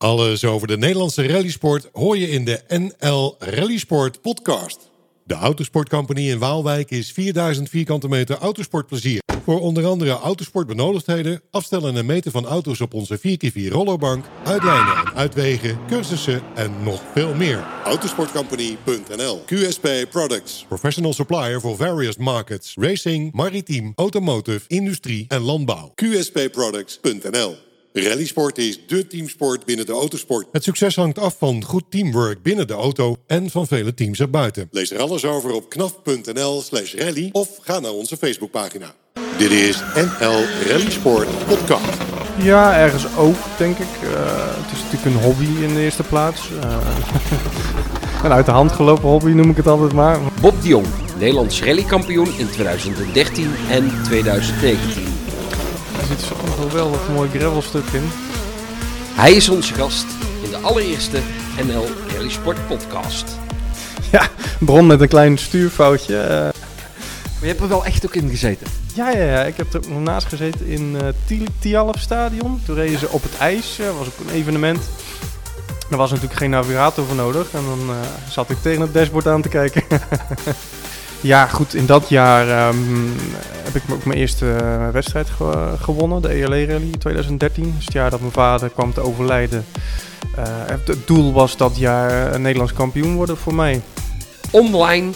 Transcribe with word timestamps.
Alles 0.00 0.44
over 0.44 0.66
de 0.66 0.76
Nederlandse 0.76 1.26
rallysport 1.26 1.88
hoor 1.92 2.18
je 2.18 2.30
in 2.30 2.44
de 2.44 2.60
NL 2.68 3.36
Rallysport 3.38 4.20
podcast. 4.22 4.90
De 5.24 5.34
Autosportcompany 5.34 6.30
in 6.30 6.38
Waalwijk 6.38 6.90
is 6.90 7.12
4000 7.12 7.68
vierkante 7.68 8.08
meter 8.08 8.36
autosportplezier. 8.38 9.22
Voor 9.44 9.60
onder 9.60 9.86
andere 9.86 10.10
autosportbenodigdheden, 10.10 11.42
afstellen 11.50 11.96
en 11.96 12.06
meten 12.06 12.32
van 12.32 12.46
auto's 12.46 12.80
op 12.80 12.94
onze 12.94 13.18
4x4 13.18 13.72
rollerbank, 13.72 14.24
uitlijnen 14.44 14.96
en 14.96 15.14
uitwegen, 15.14 15.78
cursussen 15.88 16.42
en 16.54 16.82
nog 16.82 17.02
veel 17.14 17.34
meer. 17.34 17.66
Autosportcompany.nl 17.84 19.42
QSP 19.46 19.88
Products. 20.10 20.64
Professional 20.68 21.12
supplier 21.12 21.60
for 21.60 21.76
various 21.76 22.16
markets. 22.16 22.74
Racing, 22.78 23.32
maritiem, 23.32 23.92
automotive, 23.96 24.60
industrie 24.66 25.24
en 25.28 25.40
landbouw. 25.40 25.92
QSPProducts.nl 25.94 27.68
Rallysport 27.92 28.58
is 28.58 28.80
dé 28.86 29.04
teamsport 29.04 29.64
binnen 29.64 29.86
de 29.86 29.92
autosport. 29.92 30.46
Het 30.52 30.64
succes 30.64 30.96
hangt 30.96 31.18
af 31.18 31.36
van 31.38 31.64
goed 31.64 31.84
teamwork 31.88 32.42
binnen 32.42 32.66
de 32.66 32.72
auto 32.72 33.16
en 33.26 33.50
van 33.50 33.66
vele 33.66 33.94
teams 33.94 34.20
erbuiten. 34.20 34.68
Lees 34.70 34.90
er 34.90 35.00
alles 35.00 35.24
over 35.24 35.52
op 35.52 35.68
knaf.nl 35.68 36.60
slash 36.60 36.94
rally 36.94 37.28
of 37.32 37.48
ga 37.60 37.78
naar 37.80 37.92
onze 37.92 38.16
Facebookpagina. 38.16 38.94
Dit 39.38 39.50
is 39.50 39.82
NL 39.94 40.44
Rallysport 40.66 41.28
Podcast. 41.46 41.98
Ja, 42.42 42.78
ergens 42.78 43.16
ook, 43.16 43.36
denk 43.58 43.78
ik. 43.78 44.02
Eh, 44.02 44.56
het 44.56 44.72
is 44.72 44.82
natuurlijk 44.82 45.04
een 45.04 45.22
hobby 45.22 45.62
in 45.62 45.74
de 45.74 45.80
eerste 45.80 46.02
plaats. 46.02 46.40
Eh, 46.62 46.78
een 48.24 48.32
uit 48.32 48.46
de 48.46 48.52
hand 48.52 48.72
gelopen 48.72 49.08
hobby 49.08 49.30
noem 49.30 49.50
ik 49.50 49.56
het 49.56 49.66
altijd 49.66 49.92
maar. 49.92 50.20
Bob 50.40 50.62
de 50.62 50.68
Jong, 50.68 50.86
Nederlands 51.18 51.62
rallykampioen 51.62 52.38
in 52.38 52.50
2013 52.50 53.50
en 53.70 54.02
2019. 54.04 55.19
Er 56.00 56.06
zit 56.06 56.20
zo'n 56.20 56.68
geweldig 56.68 57.08
mooi 57.08 57.30
gravelstuk 57.30 57.84
in. 57.92 58.10
Hij 59.14 59.32
is 59.32 59.48
onze 59.48 59.74
gast 59.74 60.04
in 60.42 60.50
de 60.50 60.56
allereerste 60.58 61.18
NL 61.66 61.86
Rally 62.14 62.30
Sport 62.30 62.66
podcast. 62.66 63.24
Ja, 64.12 64.28
bron 64.58 64.86
met 64.86 65.00
een 65.00 65.08
klein 65.08 65.38
stuurfoutje. 65.38 66.16
eh. 66.20 66.28
Maar 66.38 66.52
je 67.40 67.46
hebt 67.46 67.60
er 67.60 67.68
wel 67.68 67.84
echt 67.84 68.06
ook 68.06 68.14
in 68.14 68.28
gezeten. 68.30 68.66
ja, 68.94 69.10
ja, 69.10 69.24
ja, 69.24 69.44
ik 69.44 69.56
heb 69.56 69.72
er 69.74 69.80
ook 69.80 69.88
nog 69.88 70.00
naast 70.02 70.26
gezeten 70.26 70.66
in 70.66 70.96
eh 71.00 71.06
Ti- 71.26 71.46
Tialf 71.58 71.98
Stadion. 71.98 72.60
Toen 72.66 72.74
reden 72.74 72.98
ze 72.98 73.08
op 73.08 73.22
het 73.22 73.36
ijs. 73.38 73.76
Dat 73.76 73.96
was 73.98 74.06
ook 74.06 74.26
een 74.28 74.34
evenement. 74.34 74.78
Er 75.90 75.96
was 75.96 76.10
natuurlijk 76.10 76.38
geen 76.38 76.50
navigator 76.50 77.04
voor 77.06 77.16
nodig. 77.16 77.46
En 77.52 77.64
dan 77.64 77.80
eh, 77.90 77.96
zat 78.30 78.50
ik 78.50 78.56
tegen 78.62 78.80
het 78.80 78.94
dashboard 78.94 79.26
aan 79.26 79.42
te 79.42 79.48
kijken. 79.48 79.82
ja, 81.20 81.46
goed. 81.46 81.74
In 81.74 81.86
dat 81.86 82.08
jaar 82.08 82.48
ehm, 82.48 82.76
heb 83.62 83.74
ik 83.74 83.82
ook 83.90 84.04
mijn 84.04 84.18
eerste 84.18 84.52
eh, 84.52 84.88
wedstrijd 84.88 85.28
ge- 85.30 85.74
gewonnen. 85.82 86.22
De 86.22 86.28
ELE 86.28 86.64
Rally 86.66 86.90
2013. 86.98 87.64
Dat 87.64 87.72
is 87.78 87.84
het 87.84 87.92
jaar 87.92 88.10
dat 88.10 88.20
mijn 88.20 88.32
vader 88.32 88.68
kwam 88.68 88.92
te 88.92 89.00
overlijden. 89.00 89.64
Eh, 90.36 90.44
het 90.66 90.96
doel 91.06 91.32
was 91.32 91.56
dat 91.56 91.76
jaar 91.76 92.34
een 92.34 92.42
Nederlands 92.42 92.72
kampioen 92.72 93.14
worden 93.14 93.36
voor 93.36 93.54
mij. 93.54 93.80
Online 94.50 95.10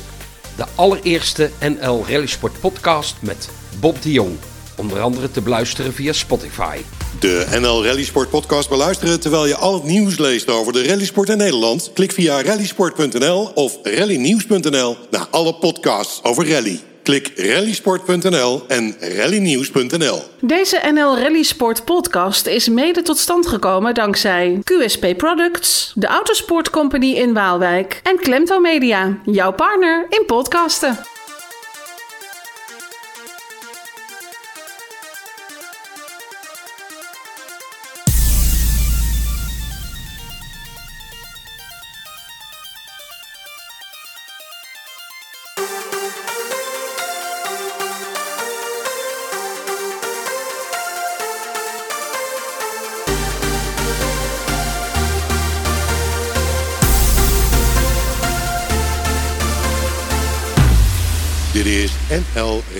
de 0.56 0.64
allereerste 0.75 1.50
NL 1.60 2.05
Rally 2.08 2.27
Sport 2.27 2.60
podcast 2.60 3.16
met 3.20 3.48
Bob 3.80 4.02
de 4.02 4.12
Jong. 4.12 4.36
Onder 4.77 5.00
andere 5.00 5.30
te 5.30 5.41
beluisteren 5.41 5.92
via 5.92 6.12
Spotify. 6.12 6.78
De 7.20 7.47
NL 7.61 7.84
Rallysport 7.84 8.30
podcast 8.30 8.69
beluisteren 8.69 9.20
terwijl 9.20 9.47
je 9.47 9.56
al 9.56 9.75
het 9.75 9.83
nieuws 9.83 10.19
leest 10.19 10.48
over 10.48 10.72
de 10.72 10.86
rallysport 10.86 11.28
in 11.28 11.36
Nederland. 11.36 11.91
Klik 11.94 12.12
via 12.12 12.42
rallysport.nl 12.42 13.50
of 13.55 13.78
rallynieuws.nl 13.83 14.97
naar 15.11 15.27
alle 15.31 15.55
podcasts 15.55 16.22
over 16.22 16.48
rally. 16.48 16.81
Klik 17.05 17.33
rallysport.nl 17.36 18.62
en 18.69 18.97
rallynieuws.nl. 19.00 20.22
Deze 20.41 20.81
NL 20.92 21.19
Rally 21.19 21.42
Sport 21.42 21.84
podcast 21.84 22.47
is 22.47 22.69
mede 22.69 23.03
tot 23.03 23.19
stand 23.19 23.47
gekomen 23.47 23.94
dankzij 23.94 24.61
QSP 24.62 25.06
Products, 25.16 25.92
de 25.94 26.06
Autosport 26.06 26.70
Company 26.70 27.12
in 27.12 27.33
Waalwijk 27.33 28.00
en 28.03 28.16
Klemto 28.16 28.61
Media, 28.61 29.19
jouw 29.25 29.53
partner 29.53 30.06
in 30.09 30.22
podcasten. 30.27 31.13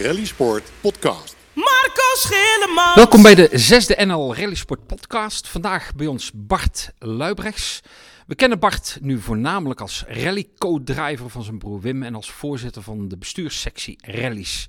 NL 0.05 0.11
Rallysport 0.11 0.73
podcast. 0.81 1.37
Marco 1.53 2.03
Schilleman. 2.17 2.95
Welkom 2.95 3.23
bij 3.23 3.35
de 3.35 3.49
zesde 3.53 4.05
NL 4.05 4.35
Rally 4.37 4.55
Sport 4.55 4.87
podcast. 4.87 5.49
Vandaag 5.49 5.95
bij 5.95 6.07
ons 6.07 6.31
Bart 6.35 6.93
Luibrechts. 6.99 7.81
We 8.27 8.35
kennen 8.35 8.59
Bart 8.59 8.99
nu 9.01 9.21
voornamelijk 9.21 9.81
als 9.81 10.05
rally-co-driver 10.09 11.31
van 11.31 11.43
zijn 11.43 11.59
broer 11.59 11.81
Wim 11.81 12.03
en 12.03 12.15
als 12.15 12.31
voorzitter 12.31 12.83
van 12.83 13.09
de 13.09 13.17
bestuurssectie 13.17 13.99
rallies. 14.01 14.67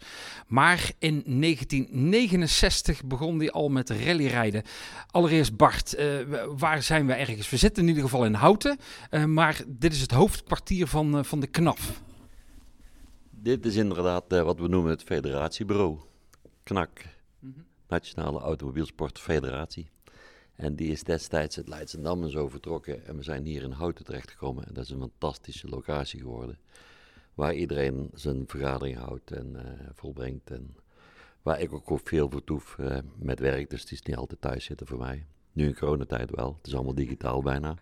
Maar 0.48 0.92
in 1.00 1.24
1969 1.26 3.04
begon 3.06 3.40
hij 3.40 3.52
al 3.52 3.70
met 3.70 3.90
rallyrijden. 3.90 4.64
Allereerst 5.12 5.58
Bart, 5.58 5.94
eh, 5.94 6.08
waar 6.58 6.84
zijn 6.84 7.08
we 7.08 7.14
ergens? 7.14 7.50
We 7.50 7.58
zitten 7.58 7.84
in 7.84 7.90
ieder 7.90 8.04
geval 8.04 8.26
in 8.26 8.34
Houten, 8.34 8.80
eh, 9.10 9.24
maar 9.24 9.62
dit 9.68 9.94
is 9.94 10.02
het 10.02 10.12
hoofdkwartier 10.12 10.88
van, 10.88 11.18
eh, 11.18 11.24
van 11.24 11.40
de 11.40 11.48
KNAF. 11.48 12.04
Dit 13.46 13.66
is 13.66 13.76
inderdaad 13.76 14.34
eh, 14.34 14.42
wat 14.42 14.60
we 14.60 14.68
noemen 14.68 14.92
het 14.92 15.04
federatiebureau. 15.04 16.00
KNAK, 16.64 17.06
Nationale 17.88 18.40
Automobielsport 18.40 19.20
Federatie. 19.20 19.90
En 20.56 20.76
die 20.76 20.92
is 20.92 21.04
destijds 21.04 21.56
het 21.56 21.68
Leidschendam 21.68 22.24
en 22.24 22.30
zo 22.30 22.48
vertrokken. 22.48 23.06
En 23.06 23.18
we 23.18 23.24
zijn 23.24 23.46
hier 23.46 23.64
in 23.64 23.72
Houten 23.72 24.06
terechtgekomen. 24.06 24.68
En 24.68 24.74
dat 24.74 24.84
is 24.84 24.90
een 24.90 25.00
fantastische 25.00 25.68
locatie 25.68 26.20
geworden. 26.20 26.58
Waar 27.34 27.54
iedereen 27.54 28.10
zijn 28.14 28.44
vergadering 28.48 28.98
houdt 28.98 29.32
en 29.32 29.56
eh, 29.56 29.90
volbrengt. 29.94 30.52
En 30.52 30.76
waar 31.42 31.62
ik 31.62 31.74
ook 31.74 32.00
veel 32.04 32.30
vertoef 32.30 32.78
eh, 32.78 32.98
met 33.16 33.40
werk. 33.40 33.70
Dus 33.70 33.82
het 33.82 33.92
is 33.92 34.02
niet 34.02 34.16
altijd 34.16 34.42
thuis 34.42 34.64
zitten 34.66 34.88
voor 34.88 35.00
mij. 35.00 35.26
Nu 35.52 35.66
in 35.68 35.76
coronatijd 35.76 36.32
wel. 36.36 36.56
Het 36.58 36.68
is 36.68 36.76
allemaal 36.76 36.96
digitaal 36.96 37.42
bijna. 37.42 37.76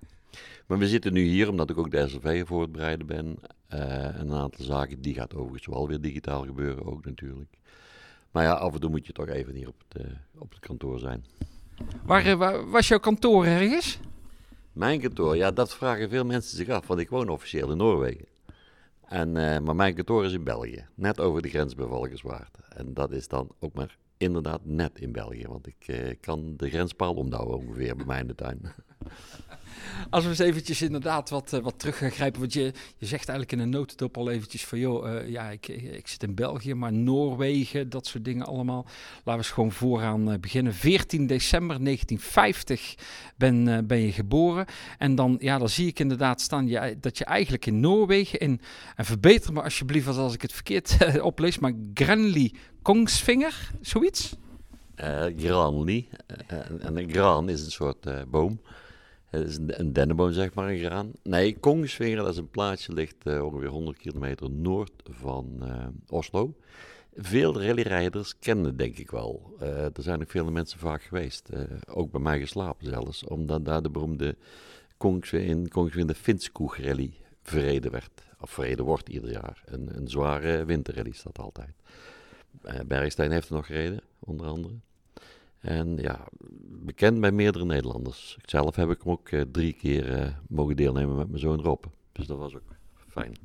Maar 0.68 0.78
we 0.78 0.88
zitten 0.88 1.14
nu 1.14 1.22
hier 1.22 1.50
omdat 1.50 1.70
ik 1.70 1.78
ook 1.78 1.92
de 1.92 1.98
het 1.98 2.72
bereiden 2.72 3.08
ben. 3.08 3.38
Eh, 3.74 4.06
en 4.06 4.30
een 4.30 4.34
aantal 4.34 4.66
zaken, 4.66 5.02
die 5.02 5.14
gaat 5.14 5.36
overigens 5.36 5.66
wel 5.66 5.88
weer 5.88 6.02
digitaal 6.02 6.44
gebeuren 6.44 6.86
ook 6.86 7.06
natuurlijk. 7.06 7.54
Maar 8.32 8.44
ja, 8.44 8.52
af 8.52 8.74
en 8.74 8.80
toe 8.80 8.90
moet 8.90 9.06
je 9.06 9.14
toch 9.14 9.28
even 9.28 9.56
hier 9.56 9.68
op 9.68 9.84
het, 9.88 10.06
eh, 10.06 10.12
op 10.38 10.50
het 10.50 10.60
kantoor 10.60 11.00
zijn. 11.00 11.26
Waar, 12.06 12.26
eh, 12.26 12.34
waar 12.34 12.70
was 12.70 12.88
jouw 12.88 13.00
kantoor 13.00 13.46
ergens? 13.46 14.00
Mijn 14.72 15.02
kantoor, 15.02 15.36
ja, 15.36 15.52
dat 15.52 15.74
vragen 15.74 16.10
veel 16.10 16.26
mensen 16.26 16.58
zich 16.58 16.70
af, 16.70 16.88
want 16.88 17.00
ik 17.00 17.10
woon 17.10 17.30
officieel 17.30 17.72
in 17.72 17.78
Noorwegen. 17.78 18.26
En, 19.08 19.32
maar 19.64 19.76
mijn 19.76 19.96
kantoor 19.96 20.26
is 20.26 20.34
in 20.34 20.44
België, 20.44 20.86
net 20.96 21.20
over 21.20 21.42
de 21.42 21.50
grens 21.50 21.76
bij 21.76 21.86
Valkenswaard. 21.86 22.58
En 22.70 22.94
dat 22.94 23.12
is 23.12 23.28
dan 23.28 23.50
ook 23.60 23.74
maar 23.74 23.98
inderdaad 24.18 24.66
net 24.66 25.00
in 25.00 25.12
België, 25.12 25.48
want 25.48 25.68
ik 25.68 26.18
kan 26.22 26.54
de 26.58 26.70
grenspaal 26.70 27.14
omdouwen 27.14 27.58
ongeveer 27.58 27.96
bij 27.96 28.06
mij 28.06 28.20
in 28.20 28.28
de 28.28 28.36
tuin. 28.36 28.62
Als 30.10 30.24
we 30.24 30.30
eens 30.30 30.40
eventjes 30.40 30.82
inderdaad 30.82 31.30
wat, 31.30 31.54
eh, 31.54 31.60
wat 31.60 31.86
grijpen. 31.90 32.40
Want 32.40 32.54
je, 32.54 32.74
je 32.98 33.06
zegt 33.06 33.30
eigenlijk 33.30 33.52
in 33.52 33.60
een 33.60 33.70
notendop 33.70 34.18
al 34.18 34.30
eventjes 34.30 34.66
van... 34.66 34.80
joh, 34.80 35.10
eh, 35.10 35.30
ja, 35.30 35.50
ik, 35.50 35.68
ik 35.68 36.08
zit 36.08 36.24
in 36.24 36.36
België, 36.36 36.74
maar 36.74 36.94
Noorwegen, 36.94 37.90
dat 37.90 38.08
soort 38.08 38.26
dingen 38.26 38.46
allemaal. 38.46 38.84
Laten 39.14 39.24
we 39.24 39.32
eens 39.32 39.50
gewoon 39.50 39.72
vooraan 39.72 40.32
eh, 40.32 40.40
beginnen. 40.40 40.74
14 40.74 41.28
december 41.28 41.84
1950 41.84 42.96
ben, 43.38 43.88
ben 43.88 44.00
je 44.00 44.12
geboren. 44.12 44.66
En 44.98 45.16
dan, 45.16 45.38
ja, 45.40 45.58
dan 45.58 45.70
zie 45.70 45.88
ik 45.88 46.00
inderdaad 46.00 46.42
staan 46.42 46.70
dat 47.00 47.18
je 47.18 47.26
eigenlijk 47.26 47.66
in 47.66 47.80
Noorwegen... 47.80 48.40
In, 48.40 48.62
en 48.96 49.06
verbeter 49.06 49.54
me 49.54 49.62
alsjeblieft 49.62 50.08
als 50.08 50.34
ik 50.34 50.42
het 50.42 50.54
verkeerd 50.54 51.22
oplees... 51.22 51.60
maar 51.60 51.74
Grenly 51.94 52.54
Kongsvinger, 52.82 53.72
zoiets? 53.82 54.36
Eh 54.96 55.26
Granli. 55.38 56.10
En- 56.48 56.82
en 56.82 56.98
een 56.98 57.12
graan 57.12 57.50
is 57.50 57.66
een 57.66 57.72
soort 57.72 58.30
boom. 58.32 58.60
Het 59.34 59.48
is 59.48 59.58
een, 59.58 59.98
een 59.98 60.34
zeg 60.34 60.54
maar, 60.54 60.70
een 60.70 60.80
graan. 60.80 61.12
Nee, 61.24 61.58
Kongsvinger, 61.60 62.18
dat 62.18 62.28
is 62.28 62.38
een 62.38 62.50
plaatsje, 62.50 62.94
ligt 62.94 63.26
eh, 63.26 63.46
ongeveer 63.46 63.68
100 63.68 63.98
kilometer 63.98 64.52
noord 64.52 64.92
van 65.10 65.58
eh, 65.62 65.88
Oslo. 66.08 66.54
Veel 67.16 67.62
rallyrijders 67.62 68.40
kennen 68.40 68.78
denk 68.78 68.98
ik 68.98 69.12
wel. 69.12 69.56
Eh, 69.60 69.84
er 69.84 69.92
zijn 70.04 70.22
ook 70.22 70.30
vele 70.30 70.52
mensen 70.52 70.80
vaak 70.80 71.02
geweest. 71.02 71.50
ook 71.90 72.12
bij 72.12 72.22
mij 72.22 72.40
geslapen 72.40 72.86
zelfs. 72.86 73.24
Omdat 73.24 73.66
daar 73.66 73.82
de 73.82 73.90
beroemde 73.90 74.36
Kongsvinger, 74.98 75.50
in 75.50 75.68
Kongsvinger 75.68 76.08
de 76.08 76.16
Finskoeg 76.16 76.78
rally 76.78 77.14
verreden 77.42 77.92
werd. 77.92 78.22
Of 78.40 78.52
verreden 78.52 78.86
wordt 78.86 79.10
ieder 79.10 79.32
jaar. 79.32 79.64
Een, 79.66 79.98
een 79.98 80.08
zware 80.08 80.66
winterrally 80.66 81.10
is 81.10 81.24
dat 81.24 81.40
altijd. 81.40 81.74
Bergstein 82.88 83.32
heeft 83.32 83.50
er 83.50 83.56
nog 83.56 83.66
gereden, 83.66 84.02
onder 84.20 84.48
andere. 84.48 84.74
En 85.64 85.98
ja, 85.98 86.28
bekend 86.86 87.22
bij 87.22 87.32
meerdere 87.32 87.66
Nederlanders. 87.66 88.38
Zelf 88.46 88.76
heb 88.76 88.90
ik 88.90 89.02
hem 89.04 89.12
ook 89.12 89.30
eh, 89.30 89.42
drie 89.52 89.74
keer 89.74 90.14
eh, 90.14 90.28
mogen 90.48 90.76
deelnemen 90.76 91.16
met 91.16 91.28
mijn 91.28 91.40
zoon 91.40 91.62
Rob. 91.62 91.84
Dus 92.12 92.28
dat 92.28 92.38
was 92.38 92.56
ook 92.56 92.76
fijn. 93.08 93.36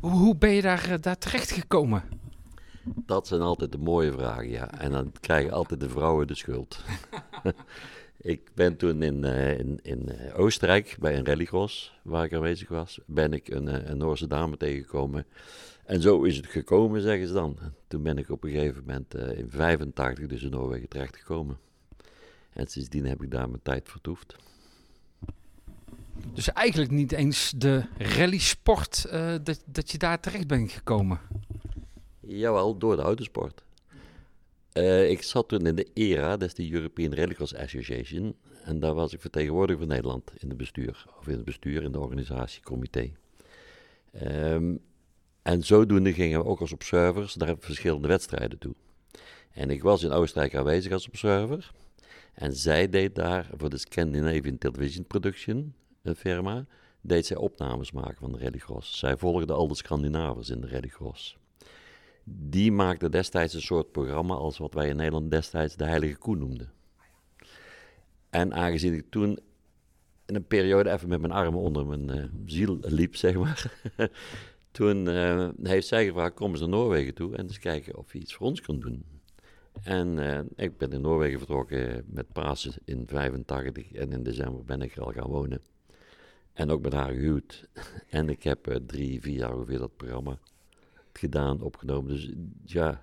Hoe, 0.00 0.10
hoe 0.10 0.36
ben 0.36 0.50
je 0.50 0.62
daar, 0.62 0.90
eh, 0.90 0.98
daar 1.00 1.18
terecht 1.18 1.50
gekomen? 1.50 2.02
Dat 2.84 3.26
zijn 3.26 3.40
altijd 3.40 3.72
de 3.72 3.78
mooie 3.78 4.12
vragen, 4.12 4.48
ja. 4.48 4.70
En 4.70 4.90
dan 4.90 5.12
krijgen 5.20 5.52
altijd 5.52 5.80
de 5.80 5.88
vrouwen 5.88 6.26
de 6.26 6.34
schuld. 6.34 6.84
ik 8.34 8.50
ben 8.54 8.76
toen 8.76 9.02
in, 9.02 9.24
in, 9.24 9.78
in 9.82 10.10
Oostenrijk 10.34 10.96
bij 11.00 11.16
een 11.16 11.26
rallycross, 11.26 11.98
waar 12.02 12.24
ik 12.24 12.34
aanwezig 12.34 12.68
was, 12.68 13.00
ben 13.06 13.32
ik 13.32 13.48
een, 13.48 13.90
een 13.90 13.98
Noorse 13.98 14.26
dame 14.26 14.56
tegengekomen. 14.56 15.26
En 15.88 16.00
zo 16.00 16.22
is 16.22 16.36
het 16.36 16.46
gekomen, 16.46 17.00
zeggen 17.00 17.26
ze 17.26 17.32
dan. 17.32 17.58
Toen 17.86 18.02
ben 18.02 18.18
ik 18.18 18.30
op 18.30 18.44
een 18.44 18.50
gegeven 18.50 18.82
moment 18.86 19.14
eh, 19.14 19.38
in 19.38 19.50
85 19.50 20.26
dus 20.26 20.42
in 20.42 20.50
Noorwegen 20.50 20.88
terechtgekomen. 20.88 21.58
En 22.52 22.66
sindsdien 22.66 23.06
heb 23.06 23.22
ik 23.22 23.30
daar 23.30 23.48
mijn 23.48 23.62
tijd 23.62 23.88
vertoefd. 23.88 24.36
Dus 26.34 26.52
eigenlijk 26.52 26.90
niet 26.90 27.12
eens 27.12 27.52
de 27.56 27.84
rallysport 27.98 29.04
eh 29.04 29.34
dat, 29.42 29.62
dat 29.64 29.90
je 29.90 29.98
daar 29.98 30.20
terecht 30.20 30.46
bent 30.46 30.72
gekomen. 30.72 31.20
Jawel, 32.20 32.78
door 32.78 32.96
de 32.96 33.02
autosport. 33.02 33.64
Eh, 34.72 35.10
ik 35.10 35.22
zat 35.22 35.48
toen 35.48 35.66
in 35.66 35.74
de 35.74 35.88
ERA, 35.94 36.36
dat 36.36 36.48
is 36.48 36.54
de 36.54 36.72
European 36.72 37.14
Rallycross 37.14 37.54
Association. 37.54 38.36
En 38.64 38.80
daar 38.80 38.94
was 38.94 39.12
ik 39.12 39.20
vertegenwoordiger 39.20 39.78
van 39.78 39.88
Nederland 39.88 40.32
in 40.36 40.48
het 40.48 40.56
bestuur. 40.56 41.06
Of 41.18 41.26
in 41.26 41.34
het 41.34 41.44
bestuur, 41.44 41.82
in 41.82 41.92
de 41.92 42.00
organisatiecomité. 42.00 43.12
Ehm, 44.12 44.74
en 45.48 45.62
zodoende 45.62 46.12
gingen 46.12 46.40
we 46.40 46.46
ook 46.46 46.60
als 46.60 46.72
observers 46.72 47.36
naar 47.36 47.56
verschillende 47.58 48.08
wedstrijden 48.08 48.58
toe. 48.58 48.74
En 49.52 49.70
ik 49.70 49.82
was 49.82 50.02
in 50.02 50.10
Oostenrijk 50.10 50.54
aanwezig 50.54 50.92
als 50.92 51.08
observer. 51.08 51.72
En 52.34 52.52
zij 52.52 52.88
deed 52.88 53.14
daar 53.14 53.50
voor 53.56 53.70
de 53.70 53.78
Scandinavian 53.78 54.58
Television 54.58 55.06
Production, 55.06 55.74
een 56.02 56.16
firma, 56.16 56.66
deed 57.00 57.26
zij 57.26 57.36
opnames 57.36 57.92
maken 57.92 58.16
van 58.16 58.32
de 58.32 58.38
rallycross. 58.38 58.98
Zij 58.98 59.16
volgde 59.16 59.52
al 59.52 59.68
de 59.68 59.74
Scandinavers 59.74 60.50
in 60.50 60.60
de 60.60 60.68
rallycross. 60.68 61.38
Die 62.24 62.72
maakte 62.72 63.08
destijds 63.08 63.54
een 63.54 63.60
soort 63.60 63.92
programma 63.92 64.34
als 64.34 64.58
wat 64.58 64.74
wij 64.74 64.88
in 64.88 64.96
Nederland 64.96 65.30
destijds 65.30 65.76
de 65.76 65.84
Heilige 65.84 66.16
Koe 66.16 66.36
noemden. 66.36 66.72
En 68.30 68.54
aangezien 68.54 68.94
ik 68.94 69.10
toen 69.10 69.38
in 70.26 70.34
een 70.34 70.46
periode 70.46 70.90
even 70.90 71.08
met 71.08 71.20
mijn 71.20 71.32
armen 71.32 71.60
onder 71.60 71.86
mijn 71.86 72.10
eh, 72.10 72.24
ziel 72.46 72.78
liep, 72.80 73.16
zeg 73.16 73.34
maar. 73.34 73.72
toen 74.70 75.08
eh, 75.08 75.48
heeft 75.62 75.86
zij 75.86 76.06
gevraagd, 76.06 76.34
kom 76.34 76.50
eens 76.50 76.60
naar 76.60 76.68
Noorwegen 76.68 77.14
toe 77.14 77.36
en 77.36 77.42
eens 77.42 77.58
kijken 77.58 77.96
of 77.96 78.12
je 78.12 78.18
iets 78.18 78.34
voor 78.34 78.46
ons 78.46 78.60
kunt 78.60 78.82
doen. 78.82 79.04
En 79.82 80.18
eh, 80.18 80.40
ik 80.56 80.76
ben 80.78 80.92
in 80.92 81.00
Noorwegen 81.00 81.38
vertrokken 81.38 82.04
met 82.06 82.32
Pasen 82.32 82.72
in 82.84 83.06
85 83.06 83.92
en 83.92 84.12
in 84.12 84.22
december 84.22 84.64
ben 84.64 84.82
ik 84.82 84.96
er 84.96 85.02
al 85.02 85.12
gaan 85.12 85.30
wonen. 85.30 85.60
En 86.52 86.70
ook 86.70 86.82
met 86.82 86.92
haar 86.92 87.12
gehuwd. 87.12 87.68
En 88.08 88.28
ik 88.28 88.42
heb 88.42 88.66
eh, 88.66 88.76
drie, 88.86 89.20
vier 89.20 89.38
jaar 89.38 89.54
ongeveer 89.54 89.78
dat 89.78 89.96
programma 89.96 90.38
gedaan, 91.12 91.60
opgenomen. 91.60 92.12
Dus 92.12 92.32
ja, 92.64 93.02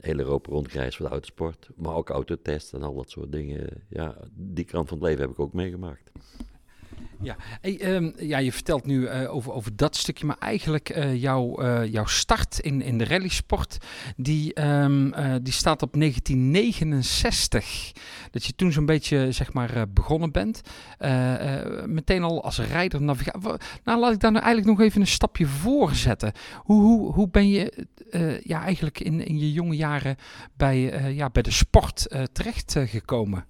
hele 0.00 0.22
Europa 0.22 0.50
rondgereisd 0.50 0.96
voor 0.96 1.06
de 1.06 1.12
autosport. 1.12 1.68
Maar 1.76 1.94
ook 1.94 2.08
autotest 2.08 2.72
en 2.72 2.82
al 2.82 2.94
dat 2.94 3.10
soort 3.10 3.32
dingen. 3.32 3.82
Ja, 3.88 4.16
die 4.34 4.64
kant 4.64 4.88
van 4.88 4.98
het 4.98 5.06
leven 5.06 5.20
heb 5.20 5.30
ik 5.30 5.38
ook 5.38 5.52
meegemaakt. 5.52 6.10
Ja, 7.20 7.36
hey, 7.60 7.80
ehm, 7.80 8.10
ja 8.16 8.38
je 8.38 8.52
vertelt 8.52 8.86
nu 8.86 9.06
eh, 9.06 9.34
over, 9.34 9.52
over 9.52 9.76
dat 9.76 9.96
stukje, 9.96 10.26
maar 10.26 10.38
eigenlijk 10.38 10.88
eh, 10.88 11.20
jouw, 11.20 11.64
jouw 11.84 12.06
start 12.06 12.58
in, 12.58 12.82
in 12.82 12.98
de 12.98 13.04
rallysport, 13.04 13.78
die, 14.16 14.54
ehm, 14.54 15.12
eh, 15.12 15.34
die 15.42 15.52
staat 15.52 15.82
op 15.82 15.92
1969. 15.92 17.92
Dat 18.30 18.44
je 18.44 18.54
toen 18.54 18.72
zo'n 18.72 18.86
beetje, 18.86 19.32
zeg 19.32 19.52
maar, 19.52 19.88
begonnen 19.88 20.32
bent. 20.32 20.60
Meteen 21.86 22.22
al 22.22 22.44
als 22.44 22.58
rijder 22.58 23.02
navigator. 23.02 23.60
Nou, 23.84 24.00
laat 24.00 24.12
ik 24.12 24.20
daar 24.20 24.32
nou 24.32 24.44
eigenlijk 24.44 24.78
nog 24.78 24.86
even 24.86 25.00
een 25.00 25.06
stapje 25.06 25.46
voor 25.46 25.94
zetten. 25.94 26.32
Hoe, 26.56 26.82
hoe, 26.82 27.12
hoe 27.12 27.28
ben 27.28 27.48
je 27.48 27.86
ja, 28.42 28.62
eigenlijk 28.62 29.00
in, 29.00 29.26
in 29.26 29.38
je 29.38 29.52
jonge 29.52 29.76
jaren 29.76 30.16
bij, 30.56 31.12
ja, 31.14 31.30
bij 31.30 31.42
de 31.42 31.50
sport 31.50 31.98
eh, 32.06 32.22
terecht 32.22 32.76
eh, 32.76 32.88
gekomen? 32.88 33.44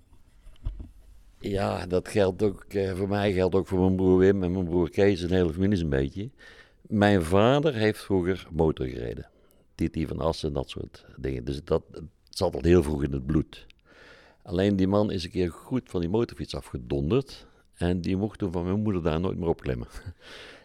Ja, 1.40 1.86
dat 1.86 2.08
geldt 2.08 2.42
ook 2.42 2.64
eh, 2.64 2.96
voor 2.96 3.08
mij, 3.08 3.32
geldt 3.32 3.54
ook 3.54 3.66
voor 3.66 3.78
mijn 3.78 3.96
broer 3.96 4.18
Wim 4.18 4.42
en 4.42 4.52
mijn 4.52 4.64
broer 4.64 4.90
Kees 4.90 5.22
en 5.22 5.28
de 5.28 5.34
hele 5.34 5.52
familie 5.52 5.82
een 5.82 5.88
beetje. 5.88 6.30
Mijn 6.80 7.22
vader 7.22 7.74
heeft 7.74 8.00
vroeger 8.00 8.46
motor 8.50 8.86
gereden. 8.86 9.30
Titi 9.74 10.06
van 10.06 10.20
Assen 10.20 10.48
en 10.48 10.54
dat 10.54 10.70
soort 10.70 11.04
dingen. 11.16 11.44
Dus 11.44 11.64
dat 11.64 11.82
zat 12.30 12.54
al 12.54 12.62
heel 12.62 12.82
vroeg 12.82 13.02
in 13.02 13.12
het 13.12 13.26
bloed. 13.26 13.66
Alleen 14.42 14.76
die 14.76 14.88
man 14.88 15.10
is 15.10 15.24
een 15.24 15.30
keer 15.30 15.50
goed 15.50 15.90
van 15.90 16.00
die 16.00 16.08
motorfiets 16.08 16.54
afgedonderd. 16.54 17.46
En 17.74 18.00
die 18.00 18.16
mocht 18.16 18.38
toen 18.38 18.52
van 18.52 18.64
mijn 18.64 18.82
moeder 18.82 19.02
daar 19.02 19.20
nooit 19.20 19.38
meer 19.38 19.48
op 19.48 19.60
klimmen. 19.60 19.88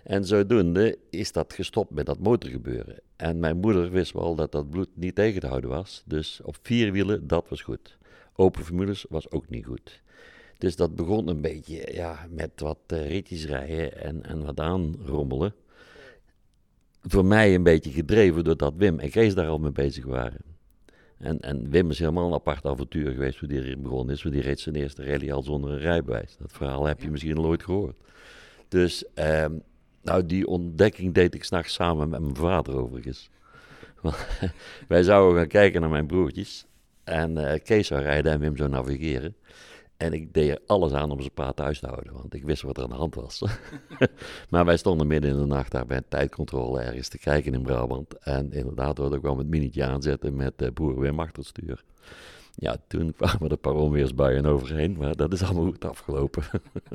En 0.04 0.26
zodoende 0.26 0.98
is 1.10 1.32
dat 1.32 1.54
gestopt 1.54 1.90
met 1.92 2.06
dat 2.06 2.20
motorgebeuren. 2.20 3.00
En 3.16 3.40
mijn 3.40 3.58
moeder 3.58 3.92
wist 3.92 4.12
wel 4.12 4.36
dat 4.36 4.52
dat 4.52 4.70
bloed 4.70 4.90
niet 4.94 5.16
tegen 5.16 5.42
te 5.42 5.48
houden 5.48 5.70
was. 5.70 6.04
Dus 6.06 6.42
op 6.44 6.58
vier 6.62 6.92
wielen, 6.92 7.28
dat 7.28 7.50
was 7.50 7.62
goed. 7.62 7.98
Open 8.36 8.64
formules 8.64 9.06
was 9.10 9.32
ook 9.32 9.50
niet 9.50 9.66
goed. 9.66 10.02
Dus 10.58 10.76
dat 10.76 10.96
begon 10.96 11.28
een 11.28 11.42
beetje 11.42 11.94
ja, 11.94 12.28
met 12.30 12.52
wat 12.56 12.78
eh, 12.88 13.08
ritjes 13.08 13.46
rijden 13.46 14.02
en, 14.02 14.24
en 14.24 14.46
wat 14.46 14.60
aanrommelen. 14.60 15.54
Voor 17.02 17.26
mij 17.26 17.56
een 17.56 17.64
beetje 17.64 17.92
gedreven 17.92 18.44
doordat 18.44 18.74
Wim 18.78 19.00
en 19.00 19.10
Kees 19.10 19.36
daar 19.36 19.48
al 19.48 19.58
mee 19.58 19.72
bezig 19.72 20.06
waren. 20.06 20.42
En, 21.18 21.40
en 21.40 21.70
Wim 21.70 21.90
is 21.90 22.00
helemaal 22.00 22.28
een 22.28 22.34
apart 22.34 22.66
avontuur 22.66 23.12
geweest 23.12 23.40
hoe 23.40 23.48
die 23.48 23.58
erin 23.58 23.82
begonnen 23.82 24.16
is. 24.16 24.24
Want 24.24 24.36
die 24.36 24.44
reed 24.44 24.60
zijn 24.60 24.76
eerste 24.76 25.04
rally 25.04 25.32
al 25.32 25.44
zonder 25.44 25.72
een 25.72 25.80
rijbewijs. 25.80 26.38
Dat 26.38 26.52
verhaal 26.52 26.86
heb 26.86 27.02
je 27.02 27.12
misschien 27.12 27.38
al 27.38 27.46
ooit 27.46 27.64
gehoord. 27.64 27.96
Dus 28.68 29.06
ehm, 29.14 29.58
nou, 30.02 30.26
die 30.26 30.48
ontdekking 30.48 31.14
deed 31.14 31.34
ik 31.34 31.44
s'nachts 31.44 31.74
samen 31.74 32.10
met 32.10 32.22
mijn 32.22 32.36
vader 32.36 32.76
overigens. 32.76 33.30
Wij 34.88 35.04
zouden 35.04 35.38
gaan 35.38 35.48
kijken 35.48 35.82
naar 35.82 35.90
mijn 35.90 36.08
broertjes. 36.08 36.66
En 37.04 37.38
eh, 37.38 37.64
Kees 37.64 37.88
zou 37.88 38.02
rijden 38.02 38.32
en 38.32 38.40
Wim 38.40 38.58
zou 38.58 38.70
navigeren. 38.70 39.36
En 40.04 40.14
ik 40.14 40.34
deed 40.34 40.50
er 40.50 40.60
alles 40.66 40.92
aan 40.92 41.12
om 41.12 41.22
ze 41.22 41.30
paard 41.30 41.56
thuis 41.56 41.80
te 41.80 41.88
houden, 41.88 42.14
want 42.14 42.34
ik 42.34 42.44
wist 42.44 42.62
wat 42.62 42.78
er 42.78 42.84
aan 42.84 42.90
de 42.90 42.96
hand 42.96 43.16
was. 43.16 43.44
maar 44.50 44.66
wij 44.66 44.78
stonden 44.78 45.08
midden 45.08 45.32
in 45.32 45.38
de 45.38 45.46
nacht 45.46 45.72
daar 45.72 45.86
bij 45.86 45.98
een 45.98 46.08
tijdcontrole 46.08 46.82
ergens 46.82 47.08
te 47.08 47.18
kijken 47.18 47.54
in 47.54 47.62
Brabant. 47.62 48.18
En 48.18 48.52
inderdaad, 48.52 48.98
we 48.98 49.20
kwam 49.20 49.38
het 49.38 49.48
minietje 49.48 49.84
aanzetten 49.84 50.36
met 50.36 50.74
broer 50.74 51.00
Wim 51.00 51.20
achter 51.20 51.46
stuur. 51.46 51.84
Ja, 52.56 52.78
toen 52.88 53.14
kwamen 53.18 53.42
er 53.42 53.52
een 53.52 53.60
paar 53.60 53.74
onweersbuien 53.74 54.46
overheen, 54.46 54.98
maar 54.98 55.16
dat 55.16 55.34
is 55.34 55.44
allemaal 55.44 55.66
goed 55.66 55.86
afgelopen. 55.86 56.44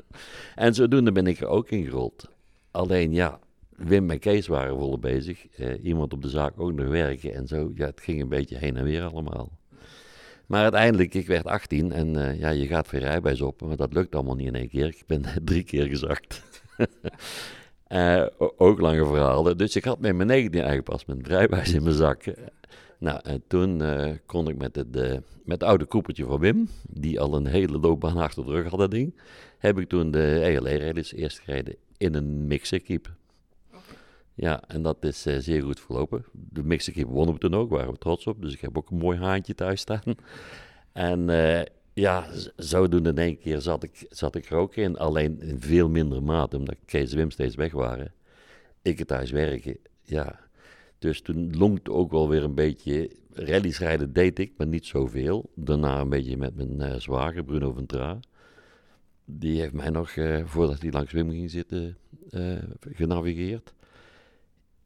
en 0.54 0.74
zodoende 0.74 1.12
ben 1.12 1.26
ik 1.26 1.40
er 1.40 1.46
ook 1.46 1.70
ingerold. 1.70 2.28
Alleen 2.70 3.12
ja, 3.12 3.38
Wim 3.76 4.10
en 4.10 4.18
Kees 4.18 4.46
waren 4.46 4.78
volle 4.78 4.98
bezig. 4.98 5.48
Eh, 5.48 5.84
iemand 5.84 6.12
op 6.12 6.22
de 6.22 6.28
zaak 6.28 6.60
ook 6.60 6.72
nog 6.72 6.88
werken 6.88 7.34
en 7.34 7.46
zo. 7.46 7.72
Ja, 7.74 7.86
het 7.86 8.00
ging 8.00 8.20
een 8.20 8.28
beetje 8.28 8.56
heen 8.56 8.76
en 8.76 8.84
weer 8.84 9.02
allemaal. 9.02 9.57
Maar 10.48 10.62
uiteindelijk, 10.62 11.14
ik 11.14 11.26
werd 11.26 11.46
18 11.46 11.92
en 11.92 12.14
uh, 12.14 12.40
ja, 12.40 12.48
je 12.48 12.66
gaat 12.66 12.90
weer 12.90 13.00
rijbewijs 13.00 13.40
op. 13.40 13.60
Maar 13.60 13.76
dat 13.76 13.92
lukt 13.92 14.14
allemaal 14.14 14.34
niet 14.34 14.46
in 14.46 14.54
één 14.54 14.68
keer. 14.68 14.86
Ik 14.86 15.02
ben 15.06 15.24
drie 15.44 15.62
keer 15.62 15.86
gezakt. 15.86 16.42
uh, 17.88 18.26
ook 18.56 18.80
lange 18.80 19.06
verhalen. 19.06 19.58
Dus 19.58 19.76
ik 19.76 19.84
had 19.84 20.00
met 20.00 20.16
mijn 20.16 20.28
19 20.28 20.62
aangepast 20.62 21.06
met 21.06 21.26
rijbewijs 21.26 21.72
in 21.72 21.82
mijn 21.82 21.94
zak. 21.94 22.24
Nou, 22.98 23.20
en 23.22 23.42
toen 23.46 23.82
uh, 23.82 24.10
kon 24.26 24.48
ik 24.48 24.58
met 24.58 24.76
het, 24.76 24.90
met 25.44 25.60
het 25.60 25.62
oude 25.62 25.84
koepeltje 25.84 26.24
van 26.24 26.40
Wim, 26.40 26.68
die 26.90 27.20
al 27.20 27.34
een 27.34 27.46
hele 27.46 27.78
loopbaan 27.78 28.16
achter 28.16 28.44
de 28.44 28.50
rug 28.50 28.70
had, 28.70 28.78
dat 28.78 28.90
ding, 28.90 29.20
heb 29.58 29.78
ik 29.78 29.88
toen 29.88 30.10
de 30.10 30.40
ELE-rallies 30.40 31.12
eerst 31.12 31.38
gereden 31.38 31.76
in 31.96 32.14
een 32.14 32.46
mixerkeep. 32.46 33.10
Ja, 34.40 34.62
en 34.66 34.82
dat 34.82 35.04
is 35.04 35.26
uh, 35.26 35.36
zeer 35.38 35.62
goed 35.62 35.80
verlopen. 35.80 36.24
De 36.32 36.62
mixerkeep 36.62 37.08
wonnen 37.08 37.34
we 37.34 37.40
toen 37.40 37.54
ook, 37.54 37.70
waren 37.70 37.92
we 37.92 37.98
trots 37.98 38.26
op. 38.26 38.42
Dus 38.42 38.52
ik 38.52 38.60
heb 38.60 38.76
ook 38.76 38.90
een 38.90 38.96
mooi 38.96 39.18
haantje 39.18 39.54
thuis 39.54 39.80
staan. 39.80 40.02
en 40.92 41.28
uh, 41.28 41.60
ja, 41.92 42.26
zodoende 42.56 43.10
in 43.10 43.18
één 43.18 43.38
keer 43.38 43.60
zat 43.60 43.82
ik, 43.82 44.06
zat 44.10 44.34
ik 44.34 44.50
er 44.50 44.56
ook 44.56 44.74
in. 44.74 44.96
Alleen 44.96 45.40
in 45.40 45.60
veel 45.60 45.88
mindere 45.88 46.20
mate, 46.20 46.56
omdat 46.56 46.76
Kees 46.84 47.12
Wim 47.12 47.30
steeds 47.30 47.54
weg 47.54 47.72
waren. 47.72 48.12
Ik 48.82 48.98
het 48.98 49.08
thuis 49.08 49.30
werken, 49.30 49.76
ja. 50.02 50.40
Dus 50.98 51.20
toen 51.20 51.56
lonkte 51.56 51.92
ook 51.92 52.10
wel 52.10 52.28
weer 52.28 52.42
een 52.42 52.54
beetje... 52.54 53.10
Rallies 53.32 53.78
rijden 53.78 54.12
deed 54.12 54.38
ik, 54.38 54.52
maar 54.56 54.66
niet 54.66 54.86
zoveel. 54.86 55.50
Daarna 55.54 56.00
een 56.00 56.08
beetje 56.08 56.36
met 56.36 56.54
mijn 56.54 56.92
uh, 56.92 56.94
zwager, 56.98 57.44
Bruno 57.44 57.72
van 57.72 57.86
Tra. 57.86 58.20
Die 59.24 59.60
heeft 59.60 59.72
mij 59.72 59.90
nog, 59.90 60.14
voordat 60.44 60.82
hij 60.82 60.90
langs 60.90 61.12
Wim 61.12 61.30
ging 61.30 61.50
zitten, 61.50 61.96
genavigeerd. 62.80 63.72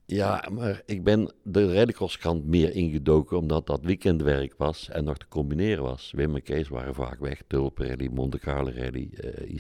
Ja, 0.07 0.49
maar 0.53 0.83
ik 0.87 1.05
ben 1.05 1.33
de 1.43 1.75
rallycrosskant 1.75 2.47
meer 2.47 2.75
ingedoken 2.75 3.37
omdat 3.37 3.67
dat 3.67 3.85
weekendwerk 3.85 4.55
was 4.57 4.89
en 4.89 5.05
nog 5.05 5.19
te 5.19 5.29
combineren 5.29 5.83
was. 5.83 6.13
Wim 6.17 6.35
en 6.35 6.43
Kees 6.43 6.69
waren 6.69 6.95
vaak 6.95 7.21
weg. 7.21 7.43
Tulpen 7.47 7.87
Rally, 7.87 8.11
Monte 8.13 8.39
Carlo 8.39 8.71
Rally, 8.75 9.11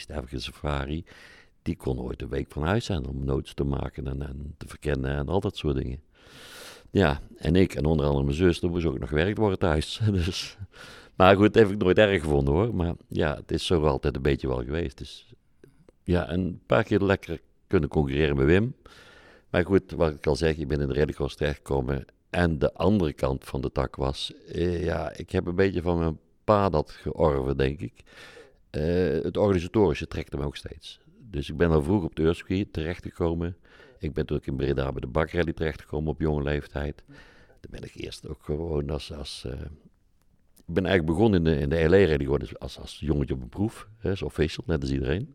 uh, 0.08 0.18
Safari. 0.36 1.04
Die 1.62 1.76
kon 1.76 2.00
ooit 2.00 2.22
een 2.22 2.28
week 2.28 2.52
van 2.52 2.62
huis 2.62 2.84
zijn 2.84 3.06
om 3.06 3.24
notes 3.24 3.54
te 3.54 3.64
maken 3.64 4.06
en, 4.06 4.22
en, 4.22 4.54
te 4.58 4.68
verkennen 4.68 5.16
en 5.16 5.28
al 5.28 5.40
dat 5.40 5.56
soort 5.56 5.76
dingen. 5.76 6.00
Ja, 6.90 7.20
en 7.36 7.56
ik 7.56 7.74
en 7.74 7.84
onder 7.84 8.06
andere 8.06 8.24
mijn 8.24 8.36
zus, 8.36 8.62
er 8.62 8.70
moest 8.70 8.86
ook 8.86 8.98
nog 8.98 9.08
gewerkt 9.08 9.38
worden 9.38 9.58
thuis. 9.58 10.00
Dus 10.12 10.56
Maar 11.16 11.36
goed, 11.36 11.54
dat 11.54 11.62
heb 11.62 11.72
ik 11.72 11.82
nooit 11.82 11.98
erg 11.98 12.22
gevonden 12.22 12.54
hoor. 12.54 12.74
Maar 12.74 12.94
ja, 13.08 13.36
het 13.36 13.50
is 13.50 13.66
zo 13.66 13.84
altijd 13.84 14.16
een 14.16 14.22
beetje 14.22 14.48
wel 14.48 14.64
geweest. 14.64 14.98
Dus 14.98 15.34
ja, 16.04 16.30
een 16.30 16.60
paar 16.66 16.84
keer 16.84 17.00
lekker 17.00 17.40
kunnen 17.66 17.88
concurreren 17.88 18.36
met 18.36 18.46
Wim. 18.46 18.74
Maar 19.52 19.64
goed, 19.64 19.90
wat 19.90 20.14
ik 20.14 20.26
al 20.26 20.36
zeg, 20.36 20.56
ik 20.56 20.68
ben 20.68 20.80
in 20.80 20.88
de 20.88 20.94
rallycross 20.94 21.36
terechtgekomen. 21.36 22.04
En 22.30 22.58
de 22.58 22.74
andere 22.74 23.12
kant 23.12 23.44
van 23.44 23.60
de 23.60 23.72
tak 23.72 23.96
was, 23.96 24.32
eh, 24.48 24.84
ja, 24.84 25.16
ik 25.16 25.30
heb 25.30 25.46
een 25.46 25.54
beetje 25.54 25.82
van 25.82 25.98
mijn 25.98 26.18
pa 26.44 26.68
dat 26.68 26.90
georven, 26.90 27.56
denk 27.56 27.80
ik. 27.80 28.02
Eh, 28.70 28.82
het 29.22 29.36
organisatorische 29.36 30.06
trekt 30.06 30.32
hem 30.32 30.40
ook 30.40 30.56
steeds. 30.56 31.00
Dus 31.30 31.48
ik 31.48 31.56
ben 31.56 31.70
al 31.70 31.82
vroeg 31.82 32.04
op 32.04 32.16
de 32.16 32.22
Eurski 32.22 32.70
terechtgekomen. 32.70 33.56
Ik 33.98 34.12
ben 34.12 34.26
toen 34.26 34.36
ook 34.36 34.46
in 34.46 34.56
Breda 34.56 34.92
bij 34.92 35.00
de 35.00 35.06
bakrally 35.06 35.52
terechtgekomen 35.52 36.10
op 36.10 36.20
jonge 36.20 36.42
leeftijd. 36.42 37.02
Daar 37.06 37.70
ben 37.80 37.82
ik 37.82 37.94
eerst 37.94 38.28
ook 38.28 38.42
gewoon 38.42 38.90
als... 38.90 39.12
als 39.12 39.44
uh, 39.46 39.52
ik 40.66 40.74
ben 40.74 40.86
eigenlijk 40.86 41.16
begonnen 41.16 41.46
in 41.46 41.52
de, 41.52 41.60
in 41.60 41.68
de 41.68 41.88
LA-rally 41.88 42.54
als, 42.58 42.78
als 42.78 42.98
jongetje 43.00 43.34
op 43.34 43.42
een 43.42 43.48
proef. 43.48 43.88
Hè, 43.98 44.10
als 44.10 44.22
official, 44.22 44.64
net 44.66 44.80
als 44.80 44.90
iedereen. 44.90 45.34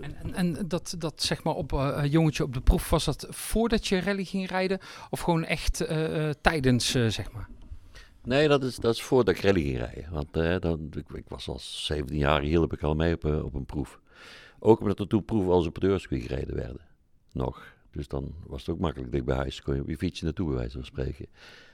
En, 0.00 0.16
en, 0.16 0.34
en, 0.34 0.68
dat, 0.68 0.94
dat 0.98 1.22
zeg 1.22 1.42
maar 1.42 1.54
op 1.54 1.72
uh, 1.72 2.02
jongetje 2.04 2.42
op 2.42 2.54
de 2.54 2.60
proef, 2.60 2.90
was 2.90 3.04
dat 3.04 3.26
voordat 3.30 3.86
je 3.86 4.00
rally 4.00 4.24
ging 4.24 4.48
rijden? 4.48 4.78
Of 5.10 5.20
gewoon 5.20 5.44
echt 5.44 5.82
uh, 5.82 6.30
tijdens, 6.40 6.90
zeg 6.90 7.32
maar? 7.32 7.48
Nee, 8.22 8.48
dat 8.48 8.64
is, 8.64 8.76
dat 8.76 8.94
is 8.94 9.02
voordat 9.02 9.34
ik 9.34 9.40
rally 9.40 9.62
ging 9.62 9.78
rijden. 9.78 10.06
Want 10.10 10.62
dan, 10.62 10.90
ik, 10.96 11.10
ik, 11.12 11.24
was 11.28 11.48
als 11.48 11.86
17 11.86 12.16
jaar, 12.16 12.40
hielp 12.40 12.72
ik 12.72 12.82
al 12.82 12.94
mee 12.94 13.14
op, 13.14 13.24
op 13.24 13.54
een 13.54 13.66
proef. 13.66 14.00
Ook 14.58 14.80
omdat 14.80 14.98
er 14.98 15.06
toen 15.06 15.24
proeven 15.24 15.52
als 15.52 15.66
operateurscircuit 15.66 16.22
gereden 16.22 16.54
werden. 16.54 16.80
Nog. 17.32 17.78
Dus 17.90 18.08
dan 18.08 18.34
was 18.46 18.60
het 18.60 18.70
ook 18.74 18.80
makkelijk 18.80 19.12
dicht 19.12 19.24
bij 19.24 19.36
huis. 19.36 19.62
Kon 19.62 19.74
je 19.74 19.80
op 19.80 19.88
je 19.88 19.96
fietsje 19.96 20.24
naartoe, 20.24 20.48
bij 20.48 20.56
wijze 20.56 20.76
van 20.76 20.84
spreken. 20.84 21.26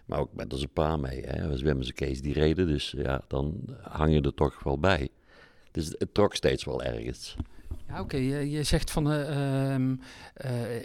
Maar 0.07 0.19
ook 0.19 0.35
met 0.35 0.53
als 0.53 0.63
een 0.63 0.73
paar 0.73 1.01
mee. 1.01 1.21
Hè. 1.21 1.49
We 1.49 1.57
zwemmen 1.57 1.85
ze 1.85 1.93
Kees 1.93 2.23
die 2.23 2.33
reden. 2.33 2.67
Dus 2.67 2.95
ja, 2.97 3.21
dan 3.29 3.65
hang 3.83 4.13
je 4.13 4.21
er 4.21 4.35
toch 4.35 4.63
wel 4.63 4.79
bij. 4.79 5.09
Dus 5.71 5.95
het 5.99 6.15
trok 6.15 6.35
steeds 6.35 6.65
wel 6.65 6.83
ergens. 6.83 7.37
Ja, 7.89 8.01
oké. 8.01 8.17
Je, 8.17 8.63
zegt 8.63 8.91
van, 8.91 9.13
uh, 9.13 9.79
uh, 9.79 9.89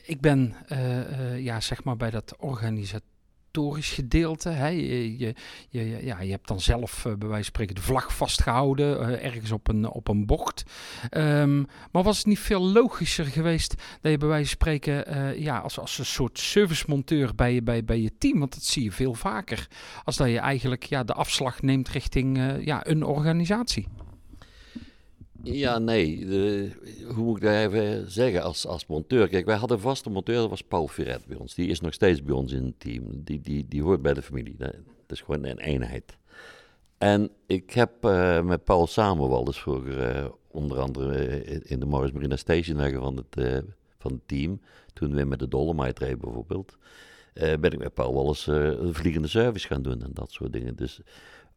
ik 0.04 0.22
ben 0.22 0.56
uh, 0.72 1.40
ja, 1.40 1.60
zeg 1.60 1.84
maar 1.84 1.98
bij 1.98 2.10
dat 2.10 2.36
organisatie 2.38 3.10
historisch 3.54 3.92
gedeelte. 3.92 4.50
Je, 4.50 5.34
je, 5.70 6.06
ja, 6.06 6.22
je 6.22 6.32
hebt 6.32 6.48
dan 6.48 6.62
zelf 6.62 7.02
bij 7.04 7.16
wijze 7.18 7.34
van 7.34 7.44
spreken 7.44 7.76
de 7.76 7.82
vlag 7.82 8.16
vastgehouden, 8.16 9.22
ergens 9.22 9.52
op 9.52 9.68
een, 9.68 9.90
op 9.90 10.08
een 10.08 10.26
bocht. 10.26 10.64
Um, 11.12 11.68
maar 11.92 12.04
was 12.04 12.18
het 12.18 12.26
niet 12.26 12.40
veel 12.40 12.62
logischer 12.62 13.26
geweest 13.26 13.76
dat 14.02 14.12
je 14.12 14.18
bij 14.18 14.28
wijze 14.28 14.48
van 14.50 14.56
spreken 14.56 15.42
ja, 15.42 15.58
als, 15.58 15.80
als 15.80 15.98
een 15.98 16.06
soort 16.06 16.40
servicemonteur 16.40 17.36
bij, 17.36 17.64
bij, 17.64 17.84
bij 17.84 18.00
je 18.00 18.12
team, 18.18 18.40
want 18.40 18.54
dat 18.54 18.64
zie 18.64 18.84
je 18.84 18.92
veel 18.92 19.14
vaker, 19.14 19.68
als 20.04 20.18
dat 20.18 20.28
je 20.28 20.40
eigenlijk 20.40 20.84
ja, 20.84 21.04
de 21.04 21.14
afslag 21.14 21.62
neemt 21.62 21.90
richting 21.90 22.58
ja, 22.66 22.88
een 22.88 23.04
organisatie? 23.04 23.88
Ja, 25.44 25.78
nee. 25.78 26.26
Hoe 27.06 27.24
moet 27.24 27.38
ik 27.38 27.44
dat 27.44 27.54
even 27.54 28.12
zeggen 28.12 28.44
als, 28.44 28.68
als 28.68 28.86
monteur? 28.86 29.28
Kijk, 29.28 29.46
wij 29.46 29.56
hadden 29.56 29.78
een 29.78 29.84
vaste 29.84 30.10
monteur, 30.10 30.36
dat 30.36 30.50
was 30.50 30.64
Paul 30.64 30.88
Firet 30.88 31.26
bij 31.26 31.38
ons. 31.38 31.56
Die 31.56 31.68
is 31.68 31.82
nog 31.82 31.94
steeds 31.94 32.24
bij 32.24 32.36
ons 32.36 32.52
in 32.52 32.66
het 32.66 32.80
team. 32.80 33.24
Die, 33.24 33.42
die, 33.42 33.66
die 33.68 33.82
hoort 33.82 34.02
bij 34.02 34.14
de 34.14 34.22
familie. 34.22 34.56
Dat 34.58 34.74
is 35.08 35.22
gewoon 35.22 35.44
een 35.46 35.60
eenheid. 35.60 36.18
En 36.98 37.30
ik 37.46 37.72
heb 37.72 38.06
uh, 38.06 38.42
met 38.42 38.64
Paul 38.64 38.88
samen 38.88 39.30
wel 39.30 39.44
dus 39.44 39.60
voor 39.60 39.88
uh, 39.88 40.26
onder 40.48 40.80
andere 40.80 41.44
in 41.44 41.80
de 41.80 41.86
Morris 41.86 42.12
Marina 42.12 42.36
Station 42.36 43.00
van 43.00 43.16
het, 43.16 43.64
van 43.98 44.12
het 44.12 44.28
team. 44.28 44.62
Toen 44.94 45.16
we 45.16 45.24
met 45.24 45.40
de 45.40 45.48
Dolomite 45.48 46.04
reden 46.04 46.20
bijvoorbeeld. 46.20 46.78
ben 47.34 47.72
ik 47.72 47.78
met 47.78 47.94
Paul 47.94 48.14
wel 48.14 48.28
eens 48.28 48.48
een 48.48 48.94
vliegende 48.94 49.28
service 49.28 49.68
gaan 49.68 49.82
doen 49.82 50.04
en 50.04 50.12
dat 50.14 50.32
soort 50.32 50.54
dingen. 50.54 50.76
Dus 50.76 51.02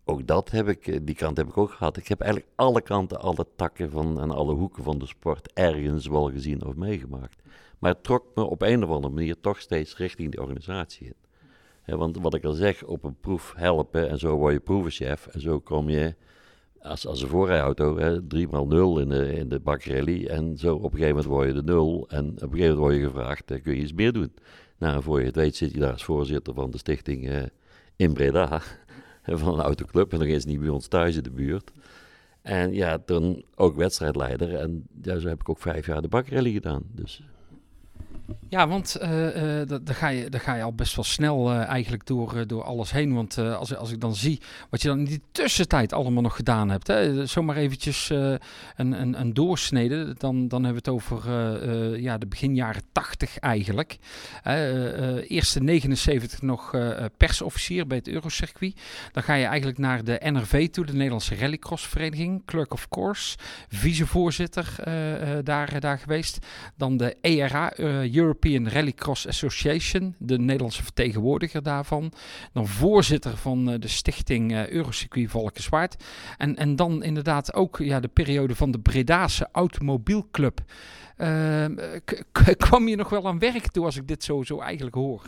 ook 0.05 0.27
dat 0.27 0.51
heb 0.51 0.69
ik, 0.69 0.87
eh, 0.87 0.99
die 1.03 1.15
kant 1.15 1.37
heb 1.37 1.49
ik 1.49 1.57
ook 1.57 1.71
gehad. 1.71 1.97
Ik 1.97 2.09
heb 2.09 2.21
eigenlijk 2.21 2.53
alle 2.55 2.83
kanten, 2.83 3.21
alle 3.21 3.47
takken 3.57 3.91
van, 3.91 4.21
en 4.21 4.31
alle 4.31 4.55
hoeken 4.55 4.83
van 4.83 4.99
de 4.99 5.07
sport 5.07 5.53
ergens 5.53 6.07
wel 6.07 6.31
gezien 6.31 6.65
of 6.65 6.75
meegemaakt. 6.75 7.43
Maar 7.79 7.93
het 7.93 8.05
trok 8.05 8.25
me 8.35 8.43
op 8.43 8.63
een 8.63 8.85
of 8.85 8.91
andere 8.91 9.15
manier 9.15 9.41
toch 9.41 9.61
steeds 9.61 9.97
richting 9.97 10.31
die 10.31 10.41
organisatie 10.41 11.15
in. 11.85 11.97
want 11.97 12.19
wat 12.19 12.35
ik 12.35 12.45
al 12.45 12.53
zeg, 12.53 12.85
op 12.85 13.05
een 13.05 13.17
proef 13.21 13.55
helpen 13.57 14.09
en 14.09 14.19
zo 14.19 14.37
word 14.37 14.53
je 14.53 14.61
proevenchef. 14.61 15.27
En 15.27 15.41
zo 15.41 15.61
kom 15.61 15.89
je 15.89 16.15
als, 16.81 17.07
als 17.07 17.23
een 17.23 17.29
voorrijauto, 17.29 18.19
3 18.29 18.47
x 18.47 18.53
0 18.53 18.99
in 18.99 19.09
de, 19.09 19.35
in 19.35 19.49
de 19.49 19.61
bakrally. 19.61 20.27
En 20.27 20.59
zo 20.59 20.75
op 20.75 20.85
een 20.85 20.99
gegeven 20.99 21.09
moment 21.09 21.27
word 21.27 21.47
je 21.47 21.53
de 21.53 21.63
nul. 21.63 22.07
En 22.09 22.27
op 22.27 22.43
een 22.43 22.49
gegeven 22.49 22.59
moment 22.59 22.79
word 22.79 22.95
je 22.95 23.03
gevraagd, 23.03 23.51
uh, 23.51 23.63
kun 23.63 23.75
je 23.75 23.83
iets 23.83 23.93
meer 23.93 24.13
doen? 24.13 24.33
Nou, 24.79 25.03
voor 25.03 25.21
je 25.21 25.27
het 25.27 25.37
weet 25.37 25.57
zit 25.57 25.73
je 25.73 25.79
daar 25.79 25.93
als 25.93 26.05
voorzitter 26.05 26.55
van 26.55 26.71
de 26.71 26.79
stichting 26.79 27.29
uh, 27.29 27.43
in 27.97 28.13
Breda 28.13 28.63
van 29.43 29.55
een 29.55 29.65
autoclub. 29.65 30.13
En 30.13 30.19
nog 30.19 30.29
eens 30.29 30.45
niet 30.45 30.61
bij 30.61 30.69
ons 30.69 30.87
thuis 30.87 31.17
in 31.17 31.23
de 31.23 31.31
buurt. 31.31 31.73
En 32.43 32.73
ja, 32.73 32.99
toen 32.99 33.45
ook 33.55 33.77
wedstrijdleider. 33.77 34.55
En 34.55 34.87
ja, 35.03 35.19
zo 35.19 35.29
heb 35.29 35.41
ik 35.41 35.49
ook 35.49 35.59
vijf 35.59 35.87
jaar 35.87 36.03
de 36.03 36.09
bakrally 36.09 36.53
gedaan. 36.53 36.83
Dus 36.93 37.23
ja, 38.49 38.69
want 38.69 38.97
uh, 39.03 39.09
daar, 39.67 39.95
ga 39.95 40.09
je, 40.09 40.29
ga 40.31 40.55
je 40.55 40.63
al 40.63 40.75
best 40.75 40.95
wel 40.95 41.05
snel 41.05 41.53
uh, 41.53 41.69
eigenlijk 41.69 42.07
door, 42.07 42.47
door 42.47 42.65
alles 42.65 42.93
heen. 42.93 43.15
Want 43.15 43.39
als, 43.39 43.77
als 43.77 43.91
ik 43.91 44.01
dan 44.01 44.15
zie 44.15 44.41
wat 44.71 44.83
je 44.83 44.89
dan 44.89 44.99
in 44.99 45.05
die 45.05 45.23
tussentijd 45.33 45.93
allemaal 45.93 46.23
nog 46.23 46.37
gedaan 46.37 46.71
hebt. 46.71 46.87
Hè, 46.87 47.27
zomaar 47.27 47.57
eventjes 47.57 48.11
een, 48.11 48.41
een, 48.77 49.21
een 49.21 49.35
doorsnede. 49.35 50.15
Dan, 50.19 50.49
dan 50.49 50.65
hebben 50.65 50.83
we 50.83 50.91
het 50.91 51.03
over 51.03 51.31
ja, 52.01 52.19
de 52.19 52.27
begin 52.27 52.55
jaren 52.55 52.83
80 52.93 53.39
eigenlijk. 53.39 53.99
eerste 55.29 55.61
79 55.61 56.43
nog 56.43 56.77
persofficier 57.17 57.87
bij 57.87 57.97
het 57.97 58.09
Eurocircuit. 58.09 58.81
Dan 59.13 59.23
ga 59.23 59.35
je 59.35 59.45
eigenlijk 59.45 59.79
naar 59.79 60.05
de 60.05 60.21
NRV 60.25 60.69
toe, 60.69 60.87
de 60.87 60.93
Nederlandse 60.93 61.35
Rallycross 61.35 61.87
Vereniging. 61.87 62.43
Clerk 62.45 62.73
of 62.73 62.89
Course, 62.89 63.37
vicevoorzitter 63.69 64.75
daar, 65.43 65.81
daar 65.81 65.99
geweest. 65.99 66.39
Dan 66.77 66.97
de 66.97 67.17
ERA, 67.21 67.73
European 68.15 68.69
Rallycross 68.69 69.27
Association, 69.27 70.15
de 70.19 70.39
Nederlandse 70.39 70.83
vertegenwoordiger 70.83 71.63
daarvan. 71.63 72.13
Dan 72.53 72.67
voorzitter 72.67 73.37
van 73.37 73.71
uh, 73.71 73.79
de 73.79 73.89
stichting 73.89 74.53
uh, 74.53 74.69
Eurocircuit 74.69 75.31
Valkenswaard. 75.31 76.05
En, 76.39 76.57
en 76.57 76.77
dan 76.77 77.03
inderdaad 77.03 77.55
ook 77.55 77.79
ja, 77.79 78.01
de 78.01 78.09
periode 78.09 78.55
van 78.55 78.71
de 78.71 78.79
Bredase 78.79 79.49
Automobielclub. 79.53 80.61
Uh, 81.19 81.67
kwam 82.57 82.89
je 82.89 82.97
nog 82.97 83.09
wel 83.09 83.27
aan 83.29 83.39
werk 83.39 83.67
toe 83.67 83.85
als 83.85 83.97
ik 83.97 84.09
dit 84.09 84.25
zo, 84.25 84.43
zo 84.43 84.61
eigenlijk 84.61 84.95
hoor? 84.95 85.23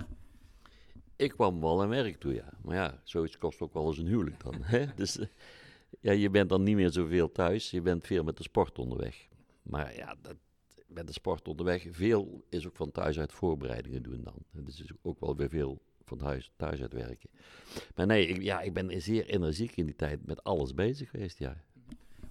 Ik 1.17 1.31
kwam 1.31 1.61
wel 1.61 1.83
aan 1.83 1.89
werk 1.89 2.17
toe, 2.17 2.35
ja. 2.35 2.53
Maar 2.63 2.77
ja, 2.77 3.01
zoiets 3.05 3.39
kost 3.39 3.61
ook 3.61 3.75
wel 3.75 3.87
eens 3.87 3.99
een 3.99 4.07
huwelijk 4.07 4.43
dan. 4.43 4.55
Hè? 4.61 4.87
Dus 4.97 5.19
ja, 6.01 6.13
je 6.13 6.31
bent 6.31 6.49
dan 6.49 6.63
niet 6.63 6.77
meer 6.77 6.91
zoveel 6.91 7.33
thuis. 7.33 7.71
Je 7.71 7.81
bent 7.81 8.07
veel 8.07 8.25
met 8.25 8.37
de 8.37 8.43
sport 8.43 8.79
onderweg. 8.79 9.27
Maar 9.63 9.97
ja, 9.97 10.15
dat, 10.23 10.37
met 10.87 11.07
de 11.07 11.13
sport 11.13 11.49
onderweg. 11.49 11.87
Veel 11.91 12.45
is 12.49 12.67
ook 12.67 12.77
van 12.77 12.91
thuis 12.91 13.19
uit 13.19 13.33
voorbereidingen 13.33 14.03
doen 14.03 14.21
dan. 14.23 14.65
Dus 14.65 14.81
is 14.81 14.91
ook 15.03 15.21
wel 15.21 15.37
weer 15.37 15.49
veel 15.49 15.81
van 16.05 16.19
thuis, 16.19 16.53
thuis 16.57 16.81
uit 16.81 16.93
werken. 16.93 17.31
Maar 17.95 18.07
nee, 18.07 18.27
ik, 18.27 18.43
ja, 18.43 18.61
ik 18.61 18.73
ben 18.73 19.03
zeer 19.03 19.27
energiek 19.27 19.77
in 19.77 19.85
die 19.85 19.97
tijd 19.97 20.27
met 20.27 20.45
alles 20.45 20.75
bezig 20.75 21.11
geweest, 21.11 21.39
ja. 21.39 21.57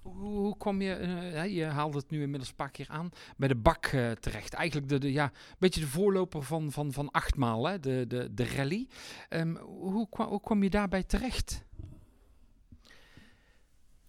Hoe, 0.02 0.28
hoe 0.28 0.56
kwam 0.56 0.80
je, 0.80 0.98
uh, 1.00 1.54
je 1.56 1.64
haalde 1.64 1.98
het 1.98 2.10
nu 2.10 2.22
inmiddels 2.22 2.48
een 2.48 2.56
paar 2.56 2.70
keer 2.70 2.88
aan, 2.88 3.10
bij 3.36 3.48
de 3.48 3.56
bak 3.56 3.86
uh, 3.86 4.10
terecht. 4.10 4.52
Eigenlijk 4.52 4.88
de, 4.88 4.98
de, 4.98 5.12
ja, 5.12 5.24
een 5.24 5.56
beetje 5.58 5.80
de 5.80 5.86
voorloper 5.86 6.42
van, 6.42 6.72
van, 6.72 6.92
van 6.92 7.10
achtmaal, 7.10 7.66
hè? 7.66 7.80
De, 7.80 8.04
de, 8.08 8.34
de 8.34 8.44
rally. 8.44 8.88
Um, 9.30 9.56
hoe, 9.56 10.06
hoe 10.10 10.40
kwam 10.40 10.62
je 10.62 10.70
daarbij 10.70 11.02
terecht? 11.02 11.64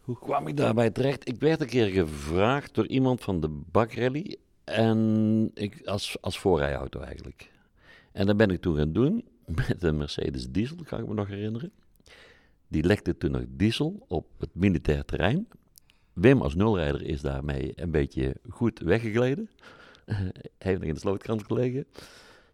Hoe 0.07 0.19
kwam 0.19 0.47
ik 0.47 0.57
daarbij 0.57 0.89
terecht? 0.89 1.27
Ik 1.27 1.39
werd 1.39 1.61
een 1.61 1.67
keer 1.67 1.87
gevraagd 1.87 2.75
door 2.75 2.87
iemand 2.87 3.21
van 3.21 3.39
de 3.39 3.49
bakrally. 3.71 4.37
En 4.63 5.51
ik, 5.53 5.81
als, 5.85 6.17
als 6.21 6.39
voorrijauto 6.39 6.99
eigenlijk. 6.99 7.51
En 8.11 8.25
dat 8.25 8.37
ben 8.37 8.49
ik 8.49 8.61
toen 8.61 8.75
gaan 8.75 8.93
doen 8.93 9.25
met 9.67 9.83
een 9.83 9.97
Mercedes 9.97 10.49
diesel, 10.49 10.77
kan 10.83 10.99
ik 10.99 11.07
me 11.07 11.13
nog 11.13 11.27
herinneren. 11.27 11.71
Die 12.67 12.83
lekte 12.83 13.17
toen 13.17 13.31
nog 13.31 13.43
diesel 13.47 14.05
op 14.07 14.27
het 14.39 14.49
militair 14.53 15.05
terrein. 15.05 15.47
Wim 16.13 16.41
als 16.41 16.55
nulrijder 16.55 17.01
is 17.01 17.21
daarmee 17.21 17.71
een 17.75 17.91
beetje 17.91 18.35
goed 18.49 18.79
weggegleden. 18.79 19.49
Heeft 20.57 20.79
nog 20.79 20.87
in 20.87 20.93
de 20.93 20.99
slootkant 20.99 21.43
gelegen. 21.43 21.85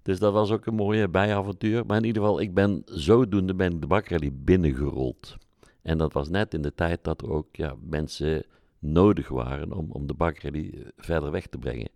Dus 0.02 0.20
dat 0.20 0.34
was 0.34 0.52
ook 0.52 0.66
een 0.66 0.76
mooie 0.76 1.08
bijavontuur. 1.08 1.86
Maar 1.86 1.98
in 1.98 2.06
ieder 2.06 2.22
geval, 2.22 2.40
ik 2.40 2.54
ben 2.54 2.82
zodoende 2.86 3.56
ben 3.56 3.80
de 3.80 3.88
bakrally 3.88 4.32
binnengerold. 4.34 5.38
En 5.84 5.98
dat 5.98 6.14
was 6.14 6.30
net 6.30 6.54
in 6.54 6.62
de 6.62 6.74
tijd 6.74 7.04
dat 7.04 7.22
er 7.22 7.32
ook 7.32 7.56
ja, 7.56 7.76
mensen 7.82 8.46
nodig 8.80 9.28
waren 9.28 9.72
om, 9.72 9.92
om 9.92 10.08
de 10.08 10.14
bakrally 10.14 10.70
eh, 10.74 10.88
verder 10.98 11.32
weg 11.32 11.48
te 11.48 11.58
brengen. 11.58 11.90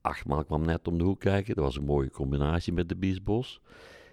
Achtmaal 0.00 0.44
kwam 0.44 0.64
net 0.64 0.88
om 0.88 0.98
de 0.98 1.04
hoek 1.04 1.20
kijken. 1.20 1.54
Dat 1.54 1.64
was 1.64 1.76
een 1.76 1.84
mooie 1.84 2.10
combinatie 2.10 2.72
met 2.72 2.88
de 2.88 2.96
Biesbos. 2.96 3.60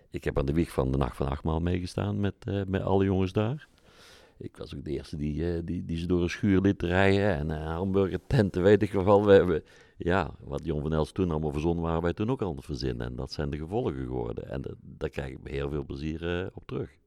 Ik 0.09 0.23
heb 0.23 0.37
aan 0.37 0.45
de 0.45 0.53
wieg 0.53 0.71
van 0.71 0.91
de 0.91 0.97
Nacht 0.97 1.15
van 1.15 1.27
Achtmaal 1.27 1.59
meegestaan 1.59 2.19
met, 2.19 2.35
uh, 2.45 2.61
met 2.67 2.81
alle 2.81 3.05
jongens 3.05 3.31
daar. 3.31 3.67
Ik 4.37 4.57
was 4.57 4.75
ook 4.75 4.83
de 4.83 4.91
eerste 4.91 5.17
die, 5.17 5.35
uh, 5.35 5.59
die, 5.63 5.85
die 5.85 5.97
ze 5.97 6.07
door 6.07 6.21
een 6.21 6.29
schuur 6.29 6.61
liet 6.61 6.81
rijden. 6.81 7.35
En 7.35 7.49
uh, 7.49 7.75
hamburger 7.75 8.19
tenten, 8.27 8.63
weet 8.63 8.81
ik 8.81 8.91
wel. 8.91 9.25
We 9.25 9.31
hebben, 9.31 9.63
ja, 9.97 10.35
wat 10.39 10.65
Jon 10.65 10.81
van 10.81 10.93
Els 10.93 11.11
toen 11.11 11.31
allemaal 11.31 11.51
verzonnen, 11.51 11.83
waren 11.83 12.01
wij 12.01 12.13
toen 12.13 12.29
ook 12.29 12.41
al 12.41 12.49
aan 12.55 12.63
verzinnen. 12.63 13.07
En 13.07 13.15
dat 13.15 13.31
zijn 13.31 13.49
de 13.49 13.57
gevolgen 13.57 14.05
geworden. 14.05 14.49
En 14.49 14.61
daar 14.81 15.09
krijg 15.09 15.31
ik 15.31 15.37
heel 15.43 15.69
veel 15.69 15.85
plezier 15.85 16.49
op 16.53 16.67
terug. 16.67 16.97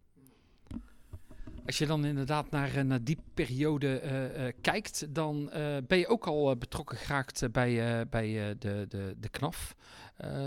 Als 1.68 1.78
je 1.78 1.86
dan 1.86 2.04
inderdaad 2.04 2.50
naar, 2.50 2.74
eh, 2.74 2.82
naar 2.82 3.04
die 3.04 3.18
periode 3.34 3.98
eh, 3.98 4.46
eh, 4.46 4.54
kijkt, 4.60 5.14
dan 5.14 5.50
ben 5.86 5.98
je 5.98 6.06
ook 6.06 6.26
al 6.26 6.56
betrokken 6.56 6.96
geraakt 6.96 7.52
bij, 7.52 8.06
bij 8.08 8.56
de, 8.58 8.86
de, 8.88 9.16
de 9.20 9.28
KNAF, 9.28 9.74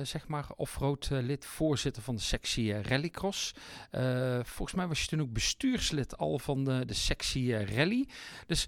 zeg 0.03 0.27
maar, 0.27 0.47
lid, 1.09 1.45
voorzitter 1.45 2.03
van 2.03 2.15
de 2.15 2.21
sectie 2.21 2.81
Rallycross. 2.81 3.53
Volgens 4.43 4.73
mij 4.73 4.87
was 4.87 5.01
je 5.01 5.07
toen 5.07 5.21
ook 5.21 5.33
bestuurslid 5.33 6.17
al 6.17 6.39
van 6.39 6.63
de, 6.63 6.85
de 6.85 6.93
sectie 6.93 7.65
Rally. 7.65 8.07
Dus 8.47 8.67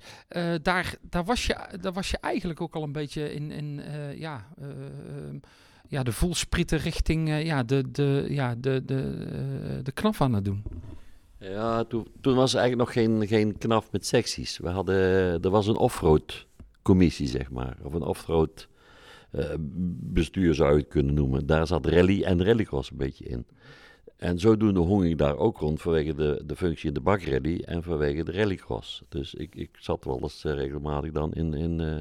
daar, 0.61 0.95
daar, 1.01 1.23
was 1.23 1.45
je, 1.45 1.77
daar 1.81 1.93
was 1.93 2.09
je 2.09 2.17
eigenlijk 2.17 2.61
ook 2.61 2.75
al 2.75 2.83
een 2.83 2.91
beetje 2.91 3.33
in, 3.33 3.51
in 3.51 3.81
ja, 4.15 4.47
eh, 4.57 4.67
ehm, 4.69 5.37
ja, 5.87 6.03
de 6.03 6.11
voelsprieten 6.11 6.77
richting 6.77 7.43
ja, 7.43 7.63
de, 7.63 7.91
de, 7.91 8.25
ja, 8.29 8.55
de, 8.55 8.85
de, 8.85 9.79
de 9.83 9.91
KNAF 9.91 10.21
aan 10.21 10.33
het 10.33 10.45
doen. 10.45 10.63
Ja, 11.43 11.83
toen, 11.83 12.07
toen 12.21 12.35
was 12.35 12.53
er 12.53 12.59
eigenlijk 12.59 12.95
nog 12.95 13.05
geen, 13.05 13.27
geen 13.27 13.57
knaf 13.57 13.91
met 13.91 14.05
secties. 14.05 14.57
We 14.57 14.69
hadden, 14.69 14.95
er 15.41 15.49
was 15.49 15.67
een 15.67 15.77
offroad 15.77 16.47
commissie, 16.81 17.27
zeg 17.27 17.51
maar. 17.51 17.77
Of 17.83 17.93
een 17.93 18.01
offroad 18.01 18.67
eh, 19.31 19.53
bestuur 19.99 20.53
zou 20.53 20.71
je 20.71 20.79
het 20.79 20.87
kunnen 20.87 21.13
noemen. 21.13 21.45
Daar 21.45 21.67
zat 21.67 21.85
rally 21.85 22.23
en 22.23 22.43
rallycross 22.43 22.91
een 22.91 22.97
beetje 22.97 23.25
in. 23.25 23.45
En 24.23 24.39
zodoende 24.39 24.79
hong 24.79 25.05
ik 25.05 25.17
daar 25.17 25.37
ook 25.37 25.57
rond 25.57 25.81
vanwege 25.81 26.13
de, 26.13 26.41
de 26.45 26.55
functie 26.55 26.87
in 26.87 26.93
de 26.93 27.01
bakrally 27.01 27.59
en 27.65 27.83
vanwege 27.83 28.23
de 28.23 28.31
rallycross. 28.31 29.03
Dus 29.09 29.33
ik, 29.33 29.55
ik 29.55 29.69
zat 29.79 30.03
wel 30.03 30.19
eens 30.21 30.45
eh, 30.45 30.53
regelmatig 30.53 31.11
dan 31.11 31.33
in, 31.33 31.53
in, 31.53 31.79
eh, 31.79 31.99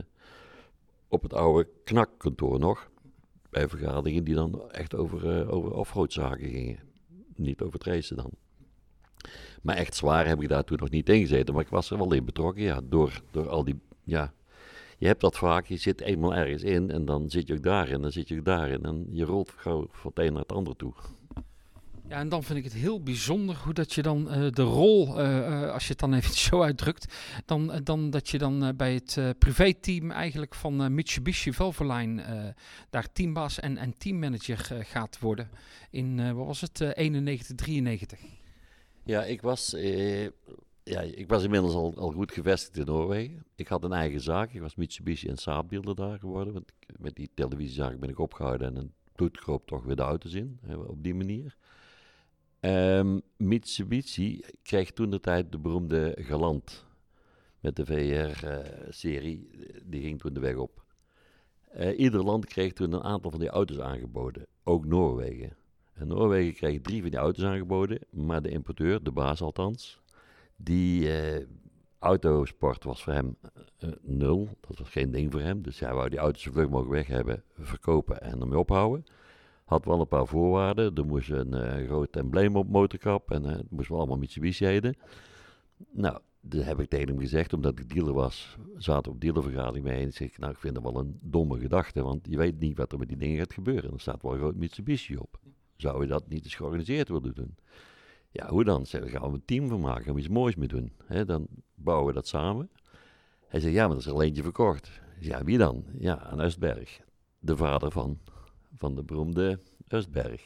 op 1.09 1.23
het 1.23 1.35
oude 1.35 1.69
knakkantoor 1.85 2.59
nog. 2.59 2.91
Bij 3.51 3.69
vergaderingen 3.69 4.25
die 4.25 4.35
dan 4.35 4.71
echt 4.71 4.95
over, 4.95 5.41
eh, 5.41 5.53
over 5.53 5.73
offroad 5.73 6.13
zaken 6.13 6.49
gingen. 6.49 6.79
Niet 7.37 7.61
over 7.61 7.75
het 7.75 7.85
racen 7.85 8.17
dan. 8.17 8.31
Maar 9.63 9.77
echt 9.77 9.95
zwaar 9.95 10.27
heb 10.27 10.43
ik 10.43 10.49
daar 10.49 10.65
toen 10.65 10.79
nog 10.81 10.91
niet 10.91 11.09
in 11.09 11.21
gezeten. 11.21 11.55
Maar 11.55 11.63
ik 11.63 11.71
was 11.71 11.91
er 11.91 11.99
wel 11.99 12.13
in 12.13 12.25
betrokken, 12.25 12.63
ja. 12.63 12.81
Door, 12.85 13.21
door 13.31 13.49
al 13.49 13.65
die, 13.65 13.81
ja. 14.05 14.33
Je 14.99 15.07
hebt 15.07 15.21
dat 15.21 15.39
vaak, 15.39 15.67
je 15.67 15.77
zit 15.77 16.01
eenmaal 16.01 16.35
ergens 16.35 16.63
in 16.63 16.91
en 16.91 17.05
dan 17.05 17.31
zit 17.31 17.47
je 17.47 17.55
ook 17.55 17.63
daarin, 17.63 18.03
dan 18.03 18.13
zit 18.13 18.29
je 18.29 18.39
ook 18.39 18.45
daarin. 18.45 18.83
En 18.83 19.07
je 19.11 19.25
rolt 19.25 19.53
gauw 19.57 19.87
van 19.91 20.11
het 20.15 20.25
een 20.25 20.33
naar 20.33 20.43
het 20.43 20.53
ander 20.53 20.77
toe. 20.77 20.93
Ja, 22.13 22.19
en 22.19 22.29
dan 22.29 22.43
vind 22.43 22.59
ik 22.59 22.65
het 22.65 22.73
heel 22.73 23.03
bijzonder 23.03 23.57
hoe 23.65 23.73
dat 23.73 23.93
je 23.93 24.03
dan 24.03 24.31
eh, 24.31 24.47
de 24.51 24.63
rol, 24.63 25.21
eh, 25.21 25.63
eh, 25.63 25.73
als 25.73 25.83
je 25.83 25.91
het 25.91 25.99
dan 25.99 26.15
even 26.15 26.35
zo 26.49 26.63
uitdrukt, 26.63 27.15
dan, 27.45 27.81
dan 27.85 28.11
dat 28.11 28.29
je 28.29 28.39
dan 28.39 28.77
bij 28.77 28.95
het 28.95 29.39
privéteam 29.39 30.11
eigenlijk 30.11 30.55
van 30.55 30.95
Mitsubishi 30.95 31.53
Valvoline 31.53 32.55
daar 32.91 33.13
teambaas 33.13 33.61
en, 33.61 33.77
en 33.77 33.99
teammanager 33.99 34.85
gaat 34.85 35.19
worden 35.19 35.51
in, 35.91 36.35
wat 36.35 36.47
was 36.47 36.61
het, 36.61 36.81
eh 36.81 36.91
91, 36.95 37.57
93. 37.57 38.21
Ja, 39.05 39.25
ik 39.25 39.43
was, 39.43 39.75
eh, 39.75 40.25
ja, 40.83 41.01
ik 41.01 41.29
was 41.29 41.43
inmiddels 41.43 41.75
al, 41.75 41.95
al 41.97 42.11
goed 42.13 42.33
gevestigd 42.33 42.77
in 42.77 42.85
Noorwegen. 42.85 43.45
Ik 43.55 43.69
had 43.69 43.85
een 43.85 43.93
eigen 43.93 44.21
zaak. 44.21 44.53
Ik 44.53 44.61
was 44.61 44.75
Mitsubishi 44.75 45.29
en 45.29 45.37
Saab-dealer 45.37 45.95
daar 45.95 46.19
geworden. 46.19 46.53
Want 46.53 46.73
met 46.99 47.15
die 47.15 47.31
televisiezaak 47.35 47.99
ben 47.99 48.09
ik 48.09 48.19
opgehouden 48.19 48.67
en 48.67 48.77
een 48.77 48.93
bloedkroop 49.13 49.67
toch 49.67 49.85
weer 49.85 49.97
de 49.97 50.03
auto's 50.03 50.33
in. 50.33 50.59
hè, 50.67 50.77
op 50.77 51.03
die 51.03 51.15
manier. 51.15 51.57
Ehm, 52.61 53.19
Mitsubishi 53.37 54.41
kreeg 54.63 54.93
toen 54.93 55.11
de 55.11 55.21
tijd 55.21 55.53
de 55.53 55.59
beroemde 55.59 56.17
Galant. 56.21 56.85
Met 57.61 57.77
de 57.77 57.87
VR-serie. 57.87 59.51
die 59.85 60.03
ging 60.03 60.21
toen 60.21 60.33
de 60.33 60.41
weg 60.41 60.57
op. 60.57 60.85
Eh, 61.73 61.99
ieder 61.99 62.25
land 62.25 62.47
kreeg 62.47 62.73
toen 62.73 62.93
een 62.93 63.03
aantal 63.03 63.31
van 63.31 63.41
die 63.41 63.49
auto's 63.49 63.79
aangeboden. 63.79 64.47
Ook 64.63 64.87
Noorwegen. 64.87 65.57
En 66.03 66.09
Noorwegen 66.09 66.55
kreeg 66.55 66.81
drie 66.81 67.01
van 67.01 67.11
die 67.11 67.19
auto's 67.19 67.45
aangeboden, 67.45 67.99
maar 68.11 68.43
de 68.43 68.49
importeur, 68.49 69.03
de 69.03 69.13
baas 69.13 69.41
althans, 69.41 70.01
die 70.57 71.13
eh, 71.13 71.47
autosport 71.99 72.85
was 72.85 73.03
voor 73.03 73.13
hem 73.13 73.37
eh, 73.79 73.89
nul. 74.01 74.49
Dat 74.61 74.79
was 74.79 74.89
geen 74.89 75.11
ding 75.11 75.33
voor 75.33 75.41
hem. 75.41 75.63
Dus 75.63 75.81
hij 75.81 75.95
wou 75.95 76.09
die 76.09 76.19
auto's 76.19 76.43
zo 76.43 76.53
vlug 76.53 76.69
mogelijk 76.69 76.91
weg 76.91 77.07
hebben, 77.07 77.43
verkopen 77.59 78.21
en 78.21 78.41
ermee 78.41 78.59
ophouden. 78.59 79.05
Had 79.65 79.85
wel 79.85 80.01
een 80.01 80.09
paar 80.09 80.27
voorwaarden. 80.27 80.95
Er 80.95 81.07
moest 81.07 81.31
een 81.31 81.55
eh, 81.55 81.87
groot 81.87 82.17
embleem 82.17 82.57
op 82.57 82.69
motorkap 82.69 83.31
en 83.31 83.45
het 83.45 83.71
moest 83.71 83.89
wel 83.89 83.99
allemaal 83.99 84.19
Mitsubishi 84.19 84.65
heten. 84.65 84.97
Nou, 85.91 86.19
dat 86.41 86.65
heb 86.65 86.81
ik 86.81 86.89
tegen 86.89 87.09
hem 87.09 87.19
gezegd, 87.19 87.53
omdat 87.53 87.79
ik 87.79 87.95
dealer 87.95 88.15
was. 88.15 88.57
Zaten 88.77 89.13
op 89.13 89.21
dealervergadering 89.21 89.85
mee 89.85 90.01
en 90.01 90.07
ik 90.07 90.15
zeg, 90.15 90.39
nou, 90.39 90.53
ik 90.53 90.59
vind 90.59 90.75
dat 90.75 90.83
wel 90.83 90.99
een 90.99 91.19
domme 91.21 91.59
gedachte, 91.59 92.03
want 92.03 92.27
je 92.31 92.37
weet 92.37 92.59
niet 92.59 92.77
wat 92.77 92.93
er 92.93 92.99
met 92.99 93.09
die 93.09 93.17
dingen 93.17 93.39
gaat 93.39 93.53
gebeuren. 93.53 93.93
Er 93.93 94.01
staat 94.01 94.23
wel 94.23 94.33
groot 94.33 94.57
Mitsubishi 94.57 95.17
op. 95.17 95.41
Zou 95.83 96.01
je 96.01 96.07
dat 96.07 96.29
niet 96.29 96.45
eens 96.45 96.55
georganiseerd 96.55 97.09
willen 97.09 97.35
doen? 97.35 97.57
Ja, 98.31 98.49
hoe 98.49 98.65
dan? 98.65 98.87
Zeg, 98.87 99.11
gaan 99.11 99.29
we 99.29 99.35
een 99.35 99.45
team 99.45 99.69
van 99.69 99.81
maken, 99.81 100.05
gaan 100.05 100.15
we 100.15 100.21
iets 100.21 100.29
moois 100.29 100.57
mee 100.57 100.69
doen. 100.69 100.93
Dan 101.27 101.47
bouwen 101.75 102.07
we 102.07 102.13
dat 102.13 102.27
samen. 102.27 102.71
Hij 103.47 103.61
zei, 103.61 103.73
ja, 103.73 103.87
maar 103.87 103.97
er 103.97 104.03
is 104.03 104.09
er 104.09 104.21
eentje 104.21 104.43
verkocht. 104.43 104.91
Ja, 105.21 105.45
wie 105.45 105.59
dan? 105.59 105.85
Ja, 105.99 106.19
aan 106.19 106.51
Östberg. 106.51 106.91
De 107.39 107.57
vader 107.57 107.91
van, 107.91 108.19
van 108.77 108.95
de 108.95 109.03
beroemde 109.03 109.61
Östberg. 109.89 110.41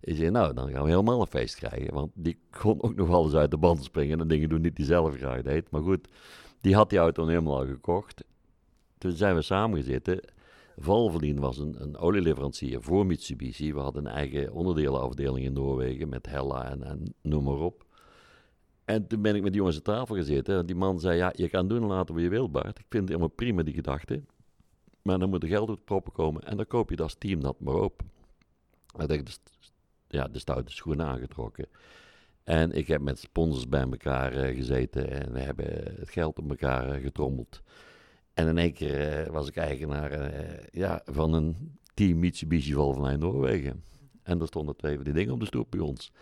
Ik 0.00 0.16
zei, 0.16 0.30
nou, 0.30 0.54
dan 0.54 0.70
gaan 0.70 0.82
we 0.82 0.88
helemaal 0.88 1.20
een 1.20 1.26
feest 1.26 1.54
krijgen. 1.54 1.94
Want 1.94 2.10
die 2.14 2.38
kon 2.50 2.82
ook 2.82 2.94
nog 2.94 3.24
eens 3.24 3.34
uit 3.34 3.50
de 3.50 3.58
band 3.58 3.84
springen 3.84 4.20
en 4.20 4.28
dingen 4.28 4.48
doen 4.48 4.62
die 4.62 4.72
hij 4.74 4.84
zelf 4.84 5.16
graag 5.16 5.42
deed. 5.42 5.70
Maar 5.70 5.82
goed, 5.82 6.08
die 6.60 6.74
had 6.74 6.90
die 6.90 6.98
auto 6.98 7.26
helemaal 7.26 7.58
al 7.58 7.66
gekocht. 7.66 8.24
Toen 8.98 9.12
zijn 9.12 9.34
we 9.34 9.42
samen 9.42 9.78
gezeten. 9.78 10.20
Valvoline 10.76 11.40
was 11.40 11.58
een, 11.58 11.82
een 11.82 11.96
olieleverancier 11.96 12.82
voor 12.82 13.06
Mitsubishi. 13.06 13.72
We 13.74 13.80
hadden 13.80 14.06
een 14.06 14.12
eigen 14.12 14.52
onderdelenafdeling 14.52 15.44
in 15.44 15.52
Noorwegen 15.52 16.08
met 16.08 16.26
Hella 16.26 16.70
en, 16.70 16.82
en 16.82 17.14
noem 17.22 17.44
maar 17.44 17.58
op. 17.58 17.84
En 18.84 19.06
toen 19.06 19.22
ben 19.22 19.34
ik 19.34 19.42
met 19.42 19.50
die 19.52 19.60
jongens 19.60 19.76
aan 19.76 19.82
tafel 19.82 20.14
gezeten. 20.14 20.58
En 20.58 20.66
die 20.66 20.76
man 20.76 21.00
zei, 21.00 21.16
ja, 21.16 21.32
je 21.36 21.48
kan 21.48 21.68
doen 21.68 21.82
en 21.82 21.88
laten 21.88 22.14
wat 22.14 22.22
je 22.22 22.28
wilt, 22.28 22.52
Bart. 22.52 22.78
Ik 22.78 22.86
vind 22.88 23.02
het 23.02 23.08
helemaal 23.08 23.28
prima, 23.28 23.62
die 23.62 23.74
gedachte. 23.74 24.22
Maar 25.02 25.18
dan 25.18 25.28
moet 25.28 25.42
er 25.42 25.48
geld 25.48 25.68
uit 25.68 25.84
proppen 25.84 26.12
komen. 26.12 26.42
En 26.42 26.56
dan 26.56 26.66
koop 26.66 26.90
je 26.90 26.96
dat 26.96 27.04
als 27.04 27.14
team 27.18 27.40
dat 27.40 27.60
maar 27.60 27.74
op. 27.74 28.02
Ik 28.98 29.10
heb 29.10 29.26
de, 29.26 29.30
st- 29.30 29.70
ja, 30.08 30.28
de 30.28 30.38
stoute 30.38 30.72
schoenen 30.72 31.06
aangetrokken. 31.06 31.66
En 32.44 32.72
ik 32.72 32.86
heb 32.86 33.00
met 33.00 33.18
sponsors 33.18 33.68
bij 33.68 33.80
elkaar 33.82 34.32
eh, 34.32 34.56
gezeten. 34.56 35.10
En 35.10 35.32
we 35.32 35.40
hebben 35.40 35.66
het 35.98 36.10
geld 36.10 36.38
op 36.38 36.50
elkaar 36.50 36.90
eh, 36.90 37.02
getrommeld. 37.02 37.62
En 38.36 38.48
in 38.48 38.58
één 38.58 38.72
keer 38.72 39.24
eh, 39.24 39.30
was 39.30 39.48
ik 39.48 39.56
eigenaar 39.56 40.10
eh, 40.10 40.64
ja, 40.72 41.02
van 41.04 41.32
een 41.32 41.78
team 41.94 42.18
Mitsubishi 42.18 42.72
Valvoline 42.72 43.16
Noorwegen. 43.16 43.84
En 44.22 44.40
er 44.40 44.46
stonden 44.46 44.76
twee 44.76 44.94
van 44.94 45.04
die 45.04 45.12
dingen 45.12 45.32
op 45.32 45.40
de 45.40 45.46
stoep 45.46 45.70
bij 45.70 45.80
ons. 45.80 46.12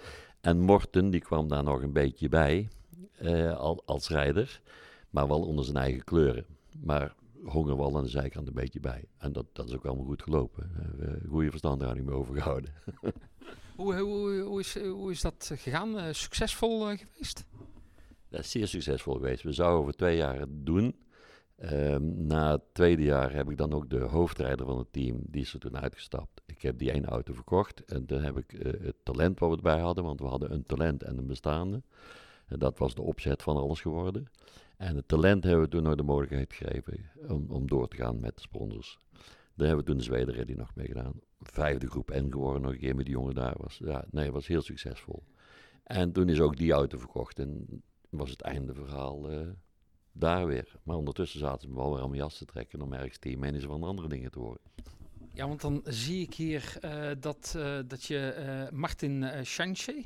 En 0.40 0.61
Morten, 0.61 1.11
die 1.11 1.20
kwam 1.20 1.48
daar 1.48 1.62
nog 1.62 1.83
een 1.83 1.92
beetje 1.92 2.29
bij, 2.29 2.68
eh, 3.16 3.57
al, 3.57 3.83
als 3.85 4.09
rijder. 4.09 4.61
Maar 5.11 5.29
wel 5.29 5.42
onder 5.42 5.64
zijn 5.64 5.77
eigen 5.77 6.05
kleuren. 6.05 6.46
Maar 6.81 7.14
honger 7.44 7.77
wel 7.77 7.96
aan 7.96 8.03
de 8.03 8.09
zijkant 8.09 8.46
een 8.46 8.55
beetje 8.55 8.81
bij. 8.81 9.05
En 9.18 9.33
dat, 9.33 9.46
dat 9.53 9.68
is 9.68 9.74
ook 9.74 9.87
allemaal 9.87 10.05
goed 10.07 10.22
gelopen. 10.22 10.70
We 10.96 11.20
goede 11.29 11.50
verstandhouding 11.50 12.07
mee 12.07 12.16
overgehouden. 12.16 12.70
Hoe, 13.77 13.94
hoe, 13.94 14.40
hoe, 14.40 14.61
is, 14.61 14.79
hoe 14.79 15.11
is 15.11 15.20
dat 15.20 15.50
gegaan? 15.55 16.14
Succesvol 16.14 16.81
geweest? 16.81 17.44
Dat 18.29 18.40
is 18.40 18.50
zeer 18.50 18.68
succesvol 18.68 19.14
geweest. 19.14 19.42
We 19.42 19.53
zouden 19.53 19.81
over 19.81 19.94
twee 19.94 20.16
jaar 20.16 20.44
doen. 20.48 20.94
Ehm, 21.56 22.26
na 22.26 22.50
het 22.50 22.62
tweede 22.72 23.02
jaar 23.02 23.32
heb 23.32 23.50
ik 23.50 23.56
dan 23.56 23.72
ook 23.72 23.90
de 23.90 24.00
hoofdrijder 24.00 24.66
van 24.66 24.78
het 24.78 24.92
team, 24.92 25.20
die 25.26 25.42
is 25.42 25.56
toen 25.58 25.78
uitgestapt. 25.78 26.42
Ik 26.46 26.62
heb 26.62 26.78
die 26.78 26.92
ene 26.92 27.06
auto 27.06 27.32
verkocht 27.32 27.84
en 27.84 28.06
toen 28.06 28.22
heb 28.22 28.36
ik 28.36 28.52
eh, 28.52 28.72
het 28.84 28.96
talent 29.02 29.38
wat 29.38 29.50
we 29.50 29.56
erbij 29.56 29.80
hadden, 29.80 30.04
want 30.04 30.20
we 30.20 30.26
hadden 30.26 30.52
een 30.52 30.62
talent 30.62 31.02
en 31.02 31.18
een 31.18 31.26
bestaande. 31.26 31.82
En 32.46 32.58
dat 32.58 32.78
was 32.78 32.94
de 32.94 33.02
opzet 33.02 33.42
van 33.42 33.56
alles 33.56 33.80
geworden. 33.80 34.26
En 34.76 34.96
het 34.96 35.08
talent 35.08 35.44
hebben 35.44 35.62
we 35.62 35.68
toen 35.68 35.82
nog 35.82 35.94
de 35.94 36.02
mogelijkheid 36.02 36.52
gegeven 36.52 37.10
om, 37.28 37.46
om 37.48 37.68
door 37.68 37.88
te 37.88 37.96
gaan 37.96 38.20
met 38.20 38.34
de 38.34 38.42
sponsors. 38.42 38.98
Daar 39.54 39.66
hebben 39.66 39.84
we 39.84 39.90
toen 39.90 39.96
de 39.96 40.04
Zweden 40.04 40.34
Rally 40.34 40.54
nog 40.54 40.74
mee 40.74 40.86
gedaan. 40.86 41.20
Vijfde 41.40 41.86
groep 41.86 42.10
N 42.10 42.30
geworden 42.30 42.62
nog 42.62 42.72
een 42.72 42.78
keer 42.78 42.94
met 42.96 43.04
die 43.04 43.14
jongen 43.14 43.34
daar. 43.34 43.54
Was, 43.56 43.80
ja, 43.84 44.04
nee, 44.10 44.32
was 44.32 44.46
heel 44.46 44.62
succesvol. 44.62 45.22
En 45.82 46.12
toen 46.12 46.28
is 46.28 46.40
ook 46.40 46.56
die 46.56 46.72
auto 46.72 46.98
verkocht 46.98 47.38
en 47.38 47.82
was 48.10 48.30
het 48.30 48.40
einde 48.40 48.74
verhaal 48.74 49.30
eh, 49.30 49.48
daar 50.14 50.46
weer. 50.46 50.77
Maar 50.83 50.96
ondertussen 50.96 51.40
zaten 51.40 51.68
ze 51.68 51.74
wel 51.74 51.94
weer 51.94 52.09
mijn 52.09 52.20
jas 52.20 52.38
te 52.38 52.44
trekken 52.44 52.83
om 52.83 52.92
ergens 52.92 53.18
teammanager 53.18 53.68
van 53.68 53.83
andere 53.83 54.09
dingen 54.09 54.31
te 54.31 54.38
worden. 54.38 54.62
Ja, 55.35 55.48
want 55.48 55.61
dan 55.61 55.81
zie 55.85 56.22
ik 56.22 56.35
hier 56.35 56.77
eh, 56.81 57.11
dat, 57.20 57.55
eh, 57.57 57.79
dat 57.87 58.05
je 58.05 58.18
eh, 58.18 58.79
Martin 58.79 59.22
uh, 59.22 59.31
Schanche, 59.42 60.05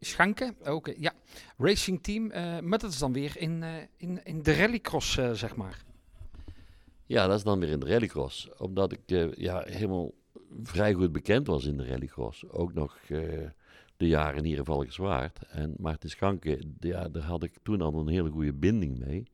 Schanke, 0.00 0.54
ook, 0.64 0.94
ja, 0.98 1.12
racing 1.58 2.02
team, 2.02 2.26
maar 2.68 2.78
dat 2.78 2.90
is 2.90 2.98
dan 2.98 3.12
weer 3.12 3.36
in, 3.36 3.64
in, 3.96 4.24
in 4.24 4.42
de 4.42 4.54
rallycross, 4.54 5.12
zeg 5.32 5.56
maar. 5.56 5.84
Ja, 7.06 7.26
dat 7.26 7.36
is 7.36 7.44
dan 7.44 7.58
weer 7.60 7.68
in 7.68 7.80
de 7.80 7.86
rallycross. 7.86 8.48
Omdat 8.58 8.92
ik 8.92 9.00
ja, 9.36 9.62
helemaal 9.66 10.12
vrij 10.62 10.92
goed 10.92 11.12
bekend 11.12 11.46
was 11.46 11.64
in 11.64 11.76
de 11.76 11.86
rallycross. 11.86 12.48
Ook 12.48 12.74
nog 12.74 12.98
de 13.96 14.06
jaren 14.06 14.44
hier 14.44 14.58
in 14.58 14.64
Valkenswaard. 14.64 15.42
En 15.48 15.74
Martin 15.78 16.10
Schanke, 16.10 16.60
ja, 16.80 17.08
daar 17.08 17.22
had 17.22 17.42
ik 17.42 17.58
toen 17.62 17.80
al 17.80 17.94
een 17.94 18.08
hele 18.08 18.30
goede 18.30 18.52
binding 18.52 18.98
mee. 18.98 19.26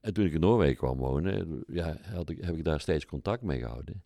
En 0.00 0.14
toen 0.14 0.24
ik 0.24 0.32
in 0.32 0.40
Noorwegen 0.40 0.76
kwam 0.76 0.98
wonen, 0.98 1.64
ja, 1.66 1.96
had 2.02 2.28
ik, 2.30 2.44
heb 2.44 2.56
ik 2.56 2.64
daar 2.64 2.80
steeds 2.80 3.06
contact 3.06 3.42
mee 3.42 3.58
gehouden. 3.58 4.02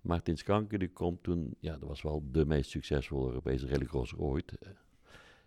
Martin 0.00 0.36
Schanke, 0.36 0.78
die 0.78 0.92
komt 0.92 1.22
toen, 1.22 1.54
ja, 1.60 1.72
dat 1.78 1.88
was 1.88 2.02
wel 2.02 2.22
de 2.30 2.46
meest 2.46 2.70
succesvolle 2.70 3.28
Europese 3.28 3.66
rallycrosser 3.66 4.18
ooit. 4.18 4.52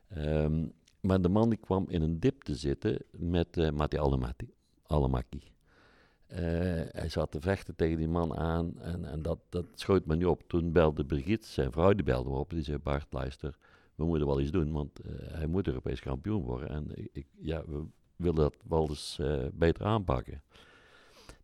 Ehm, 0.08 0.66
Maar 1.02 1.22
de 1.22 1.30
man 1.30 1.50
die 1.50 1.60
kwam 1.60 1.86
in 1.90 2.02
een 2.02 2.20
dip 2.20 2.44
te 2.44 2.56
zitten 2.56 2.98
met 3.12 3.58
uh, 3.58 3.70
Matti 3.70 3.98
Alamaki. 4.86 5.44
Uh, 6.28 6.38
hij 6.92 7.10
zat 7.10 7.32
te 7.32 7.42
vechten 7.42 7.76
tegen 7.76 7.98
die 7.98 8.08
man 8.08 8.36
aan 8.38 8.80
en, 8.82 9.06
en 9.06 9.22
dat, 9.22 9.40
dat 9.50 9.66
schoot 9.76 10.06
me 10.06 10.16
niet 10.16 10.26
op. 10.26 10.44
Toen 10.48 10.72
belde 10.72 11.06
Brigitte, 11.06 11.48
zijn 11.48 11.72
vrouw, 11.72 11.94
die 11.94 12.04
belde 12.04 12.30
me 12.30 12.36
op. 12.36 12.50
Die 12.50 12.64
zei, 12.64 12.78
Bart, 12.78 13.08
luister, 13.14 13.58
we 13.96 14.06
moeten 14.06 14.28
wel 14.28 14.42
iets 14.42 14.52
doen, 14.52 14.72
want 14.72 15.06
uh, 15.06 15.12
hij 15.16 15.48
moet 15.48 15.68
Europees 15.68 16.00
kampioen 16.00 16.44
worden. 16.44 16.70
En 16.70 17.10
ik, 17.12 17.28
ja, 17.40 17.64
we 17.66 17.86
willen 18.16 18.36
dat 18.36 18.56
wel 18.68 18.90
eens 18.90 19.18
uh, 19.22 19.46
beter 19.54 19.86
aanpakken. 19.86 20.44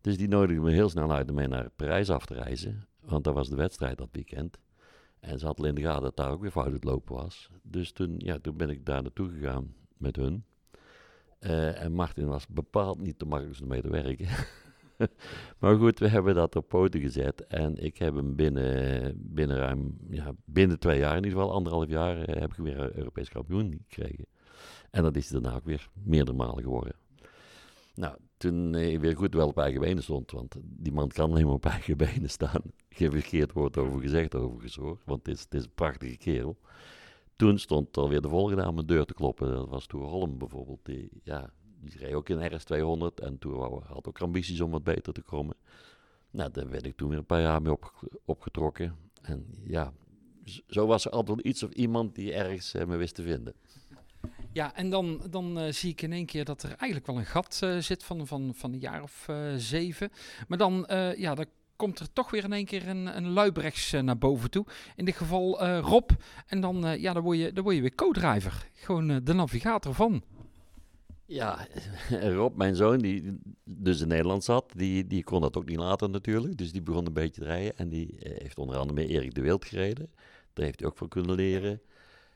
Dus 0.00 0.16
die 0.16 0.28
nodigde 0.28 0.62
me 0.62 0.70
heel 0.70 0.88
snel 0.88 1.12
uit 1.12 1.30
om 1.30 1.48
naar 1.48 1.70
Parijs 1.70 2.10
af 2.10 2.26
te 2.26 2.34
reizen. 2.34 2.86
Want 3.00 3.24
dat 3.24 3.34
was 3.34 3.48
de 3.48 3.56
wedstrijd 3.56 3.98
dat 3.98 4.08
weekend. 4.12 4.58
En 5.20 5.38
ze 5.38 5.46
had 5.46 5.58
al 5.58 5.64
in 5.64 5.74
de 5.74 5.80
gaten 5.80 6.02
dat 6.02 6.16
daar 6.16 6.30
ook 6.30 6.40
weer 6.40 6.50
fout 6.50 6.72
het 6.72 6.84
lopen 6.84 7.14
was. 7.14 7.50
Dus 7.62 7.92
toen, 7.92 8.14
ja, 8.18 8.38
toen 8.38 8.56
ben 8.56 8.70
ik 8.70 8.84
daar 8.84 9.02
naartoe 9.02 9.28
gegaan 9.28 9.74
met 9.96 10.16
hun. 10.16 10.44
Uh, 11.40 11.82
en 11.82 11.92
Martin 11.92 12.26
was 12.26 12.46
bepaald 12.46 12.98
niet 12.98 13.18
de 13.18 13.24
makkelijkste 13.24 13.66
mee 13.66 13.82
te 13.82 13.90
werken. 13.90 14.28
maar 15.58 15.76
goed, 15.76 15.98
we 15.98 16.08
hebben 16.08 16.34
dat 16.34 16.56
op 16.56 16.68
poten 16.68 17.00
gezet. 17.00 17.46
En 17.46 17.76
ik 17.84 17.98
heb 17.98 18.14
hem 18.14 18.36
binnen, 18.36 19.14
binnen 19.16 19.56
ruim, 19.56 19.98
ja, 20.10 20.32
binnen 20.44 20.78
twee 20.78 20.98
jaar, 20.98 21.16
in 21.16 21.24
ieder 21.24 21.38
geval 21.38 21.54
anderhalf 21.54 21.88
jaar, 21.88 22.16
uh, 22.16 22.40
heb 22.40 22.50
ik 22.50 22.56
weer 22.56 22.96
Europees 22.96 23.28
kampioen 23.28 23.84
gekregen. 23.88 24.26
En 24.90 25.02
dat 25.02 25.16
is 25.16 25.28
daarna 25.28 25.54
ook 25.54 25.64
weer 25.64 25.88
meerdere 26.04 26.36
malen 26.36 26.62
geworden. 26.62 26.94
Nou, 27.94 28.16
toen 28.36 28.74
ik 28.74 29.00
weer 29.00 29.16
goed 29.16 29.34
wel 29.34 29.48
op 29.48 29.58
eigen 29.58 29.80
benen 29.80 30.02
stond, 30.02 30.30
want 30.30 30.56
die 30.62 30.92
man 30.92 31.08
kan 31.08 31.30
alleen 31.30 31.44
maar 31.44 31.54
op 31.54 31.66
eigen 31.66 31.96
benen 32.06 32.30
staan. 32.30 32.62
Geen 32.88 33.10
verkeerd 33.10 33.52
woord 33.52 33.76
over 33.76 34.00
gezegd 34.00 34.34
overigens 34.34 34.76
hoor, 34.76 34.98
want 35.04 35.26
het 35.26 35.46
is, 35.50 35.62
een 35.64 35.70
prachtige 35.74 36.16
kerel. 36.16 36.58
Toen 37.36 37.58
stond 37.58 37.96
alweer 37.96 38.20
de 38.20 38.28
volgende 38.28 38.62
aan 38.62 38.74
mijn 38.74 38.86
deur 38.86 39.04
te 39.04 39.14
kloppen. 39.14 39.50
Dat 39.50 39.68
was 39.68 39.86
Toer 39.86 40.06
Holm 40.06 40.38
bijvoorbeeld. 40.38 40.80
Die, 40.82 41.10
ja, 41.22 41.50
die 41.80 41.98
reed 41.98 42.14
ook 42.14 42.28
in 42.28 42.52
RS200 42.52 43.22
en 43.22 43.38
toen 43.38 43.82
had 43.86 44.06
ook 44.06 44.20
ambities 44.20 44.60
om 44.60 44.70
wat 44.70 44.84
beter 44.84 45.12
te 45.12 45.22
komen. 45.22 45.56
Nou, 46.30 46.50
daar 46.50 46.68
werd 46.70 46.86
ik 46.86 46.96
toen 46.96 47.08
weer 47.08 47.18
een 47.18 47.26
paar 47.26 47.40
jaar 47.40 47.62
mee 47.62 47.72
op, 47.72 48.08
opgetrokken. 48.24 48.96
En 49.22 49.46
ja, 49.64 49.92
zo 50.66 50.86
was 50.86 51.04
er 51.04 51.10
altijd 51.10 51.40
iets 51.40 51.62
of 51.62 51.72
iemand 51.72 52.14
die 52.14 52.32
ergens 52.32 52.74
uh, 52.74 52.84
me 52.84 52.96
wist 52.96 53.14
te 53.14 53.22
vinden. 53.22 53.54
Ja, 54.52 54.74
en 54.74 54.90
dan, 54.90 55.22
dan 55.30 55.58
uh, 55.58 55.72
zie 55.72 55.90
ik 55.90 56.02
in 56.02 56.12
één 56.12 56.26
keer 56.26 56.44
dat 56.44 56.62
er 56.62 56.68
eigenlijk 56.68 57.06
wel 57.06 57.18
een 57.18 57.26
gat 57.26 57.60
uh, 57.64 57.78
zit 57.78 58.04
van, 58.04 58.26
van, 58.26 58.52
van 58.54 58.72
een 58.72 58.78
jaar 58.78 59.02
of 59.02 59.28
zeven. 59.56 60.10
Maar 60.48 60.58
dan, 60.58 60.84
ja, 61.16 61.34
dan 61.34 61.46
komt 61.76 61.98
er 61.98 62.12
toch 62.12 62.30
weer 62.30 62.44
in 62.44 62.52
één 62.52 62.64
keer 62.64 62.88
een, 62.88 63.16
een 63.16 63.28
luibrechts 63.28 63.92
naar 63.92 64.18
boven 64.18 64.50
toe. 64.50 64.66
In 64.96 65.04
dit 65.04 65.16
geval 65.16 65.64
Rob. 65.78 66.10
En 66.46 66.60
dan, 66.60 67.00
ja, 67.00 67.12
dan, 67.12 67.22
word 67.22 67.38
je, 67.38 67.52
dan 67.52 67.64
word 67.64 67.76
je 67.76 67.80
weer 67.80 67.94
co-driver. 67.94 68.68
Gewoon 68.74 69.24
de 69.24 69.32
navigator 69.32 69.94
van. 69.94 70.22
Ja, 71.30 71.66
Rob, 72.36 72.56
mijn 72.56 72.74
zoon, 72.74 72.98
die 72.98 73.38
dus 73.64 74.00
in 74.00 74.08
Nederland 74.08 74.44
zat, 74.44 74.72
die, 74.76 75.06
die 75.06 75.24
kon 75.24 75.40
dat 75.40 75.56
ook 75.56 75.68
niet 75.68 75.78
laten 75.78 76.10
natuurlijk. 76.10 76.58
Dus 76.58 76.72
die 76.72 76.82
begon 76.82 77.06
een 77.06 77.12
beetje 77.12 77.40
te 77.40 77.44
rijden. 77.44 77.76
En 77.76 77.88
die 77.88 78.16
heeft 78.18 78.58
onder 78.58 78.76
andere 78.76 79.00
met 79.00 79.08
Erik 79.08 79.34
de 79.34 79.40
Wild 79.40 79.64
gereden. 79.64 80.10
Daar 80.52 80.64
heeft 80.64 80.80
hij 80.80 80.88
ook 80.88 80.96
van 80.96 81.08
kunnen 81.08 81.34
leren. 81.34 81.80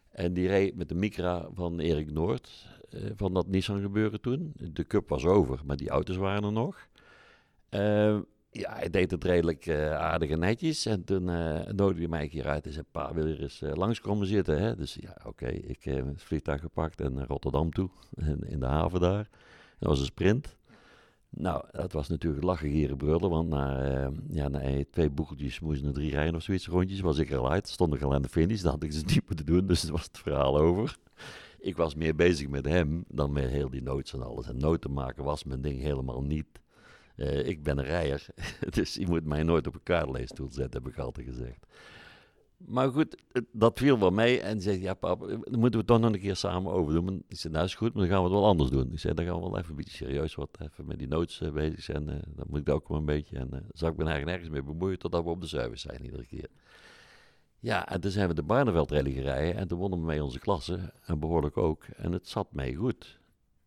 En 0.09 0.33
die 0.33 0.49
reed 0.49 0.75
met 0.75 0.89
de 0.89 0.95
Micra 0.95 1.49
van 1.55 1.81
Erik 1.81 2.11
Noord, 2.11 2.69
uh, 2.91 3.11
van 3.17 3.35
dat 3.35 3.47
Nissan 3.47 3.81
gebeuren 3.81 4.21
toen. 4.21 4.53
De 4.73 4.87
cup 4.87 5.09
was 5.09 5.25
over, 5.25 5.61
maar 5.65 5.77
die 5.77 5.89
auto's 5.89 6.17
waren 6.17 6.45
er 6.45 6.53
nog. 6.53 6.89
Uh, 7.71 8.19
ja, 8.53 8.75
hij 8.75 8.91
deed 8.91 9.11
het 9.11 9.25
redelijk 9.25 9.67
uh, 9.67 9.93
aardig 9.93 10.31
en 10.31 10.38
netjes. 10.38 10.87
En 10.87 11.05
toen 11.05 11.25
nodigde 11.75 11.99
hij 11.99 12.09
mij 12.09 12.29
hier 12.31 12.49
uit 12.49 12.67
en 12.67 12.73
zei, 12.73 12.85
pa, 12.91 13.15
wil 13.15 13.27
je 13.27 13.38
eens 13.38 13.62
langskomen 13.75 14.27
zitten? 14.27 14.62
Hè? 14.62 14.77
Dus 14.77 14.97
ja, 15.01 15.17
oké, 15.25 15.47
ik 15.47 15.85
heb 15.85 16.07
het 16.07 16.23
vliegtuig 16.23 16.61
gepakt 16.61 17.01
en 17.01 17.15
naar 17.15 17.27
Rotterdam 17.27 17.71
toe, 17.71 17.91
in, 18.29 18.41
in 18.47 18.61
de 18.61 18.67
haven 18.67 19.01
daar. 19.01 19.29
Dat 19.79 19.88
was 19.88 19.99
een 19.99 20.05
sprint. 20.05 20.57
Nou, 21.37 21.65
dat 21.71 21.93
was 21.93 22.09
natuurlijk 22.09 22.45
lachen, 22.45 22.71
gieren, 22.71 22.97
brullen. 22.97 23.31
Want 23.31 23.49
na, 23.49 23.91
uh, 24.05 24.09
ja, 24.29 24.51
twee 24.91 25.11
boekeltjes 25.11 25.61
moesten 25.61 25.87
er 25.87 25.93
drie 25.93 26.11
rijden 26.11 26.35
of 26.35 26.43
zoiets 26.43 26.67
rondjes. 26.67 27.01
Was 27.01 27.19
ik 27.19 27.33
al 27.33 27.51
uit. 27.51 27.69
Stond 27.69 27.95
ik 27.95 28.03
al 28.03 28.15
aan 28.15 28.23
de 28.23 28.29
finish. 28.29 28.61
Dat 28.61 28.73
had 28.73 28.83
ik 28.83 28.93
ze 28.93 29.03
niet 29.07 29.23
moeten 29.27 29.47
doen. 29.47 29.67
Dus 29.67 29.83
het 29.83 29.91
was 29.91 30.05
het 30.05 30.19
verhaal 30.19 30.59
over. 30.59 30.97
Ik 31.59 31.77
was 31.77 31.95
meer 31.95 32.15
bezig 32.15 32.49
met 32.49 32.65
hem 32.65 33.05
dan 33.09 33.33
met 33.33 33.51
heel 33.51 33.71
die 33.71 33.83
notes 33.83 34.12
en 34.12 34.23
alles. 34.23 34.49
En 34.49 34.57
noten 34.57 34.93
maken 34.93 35.25
was 35.25 35.45
mijn 35.45 35.61
ding 35.61 35.81
helemaal 35.81 36.23
niet. 36.23 36.47
Uh, 37.23 37.47
ik 37.47 37.63
ben 37.63 37.79
een 37.79 37.85
rijder. 37.85 38.27
dus 38.77 38.95
je 38.95 39.07
moet 39.07 39.25
mij 39.25 39.43
nooit 39.43 39.67
op 39.67 39.75
een 39.75 39.83
kaartleesstoel 39.83 40.51
zetten, 40.51 40.83
heb 40.83 40.93
ik 40.93 40.99
altijd 40.99 41.27
gezegd. 41.27 41.67
Maar 42.67 42.91
goed, 42.91 43.23
dat 43.53 43.79
viel 43.79 43.99
wel 43.99 44.11
mee. 44.11 44.41
En 44.41 44.61
zei, 44.61 44.81
ja 44.81 44.95
papa, 44.95 45.27
dan 45.27 45.59
moeten 45.59 45.81
we 45.81 45.87
toch 45.87 46.01
nog 46.01 46.13
een 46.13 46.21
keer 46.21 46.37
samen 46.37 46.73
overdoen. 46.73 47.25
Ik 47.29 47.39
zei, 47.39 47.53
nou 47.53 47.65
is 47.65 47.75
goed, 47.75 47.95
maar 47.95 48.03
dan 48.03 48.13
gaan 48.13 48.23
we 48.23 48.31
het 48.31 48.39
wel 48.39 48.49
anders 48.49 48.71
doen. 48.71 48.93
Ik 48.93 48.99
zei, 48.99 49.15
dan 49.15 49.25
gaan 49.25 49.35
we 49.35 49.41
wel 49.41 49.59
even 49.59 49.71
een 49.71 49.77
beetje 49.77 49.97
serieus 49.97 50.35
wat 50.35 50.59
even 50.61 50.87
met 50.87 50.99
die 50.99 51.09
notes 51.09 51.41
uh, 51.41 51.53
bezig 51.53 51.83
zijn. 51.83 52.09
Uh, 52.09 52.15
dan 52.27 52.47
moet 52.49 52.61
ik 52.61 52.69
ook 52.69 52.89
wel 52.89 52.99
een 52.99 53.05
beetje. 53.05 53.37
En 53.37 53.49
uh, 53.53 53.61
zal 53.73 53.89
ik 53.89 53.97
me 53.97 54.05
eigenlijk 54.05 54.27
nergens 54.27 54.49
mee 54.49 54.63
bemoeien 54.63 54.99
totdat 54.99 55.25
we 55.25 55.31
op 55.31 55.41
de 55.41 55.47
service 55.47 55.89
zijn 55.89 56.05
iedere 56.05 56.27
keer. 56.27 56.49
Ja, 57.59 57.89
en 57.89 58.01
toen 58.01 58.11
zijn 58.11 58.29
we 58.29 58.35
de 58.35 58.43
Barneveld 58.43 58.91
rally 58.91 59.13
gereden. 59.13 59.57
En 59.57 59.69
toen 59.69 59.79
wonnen 59.79 59.99
we 59.99 60.05
mee 60.05 60.25
onze 60.25 60.39
klasse. 60.39 60.93
En 61.05 61.19
behoorlijk 61.19 61.57
ook. 61.57 61.85
En 61.85 62.13
het 62.13 62.29
zat 62.29 62.53
mee 62.53 62.75
goed. 62.75 63.21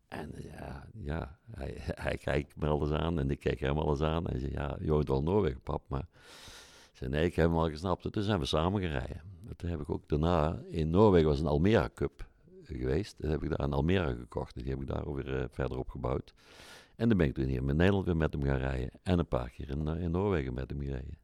En 0.08 0.32
ja, 0.38 0.88
ja 0.94 1.39
hij, 1.52 1.74
hij 2.06 2.18
kijkt 2.18 2.56
me 2.56 2.68
alles 2.68 2.91
aan. 2.91 3.20
En 3.20 3.30
ik 3.30 3.39
keek 3.39 3.60
hem 3.60 3.78
alles 3.78 4.02
aan. 4.02 4.26
En 4.26 4.32
hij 4.32 4.39
zei, 4.39 4.52
ja, 4.52 4.78
je 4.82 4.91
woont 4.91 5.08
wel 5.08 5.24
Noorwegen, 5.24 5.62
pap, 5.62 5.84
maar... 5.88 6.08
Ik 6.91 7.02
zei, 7.02 7.10
nee, 7.10 7.26
ik 7.26 7.36
heb 7.36 7.46
hem 7.46 7.58
al 7.58 7.70
gesnapt. 7.70 8.06
En 8.06 8.12
toen 8.12 8.24
zijn 8.24 8.39
we 8.39 8.46
samen 8.46 8.82
gereden. 8.82 9.22
Toen 9.56 9.70
heb 9.70 9.82
ik 9.82 9.89
ook 9.89 10.10
daarna, 10.10 10.62
in 10.70 10.89
Noorwegen 10.89 11.28
was 11.28 11.39
een 11.39 11.48
Almera 11.48 11.89
Cup 11.94 12.28
geweest. 12.63 13.22
Dan 13.22 13.32
heb 13.32 13.44
ik 13.44 13.50
daar 13.50 13.60
een 13.60 13.74
Almera 13.74 14.13
gekocht. 14.13 14.56
En 14.56 14.62
die 14.62 14.72
heb 14.72 14.82
ik 14.82 14.88
daar 14.88 15.13
weer 15.13 15.39
uh, 15.39 15.46
verder 15.50 15.78
opgebouwd. 15.78 16.34
En 16.96 17.08
dan 17.10 17.18
ben 17.18 17.28
ik 17.28 17.34
toen 17.34 17.46
hier 17.46 17.70
in 17.70 17.76
Nederland 17.76 18.06
weer 18.06 18.18
met 18.18 18.34
hem 18.34 18.44
gaan 18.44 18.58
rijden. 18.58 18.89
En 19.04 19.20
een 19.20 19.28
paar 19.28 19.50
keer 19.50 19.70
in, 19.70 19.88
uh, 19.88 20.02
in 20.02 20.12
Noorwegen 20.12 20.54
met 20.54 20.70
hem 20.70 20.80
gereden. 20.80 21.18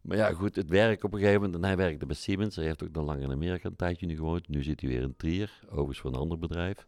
Maar 0.00 0.16
ja, 0.16 0.32
goed, 0.32 0.56
het 0.56 0.68
werk 0.68 1.04
op 1.04 1.12
een 1.12 1.18
gegeven 1.18 1.40
moment. 1.40 1.62
En 1.62 1.64
hij 1.64 1.76
werkte 1.76 2.06
bij 2.06 2.16
Siemens. 2.16 2.56
Hij 2.56 2.64
heeft 2.64 2.82
ook 2.82 2.92
nog 2.92 3.04
lang 3.04 3.22
in 3.22 3.30
Amerika 3.30 3.68
een 3.68 3.76
tijdje 3.76 4.06
nu 4.06 4.16
gewoond. 4.16 4.48
Nu 4.48 4.62
zit 4.62 4.80
hij 4.80 4.90
weer 4.90 5.02
in 5.02 5.16
Trier, 5.16 5.60
overigens 5.66 5.98
voor 5.98 6.10
een 6.10 6.18
ander 6.18 6.38
bedrijf. 6.38 6.86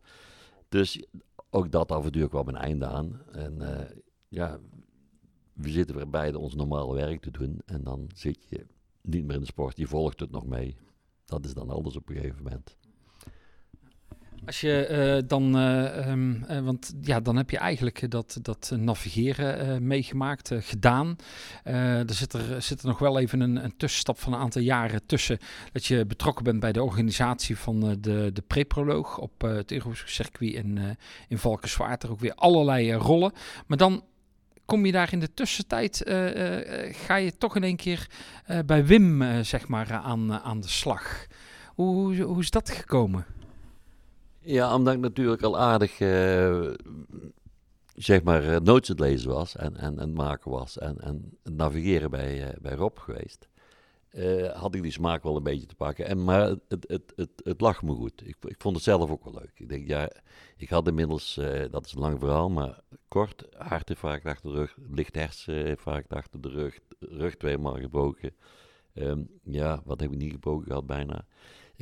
Dus 0.72 1.04
ook 1.50 1.70
dat 1.70 2.12
toe 2.12 2.28
kwam 2.28 2.48
een 2.48 2.56
einde 2.56 2.86
aan. 2.86 3.20
En 3.32 3.56
uh, 3.60 3.80
ja, 4.28 4.60
we 5.52 5.70
zitten 5.70 5.96
weer 5.96 6.10
beide 6.10 6.38
ons 6.38 6.54
normale 6.54 6.94
werk 6.94 7.20
te 7.20 7.30
doen. 7.30 7.60
En 7.66 7.82
dan 7.84 8.10
zit 8.14 8.46
je 8.48 8.66
niet 9.00 9.24
meer 9.24 9.34
in 9.34 9.40
de 9.40 9.46
sport. 9.46 9.76
Je 9.76 9.86
volgt 9.86 10.20
het 10.20 10.30
nog 10.30 10.46
mee. 10.46 10.76
Dat 11.24 11.44
is 11.44 11.54
dan 11.54 11.70
alles 11.70 11.96
op 11.96 12.08
een 12.08 12.14
gegeven 12.14 12.42
moment. 12.42 12.76
Als 14.46 14.60
je 14.60 14.88
uh, 14.90 15.28
dan, 15.28 15.58
uh, 15.58 16.08
um, 16.08 16.44
uh, 16.50 16.60
want 16.60 16.92
ja, 17.00 17.20
dan 17.20 17.36
heb 17.36 17.50
je 17.50 17.58
eigenlijk 17.58 18.10
dat, 18.10 18.38
dat 18.42 18.72
navigeren 18.76 19.86
meegemaakt, 19.86 20.50
gedaan. 20.54 21.16
er 21.62 22.14
zit 22.14 22.32
er, 22.32 22.62
zit 22.62 22.80
er 22.80 22.86
nog 22.86 22.98
wel 22.98 23.18
even 23.18 23.40
een, 23.40 23.64
een, 23.64 23.76
tussenstap 23.76 24.18
van 24.18 24.32
een 24.32 24.38
aantal 24.38 24.62
jaren 24.62 25.06
tussen. 25.06 25.38
Dat 25.72 25.86
je 25.86 26.06
betrokken 26.06 26.44
bent 26.44 26.60
bij 26.60 26.72
de 26.72 26.82
organisatie 26.82 27.58
van 27.58 27.80
de, 28.00 28.30
de 28.32 28.42
preproloog 28.46 29.18
op 29.18 29.40
het 29.40 29.72
Europese 29.72 30.08
circuit 30.08 30.54
in, 30.54 30.96
in 31.28 31.38
Valkenswaard. 31.38 32.02
Er 32.02 32.10
ook 32.10 32.20
weer 32.20 32.34
allerlei 32.34 32.92
rollen. 32.92 33.32
Maar 33.66 33.78
dan 33.78 34.04
kom 34.64 34.86
je 34.86 34.92
daar 34.92 35.12
in 35.12 35.20
de 35.20 35.34
tussentijd, 35.34 36.02
ga 37.06 37.16
je 37.16 37.36
toch 37.38 37.56
in 37.56 37.64
één 37.64 37.76
keer 37.76 38.06
bij 38.66 38.86
Wim 38.86 39.44
zeg 39.44 39.68
maar, 39.68 39.92
aan, 39.92 40.32
aan 40.32 40.60
de 40.60 40.68
slag. 40.68 41.26
Hoe, 41.74 42.22
hoe, 42.22 42.40
is 42.40 42.50
dat 42.50 42.70
gekomen? 42.70 43.26
Ja, 44.44 44.74
omdat 44.74 44.94
ik 44.94 45.00
natuurlijk 45.00 45.42
al 45.42 45.58
aardig, 45.58 45.96
zeg 47.94 48.22
maar, 48.22 48.62
notes 48.62 48.88
het 48.88 49.00
lezen 49.00 49.30
was 49.30 49.56
en, 49.56 49.76
en, 49.76 49.98
en 49.98 50.12
maken 50.12 50.50
was 50.50 50.78
en, 50.78 51.00
en 51.00 51.38
navigeren 51.42 52.10
bij, 52.10 52.56
bij 52.60 52.74
Rob 52.74 52.98
geweest. 52.98 53.48
had 54.54 54.74
ik 54.74 54.82
die 54.82 54.92
smaak 54.92 55.22
wel 55.22 55.36
een 55.36 55.42
beetje 55.42 55.66
te 55.66 55.74
pakken. 55.74 56.06
En, 56.06 56.24
maar 56.24 56.48
het, 56.48 56.84
het, 56.86 57.12
het, 57.16 57.30
het, 57.44 57.60
lag 57.60 57.82
me 57.82 57.94
goed. 57.94 58.26
Ik, 58.26 58.36
ik 58.40 58.56
vond 58.58 58.74
het 58.74 58.84
zelf 58.84 59.10
ook 59.10 59.24
wel 59.24 59.34
leuk. 59.34 59.52
Ik 59.54 59.68
denk, 59.68 59.88
ja, 59.88 60.10
ik 60.56 60.68
had 60.68 60.88
inmiddels, 60.88 61.40
dat 61.70 61.86
is 61.86 61.92
een 61.92 62.00
lang 62.00 62.18
verhaal, 62.18 62.50
maar 62.50 62.80
kort, 63.08 63.46
hartinfarct 63.56 64.26
achter 64.26 64.52
de 64.52 64.56
rug, 64.56 64.76
licht 64.90 65.14
herseninfarct 65.14 66.12
achter 66.12 66.40
de 66.40 66.48
rug, 66.48 66.78
rug 66.98 67.36
tweemaal 67.36 67.74
gebroken. 67.74 68.34
Um, 68.94 69.28
ja, 69.42 69.82
wat 69.84 70.00
heb 70.00 70.12
ik 70.12 70.18
niet 70.18 70.32
gebroken 70.32 70.66
gehad 70.66 70.86
bijna. 70.86 71.26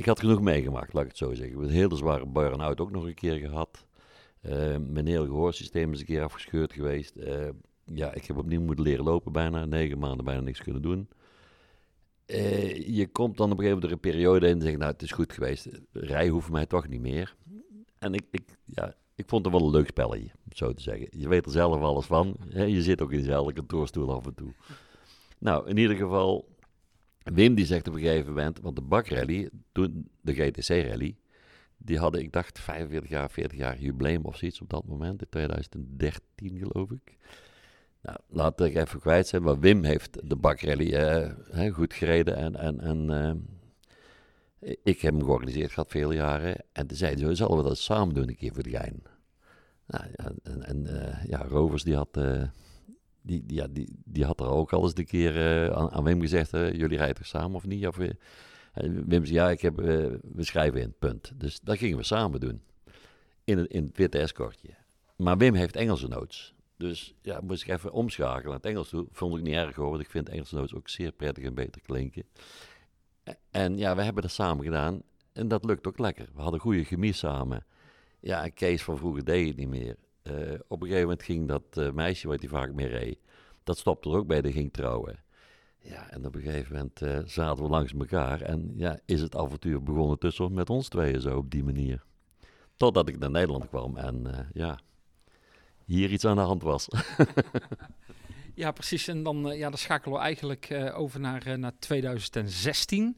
Ik 0.01 0.07
had 0.07 0.21
genoeg 0.21 0.41
meegemaakt, 0.41 0.93
laat 0.93 1.03
ik 1.03 1.09
het 1.09 1.19
zo 1.19 1.29
zeggen. 1.29 1.47
Ik 1.47 1.53
heb 1.53 1.63
een 1.63 1.75
hele 1.75 1.97
zware 1.97 2.27
burn-out 2.27 2.81
ook 2.81 2.91
nog 2.91 3.05
een 3.05 3.15
keer 3.15 3.37
gehad. 3.37 3.85
Uh, 4.43 4.53
mijn 4.77 5.07
hele 5.07 5.25
gehoorsysteem 5.25 5.93
is 5.93 6.01
een 6.01 6.07
keer 6.07 6.23
afgescheurd 6.23 6.73
geweest. 6.73 7.17
Uh, 7.17 7.49
ja, 7.85 8.13
ik 8.13 8.25
heb 8.25 8.37
opnieuw 8.37 8.61
moeten 8.61 8.85
leren 8.85 9.05
lopen 9.05 9.33
bijna, 9.33 9.65
negen 9.65 9.99
maanden 9.99 10.25
bijna 10.25 10.41
niks 10.41 10.63
kunnen 10.63 10.83
doen. 10.83 11.09
Uh, 12.27 12.97
je 12.97 13.09
komt 13.09 13.37
dan 13.37 13.53
op 13.53 13.59
een 13.59 13.65
gegeven 13.65 13.83
moment 13.83 13.93
een 13.93 14.11
periode 14.11 14.47
in 14.47 14.55
en 14.55 14.63
zegt, 14.63 14.79
nou 14.79 14.93
het 14.93 15.03
is 15.03 15.13
goed 15.13 15.33
geweest, 15.33 15.69
rij 15.93 16.29
hoeft 16.29 16.51
mij 16.51 16.67
toch 16.67 16.89
niet 16.89 17.01
meer. 17.01 17.37
En 17.99 18.15
ik, 18.15 18.25
ik, 18.31 18.59
ja, 18.65 18.95
ik 19.15 19.29
vond 19.29 19.45
het 19.45 19.55
wel 19.55 19.65
een 19.65 19.71
leuk 19.71 19.87
spelletje, 19.87 20.31
zo 20.53 20.73
te 20.73 20.83
zeggen. 20.83 21.09
Je 21.11 21.29
weet 21.29 21.47
er 21.47 21.53
zelf 21.53 21.81
alles 21.81 22.07
van. 22.07 22.37
Je 22.49 22.83
zit 22.83 23.03
ook 23.03 23.13
in 23.13 23.19
dezelfde 23.19 23.53
kantoorstoel 23.53 24.15
af 24.15 24.27
en 24.27 24.35
toe. 24.35 24.53
Nou, 25.39 25.69
in 25.69 25.77
ieder 25.77 25.97
geval, 25.97 26.50
Wim 27.23 27.55
die 27.55 27.67
zegt 27.67 27.89
op 27.89 27.95
een 27.95 28.01
gegeven 28.01 28.29
moment, 28.29 28.61
want 28.61 28.77
de 28.77 28.83
bakrally, 28.83 29.51
toen 29.73 30.11
de 30.21 30.35
GTC-rally, 30.35 31.17
Die 31.83 31.99
hadden, 31.99 32.21
ik 32.21 32.33
dacht, 32.33 32.59
45 32.59 33.11
jaar, 33.11 33.31
40 33.31 33.59
jaar 33.59 33.79
jubileum 33.79 34.25
of 34.25 34.37
zoiets 34.37 34.61
op 34.61 34.71
dat 34.71 34.85
moment, 34.87 35.21
in 35.21 35.29
2013 35.29 36.59
geloof 36.59 36.91
ik. 36.91 37.17
Nou, 38.03 38.19
laat 38.29 38.61
ik 38.61 38.77
even 38.77 39.01
kwijt 39.01 39.27
zijn, 39.27 39.43
maar 39.43 39.59
Wim 39.59 39.85
heeft 39.85 40.29
de 40.29 40.37
bakrally 40.37 40.95
uh, 41.55 41.75
goed 41.75 41.95
gereden 41.95 42.37
en, 42.37 42.57
en, 42.57 42.81
en 42.81 43.11
uh, 44.61 44.71
ik 44.83 45.01
heb 45.01 45.13
hem 45.15 45.25
georganiseerd 45.25 45.73
gehad 45.73 45.91
veel 45.91 46.13
jaren. 46.13 46.57
En 46.73 46.87
toen 46.87 46.97
zei 46.97 47.15
hij, 47.15 47.35
zullen 47.35 47.57
we 47.57 47.63
dat 47.63 47.79
samen 47.79 48.15
doen 48.15 48.29
een 48.29 48.37
keer 48.37 48.55
voor 48.55 48.63
de 48.63 48.71
gein? 48.71 49.03
Nou, 49.87 50.05
en 50.43 50.63
en 50.63 50.87
uh, 50.87 51.25
ja, 51.25 51.47
Rovers 51.49 51.83
die 51.83 51.95
had, 51.95 52.19
die, 53.31 53.73
die, 53.73 53.99
die, 54.05 54.25
had 54.25 54.41
er 54.41 54.49
ook 54.49 54.73
al 54.73 54.83
eens 54.83 54.97
een 54.97 55.05
keer 55.05 55.35
aan, 55.75 55.91
aan, 55.91 56.05
Wim 56.05 56.21
gezegd, 56.21 56.51
jullie 56.51 56.97
rijden 56.97 57.17
er 57.17 57.25
samen 57.25 57.57
of 57.57 57.67
niet? 57.67 57.87
Of, 57.87 57.97
Wim 59.07 59.25
zei, 59.25 59.33
ja, 59.33 59.51
ik 59.51 59.61
heb, 59.61 59.77
we 59.77 60.21
schrijven 60.37 60.81
in, 60.81 60.95
punt. 60.99 61.33
Dus 61.35 61.61
dat 61.61 61.79
gingen 61.79 61.97
we 61.97 62.05
samen 62.05 62.41
doen, 62.41 62.63
in, 63.45 63.67
in 63.67 63.85
het 63.85 63.97
witte 63.97 64.19
escortje. 64.19 64.69
Maar 65.17 65.37
Wim 65.37 65.55
heeft 65.55 65.77
Engelse 65.77 66.09
notes. 66.09 66.55
Dus 66.77 67.15
ja, 67.23 67.41
moest 67.41 67.63
ik 67.63 67.69
even 67.69 67.93
omschakelen 67.93 68.45
naar 68.45 68.55
het 68.55 68.65
Engels 68.65 68.89
toe. 68.89 69.07
Vond 69.13 69.37
ik 69.37 69.43
niet 69.43 69.55
erg 69.55 69.77
hoor, 69.77 69.91
want 69.91 70.01
ik 70.01 70.11
vind 70.11 70.29
Engelse 70.29 70.55
notes 70.55 70.75
ook 70.75 70.89
zeer 70.89 71.13
prettig 71.13 71.45
en 71.45 71.55
beter 71.55 71.81
klinken. 71.81 72.25
En 73.51 73.79
ja, 73.79 73.97
we 73.97 74.03
hebben 74.03 74.23
dat 74.23 74.31
samen 74.31 74.65
gedaan 74.65 75.03
en 75.33 75.49
dat 75.49 75.65
lukt 75.65 75.87
ook 75.87 75.99
lekker. 75.99 76.29
We 76.35 76.41
hadden 76.41 76.61
goede 76.61 76.85
chemie 76.85 77.13
samen. 77.13 77.67
Ja, 78.21 78.49
Kees 78.49 78.83
van 78.83 78.99
vroeger 78.99 79.25
deed 79.25 79.49
het 79.49 79.57
niet 79.57 79.69
meer. 79.69 79.97
Uh, 80.31 80.59
op 80.69 80.81
een 80.81 80.87
gegeven 80.87 81.09
moment 81.09 81.23
ging 81.23 81.49
dat 81.49 81.63
uh, 81.79 81.91
meisje 81.91 82.29
waar 82.29 82.39
hij 82.39 82.49
vaak 82.49 82.73
mee 82.73 82.87
reed, 82.87 83.19
dat 83.65 83.79
stopte 83.79 84.11
er 84.11 84.17
ook 84.17 84.27
bij, 84.27 84.41
die 84.41 84.53
ging 84.53 84.73
trouwen. 84.73 85.23
Ja, 85.79 86.11
en 86.11 86.27
op 86.27 86.35
een 86.35 86.41
gegeven 86.41 86.73
moment 86.73 87.03
uh, 87.03 87.19
zaten 87.25 87.63
we 87.65 87.71
langs 87.71 87.93
elkaar 87.93 88.41
en 88.41 88.73
ja, 88.77 88.99
is 89.05 89.21
het 89.21 89.37
avontuur 89.37 89.83
begonnen 89.83 90.19
tussen 90.19 90.53
met 90.53 90.71
ons 90.71 90.89
tweeën 90.89 91.21
zo 91.21 91.37
op 91.37 91.51
die 91.51 91.65
manier. 91.65 92.05
Totdat 92.77 93.09
ik 93.09 93.19
naar 93.19 93.31
Nederland 93.31 93.69
kwam 93.69 93.97
en 93.97 94.49
ja, 94.53 94.79
hier 95.85 96.11
iets 96.11 96.25
aan 96.25 96.37
de 96.37 96.43
hand 96.43 96.63
was. 96.63 96.89
Ja, 98.61 98.71
precies. 98.71 99.09
En 99.09 99.23
dan, 99.23 99.51
uh, 99.51 99.59
ja, 99.59 99.69
dan 99.69 99.79
schakelen 99.79 100.19
we 100.19 100.25
eigenlijk 100.25 100.71
uh, 100.71 100.99
over 100.99 101.21
naar, 101.21 101.47
uh, 101.47 101.55
naar 101.55 101.73
2016. 101.79 103.17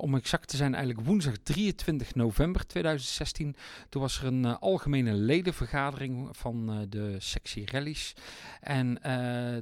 om 0.00 0.14
exact 0.14 0.48
te 0.48 0.56
zijn, 0.56 0.74
eigenlijk 0.74 1.06
woensdag 1.06 1.34
23 1.42 2.14
november 2.14 2.66
2016. 2.66 3.56
Toen 3.88 4.02
was 4.02 4.20
er 4.20 4.26
een 4.26 4.44
algemene 4.46 5.12
ledenvergadering 5.12 6.28
van 6.36 6.86
de 6.88 7.16
sectie 7.18 7.70
rallies. 7.70 8.12
En 8.60 9.00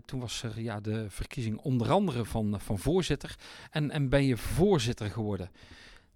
toen 0.05 0.21
was 0.21 0.43
er 0.43 0.61
ja, 0.61 0.81
de 0.81 1.07
verkiezing 1.09 1.59
onder 1.59 1.91
andere 1.91 2.25
van, 2.25 2.61
van 2.61 2.79
voorzitter. 2.79 3.37
En, 3.71 3.91
en 3.91 4.09
ben 4.09 4.25
je 4.25 4.37
voorzitter 4.37 5.11
geworden. 5.11 5.51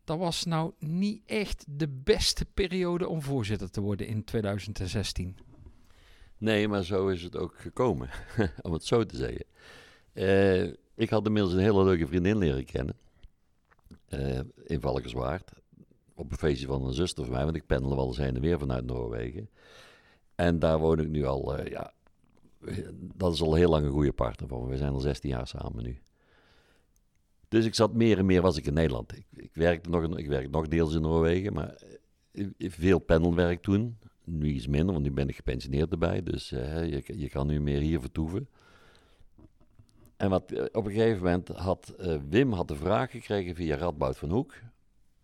Dat 0.04 0.18
was 0.18 0.44
nou 0.44 0.72
niet 0.78 1.22
echt 1.26 1.64
de 1.68 1.88
beste 1.88 2.44
periode 2.44 3.08
om 3.08 3.22
voorzitter 3.22 3.70
te 3.70 3.80
worden 3.80 4.06
in 4.06 4.24
2016. 4.24 5.36
Nee, 6.42 6.68
maar 6.68 6.84
zo 6.84 7.08
is 7.08 7.22
het 7.22 7.36
ook 7.36 7.54
gekomen, 7.56 8.10
om 8.62 8.72
het 8.72 8.84
zo 8.84 9.04
te 9.04 9.16
zeggen. 9.16 9.44
Uh, 10.12 10.74
ik 10.94 11.10
had 11.10 11.26
inmiddels 11.26 11.54
een 11.54 11.60
hele 11.60 11.84
leuke 11.84 12.06
vriendin 12.06 12.38
leren 12.38 12.64
kennen. 12.64 12.94
Uh, 14.08 14.40
in 14.64 14.80
Valkenswaard. 14.80 15.52
Op 16.14 16.30
een 16.30 16.36
feestje 16.36 16.66
van 16.66 16.86
een 16.86 16.92
zuster 16.92 17.24
van 17.24 17.32
mij, 17.32 17.44
want 17.44 17.56
ik 17.56 17.66
pendelde 17.66 17.96
wel 17.96 18.06
eens 18.06 18.16
heen 18.16 18.34
en 18.34 18.40
weer 18.40 18.58
vanuit 18.58 18.84
Noorwegen. 18.84 19.50
En 20.34 20.58
daar 20.58 20.78
woon 20.78 20.98
ik 20.98 21.08
nu 21.08 21.24
al, 21.24 21.58
uh, 21.58 21.66
ja, 21.66 21.92
dat 23.14 23.32
is 23.32 23.42
al 23.42 23.54
heel 23.54 23.70
lang 23.70 23.84
een 23.84 23.92
goede 23.92 24.12
partner 24.12 24.48
van 24.48 24.62
me. 24.62 24.70
We 24.70 24.76
zijn 24.76 24.92
al 24.92 25.00
16 25.00 25.30
jaar 25.30 25.46
samen 25.46 25.82
nu. 25.82 26.02
Dus 27.48 27.64
ik 27.64 27.74
zat 27.74 27.94
meer 27.94 28.18
en 28.18 28.26
meer 28.26 28.42
was 28.42 28.56
ik 28.56 28.66
in 28.66 28.74
Nederland. 28.74 29.16
Ik, 29.16 29.26
ik 29.36 29.54
werkte 29.54 29.90
nog, 29.90 30.16
ik 30.16 30.28
werkte 30.28 30.50
nog 30.50 30.68
deels 30.68 30.94
in 30.94 31.00
Noorwegen, 31.00 31.52
maar 31.52 31.82
veel 32.58 32.98
pendelwerk 32.98 33.62
toen 33.62 33.98
nu 34.38 34.48
iets 34.48 34.66
minder, 34.66 34.92
want 34.92 35.04
nu 35.06 35.12
ben 35.12 35.28
ik 35.28 35.36
gepensioneerd 35.36 35.92
erbij. 35.92 36.22
Dus 36.22 36.52
uh, 36.52 36.90
je, 36.90 37.02
je 37.18 37.28
kan 37.28 37.46
nu 37.46 37.60
meer 37.60 37.80
hier 37.80 38.00
vertoeven. 38.00 38.48
En 40.16 40.30
wat, 40.30 40.52
uh, 40.52 40.62
op 40.72 40.84
een 40.86 40.92
gegeven 40.92 41.22
moment 41.22 41.48
had 41.48 41.94
uh, 42.00 42.16
Wim 42.28 42.52
had 42.52 42.68
de 42.68 42.76
vraag 42.76 43.10
gekregen 43.10 43.54
via 43.54 43.76
Radboud 43.76 44.18
van 44.18 44.30
Hoek. 44.30 44.54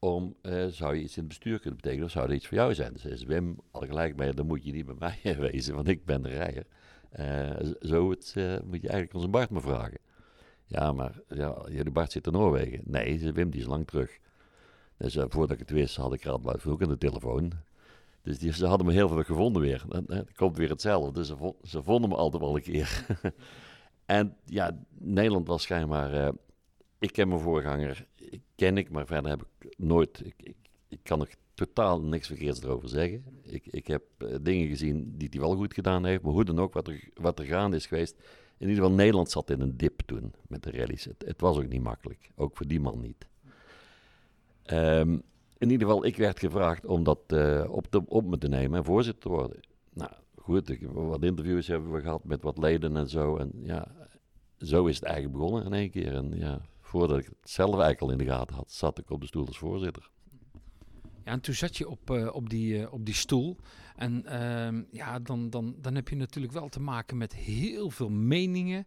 Om, 0.01 0.37
zou 0.69 0.95
je 0.95 1.03
iets 1.03 1.17
in 1.17 1.19
het 1.19 1.29
bestuur 1.29 1.59
kunnen 1.59 1.77
betekenen 1.77 2.05
of 2.05 2.11
zou 2.11 2.29
er 2.29 2.35
iets 2.35 2.47
voor 2.47 2.57
jou 2.57 2.75
zijn? 2.75 2.93
Dus 2.93 3.05
is 3.05 3.25
Wim 3.25 3.59
al 3.71 3.81
gelijk 3.81 4.17
bij, 4.17 4.33
dan 4.33 4.47
moet 4.47 4.65
je 4.65 4.73
niet 4.73 4.87
bij 4.87 4.95
mij 5.23 5.37
wezen, 5.51 5.75
want 5.75 5.89
ik 5.89 6.05
ben 6.05 6.23
de 6.23 6.29
rijder. 6.29 6.65
zo 7.81 8.11
het, 8.11 8.35
moet 8.65 8.81
je 8.81 8.89
eigenlijk 8.89 9.15
onze 9.15 9.29
Bart 9.29 9.51
me 9.51 9.61
vragen. 9.61 9.99
Ja, 10.67 10.93
maar 10.93 11.21
ja, 11.29 11.63
jullie 11.69 11.91
Bart 11.91 12.13
zit 12.13 12.27
in 12.27 12.33
Noorwegen. 12.33 12.81
Nee, 12.85 13.33
Wim 13.33 13.51
die 13.51 13.61
is 13.61 13.67
lang 13.67 13.87
terug. 13.87 14.19
Dus 14.97 15.15
voordat 15.15 15.51
ik 15.51 15.59
het 15.59 15.71
wist 15.71 15.97
had 15.97 16.13
ik 16.13 16.23
Radboud 16.23 16.63
van 16.63 16.71
Hoek 16.71 16.83
aan 16.83 16.89
de 16.89 16.99
telefoon. 16.99 17.53
Dus 18.37 18.57
ze 18.57 18.67
hadden 18.67 18.87
me 18.87 18.93
heel 18.93 19.09
veel 19.09 19.23
gevonden 19.23 19.63
weer. 19.63 19.85
Dan 19.89 20.27
komt 20.35 20.57
weer 20.57 20.69
hetzelfde. 20.69 21.13
Dus 21.13 21.27
ze, 21.27 21.55
ze 21.63 21.83
vonden 21.83 22.11
me 22.11 22.17
altijd 22.17 22.43
wel 22.43 22.57
een 22.57 22.63
keer. 22.63 23.07
en 24.07 24.37
ja, 24.45 24.79
Nederland 24.99 25.47
was 25.47 25.63
schijnbaar... 25.63 26.15
Uh, 26.15 26.29
ik 26.99 27.13
ken 27.13 27.29
mijn 27.29 27.41
voorganger, 27.41 28.07
ik 28.17 28.41
ken 28.55 28.77
ik, 28.77 28.91
maar 28.91 29.07
verder 29.07 29.31
heb 29.31 29.43
ik 29.59 29.75
nooit... 29.77 30.23
Ik, 30.25 30.55
ik, 30.89 30.99
kan 31.03 31.21
er 31.21 31.35
totaal 31.55 32.01
niks 32.01 32.27
verkeerds 32.27 32.63
erover 32.63 32.89
zeggen. 32.89 33.25
Ik, 33.43 33.67
ik 33.67 33.87
heb 33.87 34.03
uh, 34.19 34.37
dingen 34.41 34.69
gezien 34.69 35.15
die 35.17 35.29
hij 35.31 35.41
wel 35.41 35.57
goed 35.57 35.75
gedaan 35.75 36.05
heeft. 36.05 36.23
Maar 36.23 36.33
hoe 36.33 36.45
dan 36.45 36.59
ook, 36.59 36.73
wat 36.73 36.89
er, 36.89 37.09
wat 37.15 37.39
er 37.39 37.45
gaande 37.45 37.77
is 37.77 37.87
geweest... 37.87 38.17
In 38.59 38.69
ieder 38.69 38.83
geval, 38.83 38.97
Nederland 38.99 39.31
zat 39.31 39.51
in 39.51 39.61
een 39.61 39.77
dip 39.77 40.01
toen 40.07 40.35
met 40.49 40.63
de 40.63 40.71
rallies. 40.71 41.05
Het, 41.05 41.25
het 41.27 41.41
was 41.41 41.57
ook 41.57 41.69
niet 41.69 41.83
makkelijk. 41.83 42.31
Ook 42.37 42.57
voor 42.57 42.67
die 42.67 42.81
man 42.81 43.01
niet. 43.01 43.27
Um, 44.73 45.23
in 45.59 45.71
ieder 45.71 45.87
geval, 45.87 46.05
ik 46.05 46.17
werd 46.17 46.39
gevraagd 46.39 46.87
om 46.87 47.05
dat 47.05 47.21
uh, 47.29 47.65
op, 47.71 47.87
te, 47.91 48.03
op 48.07 48.25
me 48.25 48.39
te 48.39 48.49
nemen 48.49 48.79
en 48.79 48.85
voorzitter 48.85 49.23
te 49.23 49.29
worden. 49.29 49.61
Nou, 49.93 50.11
goed, 50.37 50.79
wat 50.93 51.23
interviews 51.23 51.67
hebben 51.67 51.93
we 51.93 52.01
gehad 52.01 52.25
met 52.25 52.43
wat 52.43 52.59
leden 52.59 52.97
en 52.97 53.09
zo. 53.09 53.37
En 53.37 53.51
ja, 53.63 53.89
zo 54.59 54.87
is 54.87 54.95
het 54.95 55.05
eigenlijk 55.05 55.37
begonnen 55.37 55.65
in 55.65 55.73
één 55.73 55.91
keer. 55.91 56.15
En 56.15 56.31
ja, 56.37 56.61
voordat 56.81 57.19
ik 57.19 57.25
het 57.25 57.51
zelf 57.51 57.71
eigenlijk 57.75 58.01
al 58.01 58.11
in 58.11 58.19
de 58.19 58.25
gaten 58.25 58.57
had, 58.57 58.71
zat 58.71 58.99
ik 58.99 59.11
op 59.11 59.21
de 59.21 59.27
stoel 59.27 59.47
als 59.47 59.59
voorzitter. 59.59 60.11
En 61.29 61.41
toen 61.41 61.55
zat 61.55 61.77
je 61.77 61.89
op, 61.89 62.11
uh, 62.11 62.35
op, 62.35 62.51
die, 62.51 62.79
uh, 62.79 62.93
op 62.93 63.05
die 63.05 63.15
stoel. 63.15 63.57
En 63.97 64.25
uh, 64.27 64.83
ja, 64.91 65.19
dan, 65.19 65.51
dan, 65.51 65.75
dan 65.81 65.95
heb 65.95 66.09
je 66.09 66.17
natuurlijk 66.17 66.53
wel 66.53 66.69
te 66.69 66.81
maken 66.81 67.17
met 67.17 67.35
heel 67.35 67.91
veel 67.91 68.09
meningen, 68.09 68.87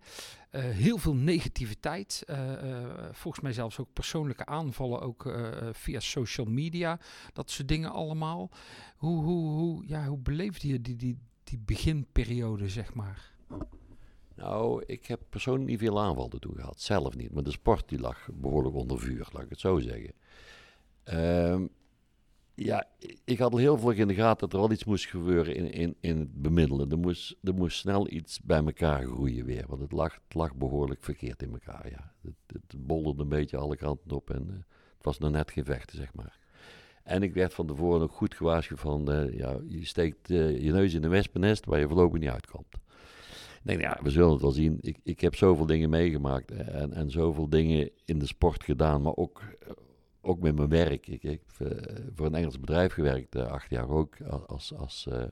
uh, 0.51 0.61
heel 0.61 0.97
veel 0.97 1.15
negativiteit. 1.15 2.23
volgens 3.11 3.43
mij 3.43 3.53
zelfs 3.53 3.79
ook 3.79 3.93
persoonlijke 3.93 4.45
aanvallen, 4.45 5.01
ook 5.01 5.35
via 5.71 5.99
social 5.99 6.45
media. 6.45 6.99
Dat 7.33 7.51
soort 7.51 7.67
dingen 7.67 7.91
allemaal. 7.91 8.49
Hoe, 8.95 9.23
hoe, 9.23 9.49
hoe, 9.49 9.87
ja, 9.87 10.05
hoe 10.05 10.17
beleefde 10.17 10.67
je 10.67 10.81
die, 10.81 10.95
die, 10.95 11.17
die 11.43 11.59
beginperiode, 11.65 12.69
zeg 12.69 12.93
maar? 12.93 13.31
Nou, 14.35 14.83
ik 14.85 15.05
heb 15.05 15.21
persoonlijk 15.29 15.69
niet 15.69 15.79
veel 15.79 16.01
aanvallen 16.01 16.39
toe 16.39 16.55
gehad. 16.55 16.81
Zelf 16.81 17.15
niet. 17.15 17.31
Maar 17.33 17.43
de 17.43 17.51
sport 17.51 17.89
die 17.89 17.99
lag 17.99 18.29
behoorlijk 18.33 18.75
onder 18.75 18.99
vuur, 18.99 19.27
laat 19.31 19.43
ik 19.43 19.49
het 19.49 19.59
zo 19.59 19.79
zeggen. 19.79 20.13
Ehm, 21.03 21.65
ja, 22.65 22.87
ik 23.25 23.39
had 23.39 23.51
al 23.51 23.57
heel 23.57 23.77
veel 23.77 23.91
in 23.91 24.07
de 24.07 24.13
gaten 24.13 24.39
dat 24.39 24.53
er 24.53 24.59
wel 24.59 24.71
iets 24.71 24.83
moest 24.83 25.05
gebeuren 25.05 25.55
in, 25.55 25.71
in, 25.71 25.95
in 25.99 26.19
het 26.19 26.41
bemiddelen. 26.41 26.91
Er 26.91 26.97
moest, 26.97 27.35
er 27.43 27.53
moest 27.53 27.77
snel 27.77 28.09
iets 28.09 28.41
bij 28.41 28.63
elkaar 28.63 29.03
groeien 29.03 29.45
weer, 29.45 29.65
want 29.67 29.81
het 29.81 29.91
lag, 29.91 30.19
lag 30.29 30.55
behoorlijk 30.55 31.03
verkeerd 31.03 31.43
in 31.43 31.51
elkaar. 31.51 31.89
Ja. 31.89 32.13
Het, 32.21 32.33
het 32.47 33.19
een 33.19 33.29
beetje 33.29 33.57
alle 33.57 33.75
kanten 33.75 34.11
op 34.11 34.29
en 34.29 34.47
uh, 34.49 34.53
het 34.95 35.05
was 35.05 35.17
nog 35.17 35.31
net 35.31 35.51
gevechten, 35.51 35.97
zeg 35.97 36.13
maar. 36.13 36.39
En 37.03 37.23
ik 37.23 37.33
werd 37.33 37.53
van 37.53 37.67
tevoren 37.67 38.01
ook 38.01 38.11
goed 38.11 38.35
gewaarschuwd 38.35 38.79
van, 38.79 39.11
uh, 39.11 39.37
ja, 39.37 39.59
je 39.67 39.85
steekt 39.85 40.29
uh, 40.29 40.63
je 40.63 40.71
neus 40.71 40.93
in 40.93 41.03
een 41.03 41.09
wespennest 41.09 41.65
waar 41.65 41.79
je 41.79 41.87
voorlopig 41.87 42.19
niet 42.19 42.29
uitkomt. 42.29 42.75
Ik 43.63 43.67
denk, 43.67 43.81
ja, 43.81 43.99
we 44.03 44.09
zullen 44.09 44.31
het 44.31 44.41
wel 44.41 44.51
zien. 44.51 44.77
Ik, 44.81 44.97
ik 45.03 45.21
heb 45.21 45.35
zoveel 45.35 45.65
dingen 45.65 45.89
meegemaakt 45.89 46.51
en, 46.51 46.93
en 46.93 47.11
zoveel 47.11 47.49
dingen 47.49 47.89
in 48.05 48.19
de 48.19 48.25
sport 48.25 48.63
gedaan, 48.63 49.01
maar 49.01 49.15
ook 49.15 49.41
ook 50.21 50.39
met 50.39 50.55
mijn 50.55 50.69
werk. 50.69 51.07
Ik 51.07 51.21
heb 51.21 51.41
uh, 51.61 51.67
voor 52.15 52.25
een 52.25 52.35
Engels 52.35 52.59
bedrijf 52.59 52.93
gewerkt, 52.93 53.35
uh, 53.35 53.45
acht 53.47 53.69
jaar 53.69 53.89
ook, 53.89 54.21
als, 54.47 54.73
als 54.73 55.05
uh, 55.09 55.23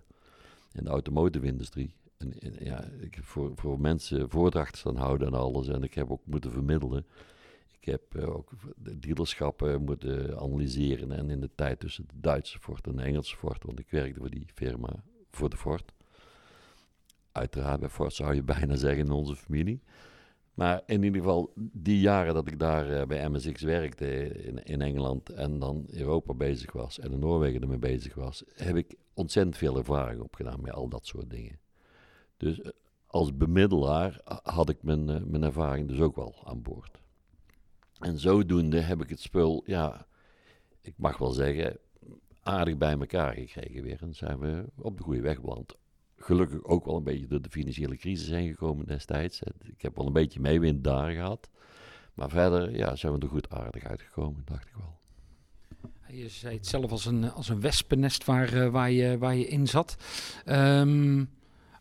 in 0.71 0.83
de 0.83 0.89
automotive-industrie. 0.89 1.95
En, 2.17 2.33
ja, 2.59 2.83
ik 2.99 3.15
heb 3.15 3.23
voor, 3.23 3.51
voor 3.55 3.79
mensen 3.79 4.29
voordrachten 4.29 4.77
staan 4.77 4.95
houden 4.95 5.27
en 5.27 5.33
alles. 5.33 5.67
En 5.67 5.83
ik 5.83 5.93
heb 5.93 6.11
ook 6.11 6.21
moeten 6.25 6.51
vermiddelen. 6.51 7.05
Ik 7.79 7.85
heb 7.85 8.15
ook 8.15 8.51
de 8.75 8.99
dealerschappen 8.99 9.83
moeten 9.83 10.39
analyseren. 10.39 11.11
En 11.11 11.29
in 11.29 11.39
de 11.39 11.49
tijd 11.55 11.79
tussen 11.79 12.07
de 12.07 12.19
Duitse 12.19 12.59
Ford 12.59 12.87
en 12.87 12.95
de 12.95 13.01
Engelse 13.01 13.35
Ford, 13.35 13.63
want 13.63 13.79
ik 13.79 13.89
werkte 13.89 14.19
voor 14.19 14.29
die 14.29 14.47
firma, 14.53 15.03
voor 15.31 15.49
de 15.49 15.57
Ford. 15.57 15.93
Uiteraard, 17.31 17.79
bij 17.79 17.89
Ford 17.89 18.13
zou 18.13 18.35
je 18.35 18.43
bijna 18.55 18.75
zeggen 18.75 19.05
in 19.05 19.11
onze 19.11 19.35
familie. 19.35 19.81
Maar 20.59 20.81
in 20.85 21.03
ieder 21.03 21.21
geval, 21.21 21.53
die 21.55 21.99
jaren 21.99 22.33
dat 22.33 22.47
ik 22.47 22.59
daar 22.59 22.89
uh, 22.89 23.05
bij 23.05 23.29
MSX 23.29 23.61
werkte 23.61 24.27
in, 24.43 24.63
in, 24.63 24.81
Engeland 24.81 25.29
en 25.29 25.59
dan 25.59 25.85
Europa 25.87 26.33
bezig 26.33 26.71
was 26.71 26.99
en 26.99 27.11
in 27.11 27.19
Noorwegen 27.19 27.61
ermee 27.61 27.77
bezig 27.77 28.15
was, 28.15 28.43
heb 28.53 28.75
ik 28.75 28.95
ontzettend 29.13 29.57
veel 29.57 29.77
ervaring 29.77 30.21
opgedaan 30.21 30.61
met 30.61 30.71
al 30.71 30.87
dat 30.87 31.05
soort 31.05 31.29
dingen. 31.29 31.59
Dus 32.37 32.59
uh, 32.59 32.67
als 33.05 33.37
bemiddelaar 33.37 34.21
had 34.43 34.69
ik 34.69 34.83
mijn, 34.83 35.09
uh, 35.09 35.23
mijn 35.23 35.43
ervaring 35.43 35.87
dus 35.87 35.99
ook 35.99 36.15
wel 36.15 36.35
aan 36.43 36.61
boord. 36.61 36.99
En 37.99 38.17
zodoende 38.17 38.79
heb 38.79 39.01
ik 39.01 39.09
het 39.09 39.19
spul, 39.19 39.63
ja, 39.65 40.07
ik 40.81 40.93
mag 40.97 41.17
wel 41.17 41.31
zeggen, 41.31 41.77
aardig 42.41 42.77
bij 42.77 42.97
elkaar 42.97 43.33
gekregen 43.33 43.83
weer. 43.83 44.01
En 44.01 44.13
zijn 44.13 44.39
we 44.39 44.65
op 44.75 44.97
de 44.97 45.03
goede 45.03 45.21
weg 45.21 45.41
beland. 45.41 45.77
Gelukkig 46.19 46.63
ook 46.63 46.85
wel 46.85 46.95
een 46.95 47.03
beetje 47.03 47.27
door 47.27 47.41
de 47.41 47.49
financiële 47.49 47.97
crisis 47.97 48.29
heen 48.29 48.49
gekomen 48.49 48.85
destijds. 48.85 49.41
Ik 49.63 49.81
heb 49.81 49.95
wel 49.95 50.05
een 50.05 50.13
beetje 50.13 50.39
meewind 50.39 50.83
daar 50.83 51.11
gehad. 51.11 51.49
Maar 52.13 52.29
verder 52.29 52.75
ja, 52.75 52.95
zijn 52.95 53.13
we 53.13 53.19
er 53.19 53.27
goed 53.27 53.49
aardig 53.49 53.83
uitgekomen, 53.83 54.41
dacht 54.45 54.67
ik 54.67 54.73
wel. 54.75 54.97
Je 56.07 56.29
zei 56.29 56.55
het 56.55 56.67
zelf 56.67 56.91
als 56.91 57.05
een, 57.05 57.31
als 57.31 57.49
een 57.49 57.61
wespennest 57.61 58.25
waar, 58.25 58.53
uh, 58.53 58.69
waar, 58.69 58.91
je, 58.91 59.17
waar 59.17 59.35
je 59.35 59.47
in 59.47 59.67
zat. 59.67 59.95
Um, 60.45 61.29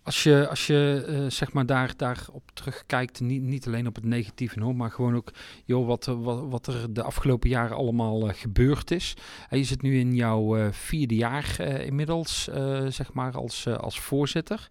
als 0.09 0.23
je, 0.23 0.47
als 0.49 0.67
je 0.67 1.07
uh, 1.09 1.31
zeg 1.31 1.53
maar 1.53 1.67
daar, 1.67 1.93
daarop 1.97 2.51
terugkijkt, 2.53 3.21
niet, 3.21 3.43
niet 3.43 3.67
alleen 3.67 3.87
op 3.87 3.95
het 3.95 4.05
negatieve, 4.05 4.61
hoor, 4.61 4.77
maar 4.77 4.91
gewoon 4.91 5.17
ook 5.17 5.31
joh, 5.65 5.87
wat, 5.87 6.05
wat, 6.05 6.49
wat 6.49 6.67
er 6.67 6.95
de 6.95 7.03
afgelopen 7.03 7.49
jaren 7.49 7.77
allemaal 7.77 8.29
uh, 8.29 8.35
gebeurd 8.35 8.91
is. 8.91 9.17
En 9.49 9.59
je 9.59 9.65
zit 9.65 9.83
nu 9.83 9.99
in 9.99 10.15
jouw 10.15 10.59
uh, 10.59 10.67
vierde 10.71 11.15
jaar 11.15 11.61
inmiddels, 11.61 12.49
zeg 12.89 13.13
maar, 13.13 13.37
als, 13.37 13.67
als 13.69 14.01
voorzitter. 14.01 14.69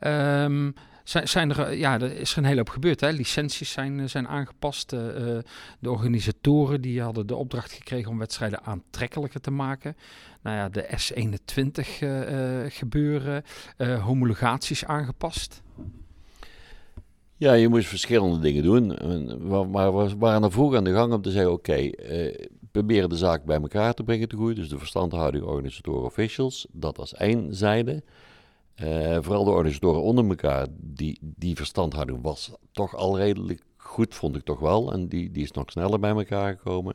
Um, 0.00 0.74
zijn, 1.04 1.50
er, 1.50 1.74
ja, 1.74 2.00
er 2.00 2.16
is 2.16 2.32
er 2.32 2.38
een 2.38 2.44
hele 2.44 2.58
hoop 2.58 2.68
gebeurd. 2.68 3.00
Hè? 3.00 3.10
Licenties 3.10 3.70
zijn, 3.70 4.10
zijn 4.10 4.28
aangepast. 4.28 4.90
de 4.90 5.44
organisatoren 5.90 6.80
die 6.80 7.02
hadden 7.02 7.26
de 7.26 7.36
opdracht 7.36 7.72
gekregen 7.72 8.10
om 8.10 8.18
wedstrijden 8.18 8.64
aantrekkelijker 8.64 9.40
te 9.40 9.50
maken 9.50 9.96
nou 10.42 10.56
ja, 10.56 10.68
de 10.68 10.86
S21 10.88 12.02
uh, 12.02 12.60
gebeuren, 12.68 13.44
homologaties 14.00 14.84
aangepast? 14.84 15.62
Ja, 17.36 17.52
je 17.52 17.68
moest 17.68 17.88
verschillende 17.88 18.38
dingen 18.38 18.62
doen. 18.62 18.86
Maar 19.70 19.96
we 19.96 20.16
waren 20.18 20.42
er 20.42 20.52
vroeg 20.52 20.74
aan 20.74 20.84
de 20.84 20.92
gang 20.92 21.12
om 21.12 21.22
te 21.22 21.30
zeggen: 21.30 21.52
oké, 21.52 21.70
okay, 21.70 22.48
proberen 22.72 23.08
de 23.08 23.16
zaak 23.16 23.44
bij 23.44 23.60
elkaar 23.60 23.94
te 23.94 24.02
brengen 24.02 24.28
te 24.28 24.36
groeien. 24.36 24.56
Dus 24.56 24.68
de 24.68 24.78
verstandhouding, 24.78 25.44
organisatoren, 25.44 26.04
officials. 26.04 26.66
Dat 26.72 26.96
was 26.96 27.14
één 27.14 27.54
zijde. 27.54 28.02
Uh, 28.76 29.18
vooral 29.20 29.44
de 29.44 29.50
organisatoren 29.50 30.02
onder 30.02 30.28
elkaar, 30.28 30.66
die, 30.76 31.18
die 31.20 31.56
verstandhouding 31.56 32.22
was 32.22 32.52
toch 32.72 32.96
al 32.96 33.18
redelijk 33.18 33.62
goed, 33.76 34.14
vond 34.14 34.36
ik 34.36 34.44
toch 34.44 34.60
wel. 34.60 34.92
En 34.92 35.08
die, 35.08 35.30
die 35.30 35.42
is 35.42 35.50
nog 35.50 35.70
sneller 35.70 36.00
bij 36.00 36.10
elkaar 36.10 36.56
gekomen. 36.56 36.94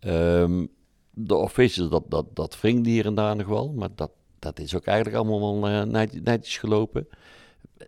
Um, 0.00 0.68
de 1.10 1.34
officials, 1.34 1.90
dat, 1.90 2.04
dat, 2.08 2.26
dat 2.36 2.58
hier 2.62 3.06
en 3.06 3.14
daar 3.14 3.36
nog 3.36 3.46
wel. 3.46 3.72
Maar 3.72 3.88
dat, 3.94 4.10
dat 4.38 4.58
is 4.58 4.74
ook 4.74 4.84
eigenlijk 4.84 5.16
allemaal 5.16 5.60
wel 5.60 5.70
uh, 5.70 6.10
netjes 6.22 6.58
gelopen. 6.58 7.08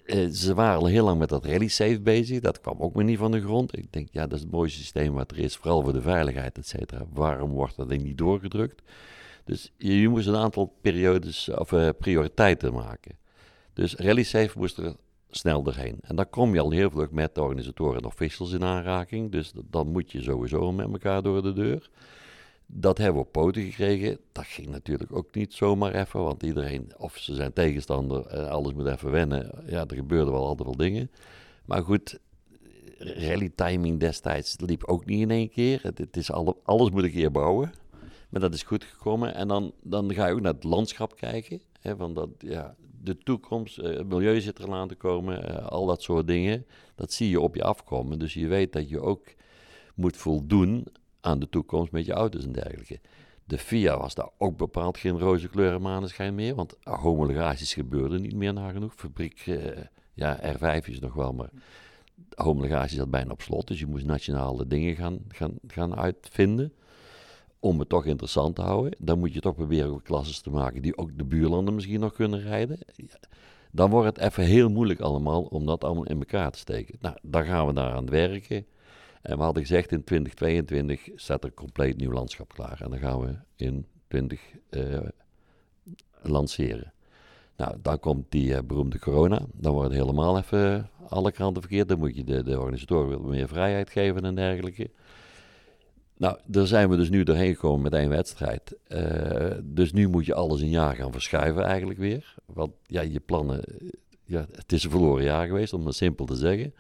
Uh, 0.04 0.30
ze 0.30 0.54
waren 0.54 0.80
al 0.80 0.86
heel 0.86 1.04
lang 1.04 1.18
met 1.18 1.28
dat 1.28 1.44
rally 1.44 1.68
safe 1.68 2.00
bezig. 2.00 2.40
Dat 2.40 2.60
kwam 2.60 2.78
ook 2.78 2.94
maar 2.94 3.04
niet 3.04 3.18
van 3.18 3.30
de 3.30 3.40
grond. 3.40 3.78
Ik 3.78 3.92
denk, 3.92 4.08
ja, 4.10 4.26
dat 4.26 4.32
is 4.32 4.40
het 4.40 4.50
mooiste 4.50 4.78
systeem 4.78 5.12
wat 5.12 5.30
er 5.30 5.38
is. 5.38 5.56
Vooral 5.56 5.82
voor 5.82 5.92
de 5.92 6.02
veiligheid, 6.02 6.58
et 6.58 6.66
cetera. 6.66 7.06
Waarom 7.12 7.50
wordt 7.50 7.76
dat 7.76 7.88
ding 7.88 8.02
niet 8.02 8.18
doorgedrukt? 8.18 8.82
Dus 9.46 9.72
je, 9.76 10.08
moest 10.08 10.26
een 10.26 10.36
aantal 10.36 10.76
periodes 10.80 11.48
of 11.48 11.72
uh, 11.72 11.88
prioriteiten 11.98 12.72
maken. 12.72 13.18
Dus 13.72 13.94
rally 13.94 14.22
safe 14.22 14.58
moest 14.58 14.78
er 14.78 14.96
snel 15.30 15.62
doorheen. 15.62 15.98
En 16.02 16.16
dan 16.16 16.30
kom 16.30 16.54
je 16.54 16.60
al 16.60 16.70
heel 16.70 16.90
vlug 16.90 17.10
met 17.10 17.34
de 17.34 17.42
organisatoren 17.42 18.00
en 18.00 18.06
officials 18.06 18.52
in 18.52 18.64
aanraking. 18.64 19.32
Dus 19.32 19.52
dan 19.70 19.88
moet 19.88 20.12
je 20.12 20.22
sowieso 20.22 20.72
met 20.72 20.92
elkaar 20.92 21.22
door 21.22 21.42
de 21.42 21.52
deur. 21.52 21.90
Dat 22.66 22.98
hebben 22.98 23.20
we 23.20 23.26
op 23.26 23.32
poten 23.32 23.62
gekregen. 23.62 24.18
Dat 24.32 24.46
ging 24.46 24.68
natuurlijk 24.68 25.16
ook 25.16 25.34
niet 25.34 25.54
zomaar 25.54 25.94
even, 25.94 26.22
want 26.22 26.42
iedereen, 26.42 26.92
of 26.96 27.16
ze 27.16 27.34
zijn 27.34 27.52
tegenstander, 27.52 28.26
en 28.26 28.50
alles 28.50 28.72
moet 28.72 28.86
even 28.86 29.10
wennen. 29.10 29.50
Ja, 29.66 29.84
er 29.86 29.96
gebeurden 29.96 30.32
wel 30.32 30.46
altijd 30.46 30.68
wel 30.68 30.76
dingen. 30.76 31.10
Maar 31.64 31.82
goed, 31.82 32.18
rally 32.98 33.52
timing 33.54 34.00
destijds 34.00 34.56
liep 34.58 34.84
ook 34.84 35.04
niet 35.04 35.20
in 35.20 35.30
één 35.30 35.50
keer. 35.50 35.80
Het, 35.82 36.16
is 36.16 36.30
alle, 36.30 36.56
alles 36.62 36.90
moet 36.90 37.02
een 37.02 37.10
keer 37.10 37.30
bouwen. 37.30 37.72
Maar 38.28 38.40
dat 38.40 38.54
is 38.54 38.62
goed 38.62 38.84
gekomen. 38.84 39.34
En 39.34 39.48
dan, 39.48 39.72
dan 39.82 40.14
ga 40.14 40.26
je 40.26 40.34
ook 40.34 40.40
naar 40.40 40.52
het 40.52 40.64
landschap 40.64 41.16
kijken. 41.16 41.62
Hè, 41.80 41.96
van 41.96 42.14
dat, 42.14 42.28
ja, 42.38 42.76
de 43.02 43.18
toekomst, 43.18 43.78
uh, 43.78 43.84
het 43.84 44.08
milieu 44.08 44.40
zit 44.40 44.58
er 44.58 44.72
aan 44.72 44.88
te 44.88 44.94
komen, 44.94 45.50
uh, 45.50 45.66
al 45.66 45.86
dat 45.86 46.02
soort 46.02 46.26
dingen. 46.26 46.66
Dat 46.94 47.12
zie 47.12 47.30
je 47.30 47.40
op 47.40 47.54
je 47.54 47.62
afkomen. 47.62 48.18
Dus 48.18 48.34
je 48.34 48.46
weet 48.46 48.72
dat 48.72 48.88
je 48.88 49.00
ook 49.00 49.24
moet 49.94 50.16
voldoen 50.16 50.86
aan 51.20 51.38
de 51.38 51.48
toekomst 51.48 51.92
met 51.92 52.06
je 52.06 52.12
auto's 52.12 52.44
en 52.44 52.52
dergelijke. 52.52 53.00
De 53.44 53.58
FIA 53.58 53.98
was 53.98 54.14
daar 54.14 54.28
ook 54.38 54.56
bepaald 54.56 54.98
geen 54.98 55.18
roze 55.18 55.48
kleur 55.48 55.74
en 55.74 55.82
maneschijn 55.82 56.34
meer, 56.34 56.54
want 56.54 56.76
homologaties 56.82 57.74
gebeurden 57.74 58.22
niet 58.22 58.34
meer 58.34 58.52
nagenoeg. 58.52 58.94
Fabriek, 58.94 59.46
uh, 59.46 59.58
ja, 60.14 60.54
R5 60.54 60.84
is 60.84 61.00
nog 61.00 61.14
wel, 61.14 61.32
maar 61.32 61.50
homologatie 62.34 62.96
zat 62.96 63.10
bijna 63.10 63.30
op 63.30 63.42
slot, 63.42 63.68
dus 63.68 63.78
je 63.78 63.86
moest 63.86 64.06
nationale 64.06 64.66
dingen 64.66 64.96
gaan, 64.96 65.18
gaan, 65.28 65.54
gaan 65.66 65.96
uitvinden 65.96 66.72
om 67.66 67.78
het 67.78 67.88
toch 67.88 68.04
interessant 68.04 68.54
te 68.54 68.62
houden. 68.62 68.96
Dan 68.98 69.18
moet 69.18 69.34
je 69.34 69.40
toch 69.40 69.54
proberen 69.54 70.02
klasses 70.02 70.40
te 70.40 70.50
maken 70.50 70.82
die 70.82 70.98
ook 70.98 71.18
de 71.18 71.24
buurlanden 71.24 71.74
misschien 71.74 72.00
nog 72.00 72.12
kunnen 72.12 72.40
rijden. 72.40 72.78
Dan 73.70 73.90
wordt 73.90 74.16
het 74.16 74.18
even 74.18 74.44
heel 74.44 74.70
moeilijk 74.70 75.00
allemaal 75.00 75.42
om 75.42 75.66
dat 75.66 75.84
allemaal 75.84 76.06
in 76.06 76.18
elkaar 76.18 76.50
te 76.50 76.58
steken. 76.58 76.96
Nou, 77.00 77.16
daar 77.22 77.44
gaan 77.44 77.66
we 77.66 77.72
daar 77.72 77.92
aan 77.92 78.10
werken. 78.10 78.66
En 79.22 79.36
we 79.36 79.42
hadden 79.42 79.62
gezegd 79.62 79.92
in 79.92 80.04
2022 80.04 81.08
staat 81.14 81.42
er 81.42 81.48
een 81.48 81.54
compleet 81.54 81.96
nieuw 81.96 82.12
landschap 82.12 82.52
klaar. 82.54 82.80
En 82.80 82.90
dan 82.90 82.98
gaan 82.98 83.20
we 83.20 83.34
in 83.56 83.86
20 84.08 84.40
uh, 84.70 84.94
eh, 84.94 85.08
lanceren. 86.22 86.92
Nou, 87.56 87.76
dan 87.82 87.98
komt 88.00 88.24
die 88.28 88.50
uh, 88.50 88.58
beroemde 88.66 88.98
corona. 88.98 89.40
Dan 89.52 89.72
wordt 89.72 89.88
het 89.90 89.98
helemaal 90.00 90.38
even 90.38 90.90
alle 91.08 91.32
kanten 91.32 91.62
verkeerd. 91.62 91.88
Dan 91.88 91.98
moet 91.98 92.16
je 92.16 92.24
de, 92.24 92.42
de 92.42 92.60
organisatoren 92.60 93.28
meer 93.28 93.48
vrijheid 93.48 93.90
geven 93.90 94.24
en 94.24 94.34
dergelijke. 94.34 94.90
Nou, 96.18 96.38
daar 96.46 96.66
zijn 96.66 96.88
we 96.88 96.96
dus 96.96 97.10
nu 97.10 97.22
doorheen 97.22 97.54
gekomen 97.54 97.82
met 97.82 97.92
één 97.92 98.08
wedstrijd. 98.08 98.76
Uh, 98.88 99.50
dus 99.62 99.92
nu 99.92 100.08
moet 100.08 100.26
je 100.26 100.34
alles 100.34 100.60
een 100.60 100.70
jaar 100.70 100.94
gaan 100.94 101.12
verschuiven 101.12 101.64
eigenlijk 101.64 101.98
weer. 101.98 102.34
Want 102.46 102.72
ja, 102.86 103.00
je 103.00 103.20
plannen... 103.20 103.64
Ja, 104.24 104.46
het 104.52 104.72
is 104.72 104.84
een 104.84 104.90
verloren 104.90 105.24
jaar 105.24 105.46
geweest, 105.46 105.72
om 105.72 105.86
het 105.86 105.94
simpel 105.94 106.24
te 106.24 106.36
zeggen. 106.36 106.74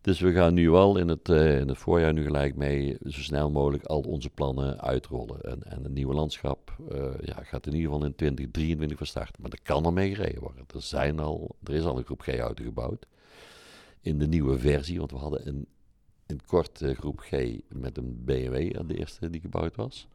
Dus 0.00 0.20
we 0.20 0.32
gaan 0.32 0.54
nu 0.54 0.70
wel 0.70 0.96
in 0.96 1.08
het, 1.08 1.28
uh, 1.28 1.58
in 1.58 1.68
het 1.68 1.78
voorjaar 1.78 2.12
nu 2.12 2.22
gelijk 2.22 2.56
mee 2.56 2.96
zo 3.06 3.20
snel 3.20 3.50
mogelijk 3.50 3.84
al 3.84 4.00
onze 4.00 4.30
plannen 4.30 4.80
uitrollen. 4.80 5.40
En, 5.40 5.62
en 5.62 5.84
een 5.84 5.92
nieuwe 5.92 6.14
landschap 6.14 6.76
ja, 7.20 7.42
gaat 7.42 7.66
in 7.66 7.74
ieder 7.74 7.90
geval 7.90 8.06
in 8.06 8.14
2023 8.14 8.98
van 8.98 9.06
start. 9.06 9.38
Maar 9.38 9.50
er 9.50 9.62
kan 9.62 9.84
al 9.84 9.92
mee 9.92 10.14
gereden 10.14 10.40
worden. 10.40 10.64
Er, 10.74 10.82
zijn 10.82 11.18
al, 11.18 11.56
er 11.64 11.74
is 11.74 11.84
al 11.84 11.98
een 11.98 12.04
groep 12.04 12.20
G-auto 12.20 12.64
gebouwd. 12.64 13.06
In 14.00 14.18
de 14.18 14.26
nieuwe 14.26 14.58
versie, 14.58 14.98
want 14.98 15.10
we 15.10 15.16
hadden 15.16 15.48
een, 15.48 15.66
een 16.30 16.40
korte 16.46 16.94
groep 16.94 17.20
G 17.20 17.30
met 17.68 17.96
een 17.96 18.24
BMW, 18.24 18.86
de 18.86 18.98
eerste 18.98 19.30
die 19.30 19.40
gebouwd 19.40 19.76
was. 19.76 20.08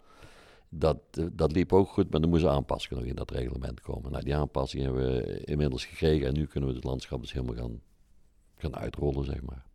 Dat, 0.69 0.99
uh, 1.19 1.25
dat 1.31 1.51
liep 1.51 1.73
ook 1.73 1.89
goed, 1.89 2.11
maar 2.11 2.21
er 2.21 2.27
moesten 2.27 2.51
aanpassingen 2.51 2.97
nog 2.97 3.09
in 3.09 3.15
dat 3.15 3.31
reglement 3.31 3.81
komen. 3.81 4.11
Nou, 4.11 4.23
die 4.23 4.35
aanpassingen 4.35 4.85
hebben 4.85 5.05
we 5.05 5.43
inmiddels 5.43 5.85
gekregen 5.85 6.27
en 6.27 6.33
nu 6.33 6.45
kunnen 6.45 6.69
we 6.69 6.75
het 6.75 6.83
landschap 6.83 7.21
dus 7.21 7.33
helemaal 7.33 7.55
gaan, 7.55 7.81
gaan 8.55 8.75
uitrollen, 8.75 9.25
zeg 9.25 9.41
maar. 9.41 9.65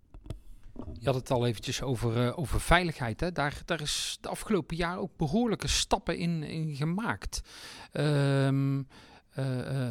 Je 0.99 1.07
had 1.07 1.15
het 1.15 1.31
al 1.31 1.47
eventjes 1.47 1.83
over, 1.83 2.37
over 2.37 2.61
veiligheid. 2.61 3.21
Hè? 3.21 3.33
Daar, 3.33 3.63
daar 3.65 3.81
is 3.81 4.19
de 4.21 4.29
afgelopen 4.29 4.77
jaar 4.77 4.99
ook 4.99 5.17
behoorlijke 5.17 5.69
stappen 5.69 6.19
in, 6.19 6.43
in 6.43 6.77
gemaakt. 6.77 7.41
Uh, 7.93 9.89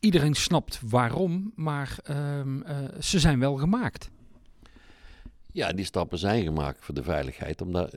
iedereen 0.00 0.34
snapt 0.34 0.80
waarom, 0.84 1.52
maar 1.54 1.98
um, 2.10 2.64
ze 3.00 3.20
zijn 3.20 3.38
wel 3.38 3.56
gemaakt. 3.56 4.10
Ja, 5.52 5.72
die 5.72 5.84
stappen 5.84 6.18
zijn 6.18 6.42
gemaakt 6.42 6.84
voor 6.84 6.94
de 6.94 7.02
veiligheid. 7.02 7.60
Omdat, 7.60 7.96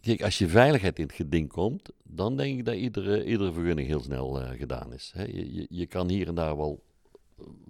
kijk, 0.00 0.22
als 0.22 0.38
je 0.38 0.48
veiligheid 0.48 0.98
in 0.98 1.06
het 1.06 1.14
geding 1.14 1.48
komt, 1.48 1.90
dan 2.02 2.36
denk 2.36 2.58
ik 2.58 2.64
dat 2.64 2.74
iedere, 2.74 3.24
iedere 3.24 3.52
vergunning 3.52 3.88
heel 3.88 4.02
snel 4.02 4.32
gedaan 4.34 4.92
is. 4.92 5.12
Je, 5.16 5.66
je, 5.68 5.86
kan 5.86 6.08
hier 6.08 6.28
en 6.28 6.34
daar 6.34 6.56
wel, 6.56 6.82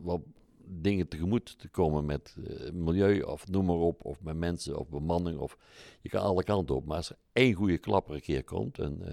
wel 0.05 0.25
dingen 0.65 1.09
tegemoet 1.09 1.59
te 1.59 1.69
komen 1.69 2.05
met 2.05 2.37
uh, 2.39 2.71
milieu 2.71 3.21
of 3.21 3.49
noem 3.49 3.65
maar 3.65 3.77
op, 3.77 4.05
of 4.05 4.21
met 4.21 4.37
mensen 4.37 4.79
of 4.79 4.89
bemanning. 4.89 5.39
Of, 5.39 5.57
je 6.01 6.09
kan 6.09 6.23
alle 6.23 6.45
kanten 6.45 6.75
op. 6.75 6.85
Maar 6.85 6.97
als 6.97 7.11
er 7.11 7.17
één 7.33 7.55
goede 7.55 7.79
klapper 7.79 8.15
een 8.15 8.21
keer 8.21 8.45
komt, 8.45 8.79
en 8.79 8.99
uh, 9.03 9.13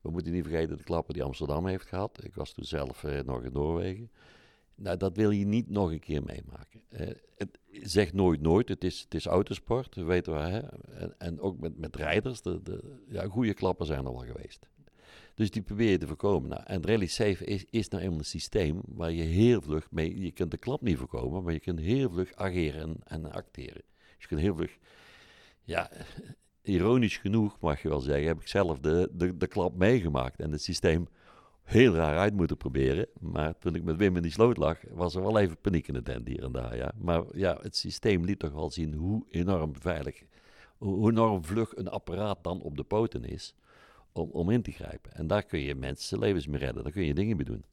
we 0.00 0.10
moeten 0.10 0.32
niet 0.32 0.44
vergeten 0.44 0.76
de 0.76 0.82
klapper 0.82 1.14
die 1.14 1.22
Amsterdam 1.22 1.66
heeft 1.66 1.86
gehad. 1.86 2.24
Ik 2.24 2.34
was 2.34 2.52
toen 2.52 2.64
zelf 2.64 3.02
nog 3.24 3.42
in 3.42 3.52
Noorwegen. 3.52 4.10
Nou, 4.76 4.96
dat 4.96 5.16
wil 5.16 5.30
je 5.30 5.46
niet 5.46 5.70
nog 5.70 5.90
een 5.90 6.00
keer 6.00 6.22
meemaken. 6.22 6.80
het 7.36 7.58
zegt 7.70 8.12
nooit 8.12 8.40
nooit, 8.40 8.68
het 8.68 8.84
is, 8.84 9.00
het 9.00 9.14
is 9.14 9.26
autosport, 9.26 9.94
weten 9.94 10.32
we. 10.32 10.38
Hè? 10.38 10.58
En, 10.98 11.14
en, 11.18 11.40
ook 11.40 11.58
met, 11.60 11.78
met 11.78 11.96
rijders, 11.96 12.42
de, 12.42 12.62
de 12.62 13.04
ja, 13.08 13.26
goede 13.26 13.54
klappen 13.54 13.86
zijn 13.86 14.06
er 14.06 14.12
wel 14.12 14.24
geweest. 14.32 14.68
Dus 15.34 15.50
die 15.50 15.62
probeer 15.62 15.90
je 15.90 15.98
te 15.98 16.06
voorkomen. 16.06 16.48
Nou, 16.48 16.62
en 16.64 16.86
Rally 16.86 17.06
Safe 17.06 17.44
is, 17.44 17.64
is 17.70 17.88
nou 17.88 18.02
eenmaal 18.02 18.18
een 18.18 18.24
systeem 18.24 18.80
waar 18.84 19.12
je 19.12 19.22
heel 19.22 19.60
vlug 19.60 19.90
mee... 19.90 20.20
Je 20.20 20.32
kunt 20.32 20.50
de 20.50 20.56
klap 20.56 20.82
niet 20.82 20.96
voorkomen, 20.96 21.42
maar 21.42 21.52
je 21.52 21.60
kunt 21.60 21.80
heel 21.80 22.10
vlug 22.10 22.34
ageren 22.34 22.82
en, 22.82 22.96
en 23.04 23.32
acteren. 23.32 23.82
Dus 23.96 24.16
je 24.18 24.26
kunt 24.26 24.40
heel 24.40 24.54
vlug... 24.54 24.78
Ja, 25.62 25.90
ironisch 26.62 27.16
genoeg 27.16 27.60
mag 27.60 27.82
je 27.82 27.88
wel 27.88 28.00
zeggen, 28.00 28.26
heb 28.26 28.40
ik 28.40 28.48
zelf 28.48 28.78
de, 28.78 29.10
de, 29.12 29.36
de 29.36 29.46
klap 29.46 29.76
meegemaakt. 29.76 30.40
En 30.40 30.52
het 30.52 30.62
systeem 30.62 31.08
heel 31.66 31.94
raar 31.94 32.18
uit 32.18 32.34
moeten 32.34 32.56
proberen. 32.56 33.06
Maar 33.20 33.58
toen 33.58 33.74
ik 33.74 33.82
met 33.82 33.96
Wim 33.96 34.16
in 34.16 34.22
die 34.22 34.30
sloot 34.30 34.56
lag, 34.56 34.78
was 34.90 35.14
er 35.14 35.22
wel 35.22 35.38
even 35.38 35.60
paniek 35.60 35.88
in 35.88 35.94
de 35.94 36.02
tent 36.02 36.28
hier 36.28 36.44
en 36.44 36.52
daar. 36.52 36.76
Ja. 36.76 36.92
Maar 36.98 37.22
ja, 37.32 37.58
het 37.60 37.76
systeem 37.76 38.24
liet 38.24 38.38
toch 38.38 38.52
wel 38.52 38.70
zien 38.70 38.94
hoe 38.94 39.24
enorm 39.30 39.76
veilig, 39.76 40.22
hoe 40.76 41.10
enorm 41.10 41.44
vlug 41.44 41.76
een 41.76 41.88
apparaat 41.88 42.44
dan 42.44 42.60
op 42.60 42.76
de 42.76 42.84
poten 42.84 43.24
is 43.24 43.54
om, 44.12 44.30
om 44.30 44.50
in 44.50 44.62
te 44.62 44.70
grijpen. 44.70 45.12
En 45.12 45.26
daar 45.26 45.42
kun 45.42 45.60
je 45.60 45.74
mensen 45.74 46.18
levens 46.18 46.46
mee 46.46 46.58
redden. 46.58 46.82
Daar 46.82 46.92
kun 46.92 47.04
je 47.04 47.14
dingen 47.14 47.36
mee 47.36 47.46
doen. 47.46 47.64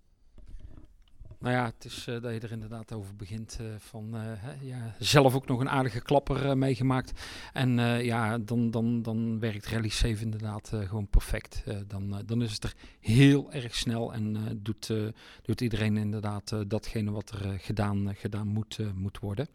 Nou 1.43 1.55
ja, 1.55 1.65
het 1.65 1.85
is 1.85 2.07
eh, 2.07 2.21
dat 2.21 2.33
je 2.33 2.39
er 2.39 2.51
inderdaad 2.51 2.93
over 2.93 3.15
begint 3.15 3.57
eh, 3.59 3.65
van 3.77 4.15
eh, 4.15 4.21
hè, 4.25 4.53
ja, 4.61 4.95
zelf 4.99 5.35
ook 5.35 5.47
nog 5.47 5.59
een 5.59 5.69
aardige 5.69 6.01
klapper 6.01 6.57
meegemaakt. 6.57 7.21
En 7.53 7.77
ja, 8.03 8.37
dan, 8.37 8.71
dan, 8.71 9.01
dan 9.01 9.39
werkt 9.39 9.67
Rally 9.67 9.89
7 9.89 10.23
inderdaad 10.23 10.71
gewoon 10.73 11.07
perfect. 11.07 11.63
Dan, 11.87 12.23
dan 12.25 12.41
is 12.41 12.53
het 12.53 12.63
er 12.63 12.73
heel 12.99 13.51
erg 13.51 13.75
snel 13.75 14.13
en 14.13 14.59
doet, 14.61 14.93
doet 15.41 15.61
iedereen 15.61 15.97
inderdaad 15.97 16.55
datgene 16.67 17.11
wat 17.11 17.29
er 17.29 17.59
gedaan, 17.59 18.15
gedaan 18.15 18.47
moet, 18.47 18.79
moet 18.95 19.19
worden. 19.19 19.47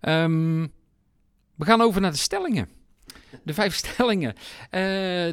Ehm, 0.00 0.66
we 1.54 1.64
gaan 1.64 1.80
over 1.80 2.00
naar 2.00 2.10
de 2.10 2.16
stellingen. 2.16 2.77
De 3.42 3.54
vijf 3.54 3.74
stellingen. 3.74 4.34
Eh, 4.70 4.80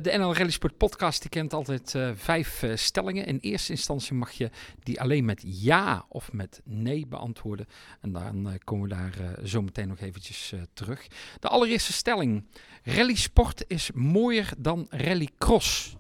de 0.02 0.14
NL 0.18 0.36
Rally 0.36 0.50
Sport 0.50 0.78
podcast 0.78 1.22
die 1.22 1.30
kent 1.30 1.54
altijd 1.54 1.96
eh, 1.96 2.12
vijf 2.16 2.64
eh, 2.64 2.76
stellingen. 2.76 3.26
In 3.26 3.38
eerste 3.38 3.72
instantie 3.72 4.14
mag 4.14 4.32
je 4.32 4.50
die 4.84 5.02
alleen 5.02 5.26
met 5.26 5.44
ja 5.46 6.06
of 6.10 6.32
met 6.34 6.62
nee 6.64 7.08
beantwoorden. 7.08 7.68
En 8.02 8.12
dan 8.12 8.60
komen 8.64 8.90
we 8.90 8.96
daar 8.96 9.40
zo 9.48 9.62
meteen 9.62 9.88
nog 9.88 10.00
eventjes 10.00 10.54
terug. 10.74 11.08
De 11.40 11.48
allereerste 11.48 11.94
stelling. 11.94 12.46
Rally 12.84 13.16
sport 13.16 13.64
is 13.68 13.92
mooier 13.94 14.50
dan 14.58 14.88
rallycross. 14.90 15.96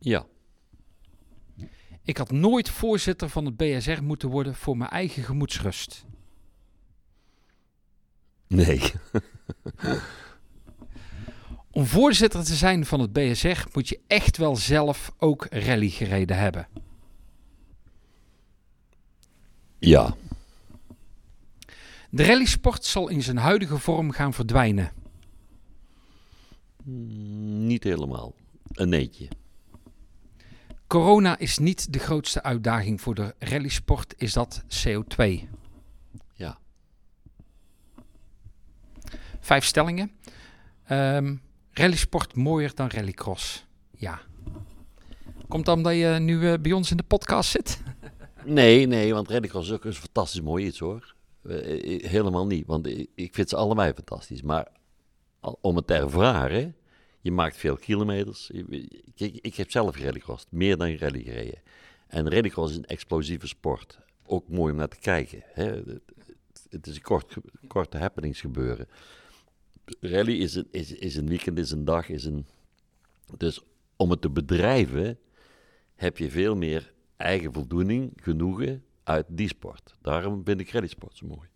Ja, 0.00 0.26
Ik 2.04 2.16
had 2.16 2.30
nooit 2.30 2.68
voorzitter 2.68 3.28
van 3.28 3.44
het 3.44 3.56
BSR 3.56 4.02
moeten 4.02 4.28
worden 4.28 4.54
voor 4.54 4.76
mijn 4.76 4.90
eigen 4.90 5.22
gemoedsrust. 5.22 6.04
nee. 8.46 8.80
Om 11.74 11.86
voorzitter 11.86 12.44
te 12.44 12.54
zijn 12.54 12.86
van 12.86 13.00
het 13.00 13.12
BSR 13.12 13.64
moet 13.72 13.88
je 13.88 14.00
echt 14.06 14.36
wel 14.36 14.56
zelf 14.56 15.12
ook 15.18 15.46
rally 15.50 15.88
gereden 15.88 16.38
hebben. 16.38 16.68
Ja, 19.78 20.16
De 22.10 22.24
rallysport 22.24 22.84
zal 22.84 23.08
in 23.08 23.22
zijn 23.22 23.36
huidige 23.36 23.78
vorm 23.78 24.10
gaan 24.10 24.32
verdwijnen. 24.32 24.92
Mm, 26.84 27.66
niet 27.66 27.84
helemaal. 27.84 28.34
Een 28.72 28.88
neetje. 28.88 29.28
Corona 30.86 31.38
is 31.38 31.58
niet 31.58 31.92
de 31.92 31.98
grootste 31.98 32.42
uitdaging 32.42 33.00
voor 33.00 33.14
de 33.14 33.34
rallysport, 33.38 34.14
is 34.16 34.32
dat 34.32 34.62
CO2. 34.68 35.48
Ja. 36.34 36.58
Vijf 39.40 39.64
stellingen. 39.64 40.12
Ehm 40.84 41.34
rallysport 41.72 42.34
mooier 42.34 42.74
dan 42.74 42.88
rallycross. 42.88 43.66
Ja. 43.90 44.20
Komt 45.48 45.64
dat 45.66 45.76
omdat 45.76 45.94
je 45.94 46.16
nu 46.20 46.48
eh, 46.50 46.58
bij 46.60 46.72
ons 46.72 46.90
in 46.90 46.96
de 46.96 47.02
podcast 47.02 47.50
zit? 47.50 47.80
Nee, 48.44 48.86
nee, 48.86 49.14
want 49.14 49.28
Rallycross 49.30 49.68
is 49.68 49.74
ook 49.74 49.84
een 49.84 49.92
fantastisch 49.94 50.40
mooi 50.40 50.66
iets 50.66 50.78
hoor. 50.78 51.14
Eh, 51.42 51.94
eh, 51.94 52.10
helemaal 52.10 52.46
niet, 52.46 52.66
want 52.66 52.86
ik, 53.14 53.34
vind 53.34 53.48
ze 53.48 53.56
allebei 53.56 53.92
fantastisch. 53.92 54.42
Maar 54.42 54.68
om 55.60 55.76
het 55.76 55.86
te 55.86 55.94
ervaren, 55.94 56.76
je 57.20 57.32
maakt 57.32 57.56
veel 57.56 57.76
kilometers. 57.76 58.50
Ik 59.40 59.54
heb 59.54 59.70
zelf 59.70 59.98
rallycross, 59.98 60.44
meer 60.48 60.76
dan 60.76 60.96
rally 60.96 61.22
gereden. 61.22 61.62
En 62.06 62.30
rallycross 62.30 62.70
is 62.70 62.76
een 62.78 62.84
explosieve 62.84 63.46
sport. 63.46 63.98
Ook 64.26 64.48
mooi 64.48 64.72
om 64.72 64.78
naar 64.78 64.88
te 64.88 64.98
kijken. 65.00 65.42
Hè. 65.52 65.64
Het- 66.70 66.86
is 66.86 66.94
een 66.96 67.02
kort, 67.02 67.36
korte 67.66 67.98
happenings 67.98 68.40
gebeuren. 68.40 68.88
Rally 70.00 70.40
is 70.40 70.54
een, 70.54 70.68
is, 70.70 70.92
is 70.92 71.16
een 71.16 71.28
weekend, 71.28 71.58
is 71.58 71.70
een 71.70 71.84
dag, 71.84 72.08
is 72.08 72.24
een... 72.24 72.46
Dus 73.36 73.64
om 73.96 74.10
het 74.10 74.20
te 74.20 74.30
bedrijven 74.30 75.18
heb 75.94 76.18
je 76.18 76.30
veel 76.30 76.56
meer 76.56 76.92
eigen 77.16 77.52
voldoening, 77.52 78.12
genoegen 78.16 78.84
uit 79.04 79.26
die 79.28 79.48
sport. 79.48 79.94
Daarom 80.02 80.44
vind 80.44 80.60
ik 80.60 80.70
rallysport 80.70 81.16
zo 81.16 81.26
mooi. 81.26 81.48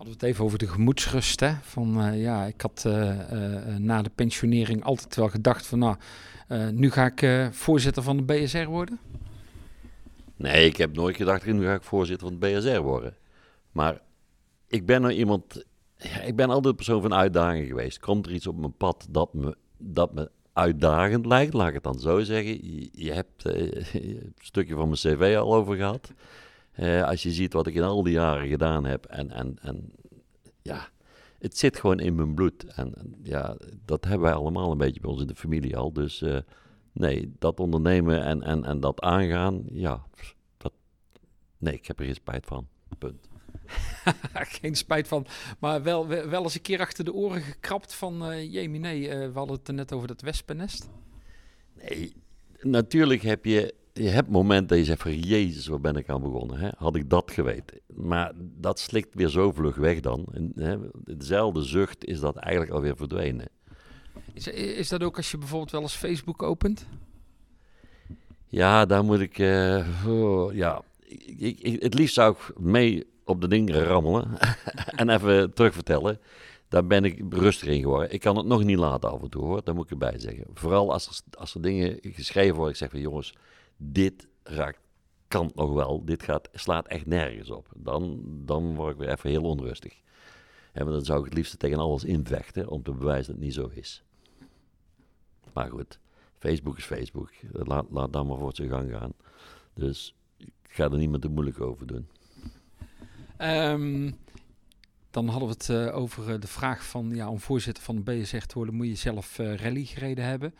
Hadden 0.00 0.18
we 0.18 0.26
het 0.26 0.34
even 0.34 0.44
over 0.44 0.58
de 0.58 0.68
gemoedsrust. 0.68 1.40
Hè? 1.40 1.52
Van, 1.62 2.00
eh, 2.00 2.22
ja, 2.22 2.44
ik 2.44 2.60
had 2.60 2.82
eh, 2.86 3.72
eh, 3.72 3.76
na 3.76 4.02
de 4.02 4.10
pensionering 4.14 4.84
altijd 4.84 5.16
wel 5.16 5.28
gedacht 5.28 5.66
van... 5.66 5.78
nou, 5.78 5.96
nu 6.72 6.90
ga 6.90 7.12
ik 7.16 7.52
voorzitter 7.54 8.02
van 8.02 8.16
de 8.16 8.22
BSR 8.22 8.64
worden. 8.64 8.98
Nee, 10.36 10.66
ik 10.66 10.76
heb 10.76 10.94
nooit 10.94 11.16
gedacht, 11.16 11.46
nu 11.46 11.64
ga 11.64 11.74
ik 11.74 11.82
voorzitter 11.82 12.28
van 12.28 12.36
het 12.40 12.58
BSR 12.58 12.80
worden. 12.80 13.16
Maar 13.72 14.00
ik 14.66 14.86
ben 14.86 15.00
nou 15.00 15.14
iemand, 15.14 15.64
ja, 16.00 16.20
ik 16.20 16.36
ben 16.36 16.50
altijd 16.50 16.76
persoon 16.76 17.02
van 17.02 17.14
uitdaging 17.14 17.66
geweest. 17.66 17.98
Komt 17.98 18.26
er 18.26 18.32
iets 18.32 18.46
op 18.46 18.56
mijn 18.56 18.76
pad 18.76 19.06
dat 19.10 19.34
me, 19.34 19.56
dat 19.78 20.14
me 20.14 20.30
uitdagend 20.52 21.26
lijkt, 21.26 21.54
laat 21.54 21.68
ik 21.68 21.74
het 21.74 21.82
dan 21.82 21.98
zo 21.98 22.20
zeggen. 22.20 22.74
Je, 22.74 22.88
je 22.92 23.12
hebt 23.12 23.44
eh, 23.44 23.94
een 24.02 24.34
stukje 24.36 24.74
van 24.74 24.84
mijn 24.88 24.98
cv 24.98 25.36
al 25.38 25.54
over 25.54 25.76
gehad. 25.76 26.12
Eh, 26.72 27.02
als 27.02 27.22
je 27.22 27.30
ziet 27.30 27.52
wat 27.52 27.66
ik 27.66 27.74
in 27.74 27.82
al 27.82 28.02
die 28.02 28.12
jaren 28.12 28.48
gedaan 28.48 28.84
heb 28.84 29.04
en, 29.04 29.30
en, 29.30 29.58
en 29.62 29.92
ja, 30.62 30.88
het 31.38 31.58
zit 31.58 31.78
gewoon 31.78 32.00
in 32.00 32.14
mijn 32.14 32.34
bloed. 32.34 32.64
En, 32.64 32.94
en 32.94 33.14
ja, 33.22 33.56
dat 33.84 34.04
hebben 34.04 34.22
wij 34.22 34.34
allemaal 34.34 34.70
een 34.70 34.78
beetje 34.78 35.00
bij 35.00 35.10
ons 35.10 35.20
in 35.20 35.26
de 35.26 35.34
familie 35.34 35.76
al. 35.76 35.92
Dus 35.92 36.22
eh, 36.22 36.38
nee, 36.92 37.32
dat 37.38 37.60
ondernemen 37.60 38.22
en, 38.24 38.42
en, 38.42 38.64
en 38.64 38.80
dat 38.80 39.00
aangaan, 39.00 39.62
ja, 39.72 40.02
dat, 40.56 40.72
nee, 41.58 41.74
ik 41.74 41.86
heb 41.86 41.98
er 41.98 42.04
geen 42.04 42.14
spijt 42.14 42.46
van. 42.46 42.66
Punt. 42.98 43.28
Geen 44.60 44.74
spijt 44.74 45.08
van. 45.08 45.26
Maar 45.58 45.82
wel, 45.82 46.06
wel 46.06 46.42
eens 46.42 46.54
een 46.54 46.62
keer 46.62 46.80
achter 46.80 47.04
de 47.04 47.12
oren 47.12 47.40
gekrapt 47.42 47.94
van... 47.94 48.24
eh 48.24 48.52
jemie, 48.52 48.80
nee, 48.80 49.08
eh, 49.08 49.18
we 49.32 49.38
hadden 49.38 49.56
het 49.56 49.68
er 49.68 49.74
net 49.74 49.92
over 49.92 50.08
dat 50.08 50.20
wespennest. 50.20 50.88
Nee, 51.74 52.12
natuurlijk 52.60 53.22
heb 53.22 53.44
je, 53.44 53.74
je 53.92 54.08
hebt 54.08 54.30
momenten 54.30 54.66
dat 54.68 54.78
je 54.78 54.84
zegt 54.84 55.02
van 55.02 55.18
Jezus, 55.20 55.66
waar 55.66 55.80
ben 55.80 55.96
ik 55.96 56.08
aan 56.08 56.20
begonnen? 56.22 56.58
Hè? 56.58 56.68
Had 56.76 56.96
ik 56.96 57.10
dat 57.10 57.30
geweten? 57.30 57.80
Maar 57.94 58.32
dat 58.36 58.78
slikt 58.78 59.14
weer 59.14 59.28
zo 59.28 59.52
vlug 59.52 59.76
weg 59.76 60.00
dan. 60.00 60.26
En, 60.32 60.52
hè, 60.54 60.76
dezelfde 61.04 61.62
zucht 61.62 62.04
is 62.04 62.20
dat 62.20 62.36
eigenlijk 62.36 62.72
alweer 62.74 62.96
verdwenen. 62.96 63.48
Is, 64.32 64.46
is 64.48 64.88
dat 64.88 65.02
ook 65.02 65.16
als 65.16 65.30
je 65.30 65.38
bijvoorbeeld 65.38 65.70
wel 65.70 65.80
eens 65.82 65.94
Facebook 65.94 66.42
opent? 66.42 66.86
Ja, 68.46 68.86
daar 68.86 69.04
moet 69.04 69.20
ik, 69.20 69.38
eh, 69.38 69.86
oh, 70.06 70.54
ja, 70.54 70.82
ik, 71.36 71.58
ik- 71.60 71.82
het 71.82 71.94
liefst 71.94 72.14
zou 72.14 72.32
ik 72.34 72.58
mee 72.58 73.06
op 73.30 73.40
de 73.40 73.48
dingen 73.48 73.84
rammelen 73.84 74.38
en 75.00 75.08
even 75.08 75.54
terugvertellen. 75.54 76.20
Daar 76.68 76.86
ben 76.86 77.04
ik 77.04 77.22
rustiger 77.30 77.74
in 77.74 77.80
geworden. 77.80 78.12
Ik 78.12 78.20
kan 78.20 78.36
het 78.36 78.46
nog 78.46 78.64
niet 78.64 78.78
laten 78.78 79.10
af 79.10 79.22
en 79.22 79.30
toe 79.30 79.44
hoor, 79.44 79.64
daar 79.64 79.74
moet 79.74 79.84
ik 79.84 79.90
erbij 79.90 80.18
zeggen. 80.18 80.44
Vooral 80.54 80.92
als 80.92 81.06
er, 81.06 81.38
als 81.38 81.54
er 81.54 81.62
dingen 81.62 81.98
geschreven 82.02 82.54
worden, 82.54 82.72
ik 82.72 82.78
zeg 82.78 82.90
van 82.90 83.00
jongens, 83.00 83.34
dit 83.76 84.28
raakt, 84.42 84.78
kan 85.28 85.50
nog 85.54 85.72
wel, 85.72 86.04
dit 86.04 86.22
gaat, 86.22 86.48
slaat 86.52 86.86
echt 86.86 87.06
nergens 87.06 87.50
op. 87.50 87.68
Dan, 87.76 88.20
dan 88.44 88.74
word 88.74 88.92
ik 88.92 88.98
weer 88.98 89.08
even 89.08 89.30
heel 89.30 89.42
onrustig. 89.42 90.00
En 90.72 90.86
dan 90.86 91.04
zou 91.04 91.18
ik 91.18 91.24
het 91.24 91.34
liefst 91.34 91.58
tegen 91.58 91.78
alles 91.78 92.04
invechten 92.04 92.68
om 92.68 92.82
te 92.82 92.92
bewijzen 92.92 93.26
dat 93.26 93.34
het 93.34 93.44
niet 93.44 93.54
zo 93.54 93.70
is. 93.74 94.02
Maar 95.52 95.70
goed, 95.70 95.98
Facebook 96.38 96.78
is 96.78 96.84
Facebook. 96.84 97.30
Laat, 97.52 97.86
laat 97.90 98.12
dan 98.12 98.26
maar 98.26 98.38
voor 98.38 98.54
zijn 98.54 98.68
gang 98.68 98.90
gaan. 98.90 99.12
Dus 99.74 100.14
ik 100.36 100.52
ga 100.68 100.84
er 100.84 100.98
niet 100.98 101.10
meer 101.10 101.20
te 101.20 101.28
moeilijk 101.28 101.60
over 101.60 101.86
doen. 101.86 102.08
Ehm, 103.40 104.10
dan 105.10 105.28
hadden 105.28 105.48
we 105.48 105.54
het 105.54 105.68
eh, 105.68 105.96
over 105.96 106.32
eh, 106.32 106.40
de 106.40 106.46
vraag 106.46 106.84
van... 106.84 107.10
Ja, 107.14 107.28
om 107.28 107.40
voorzitter 107.40 107.82
van 107.82 107.96
de 107.96 108.02
BSR 108.02 108.36
te 108.36 108.54
worden 108.54 108.74
moet 108.74 108.86
je 108.86 108.94
zelf 108.94 109.38
eh, 109.38 109.54
rally 109.54 109.84
gereden 109.84 110.24
hebben. 110.24 110.54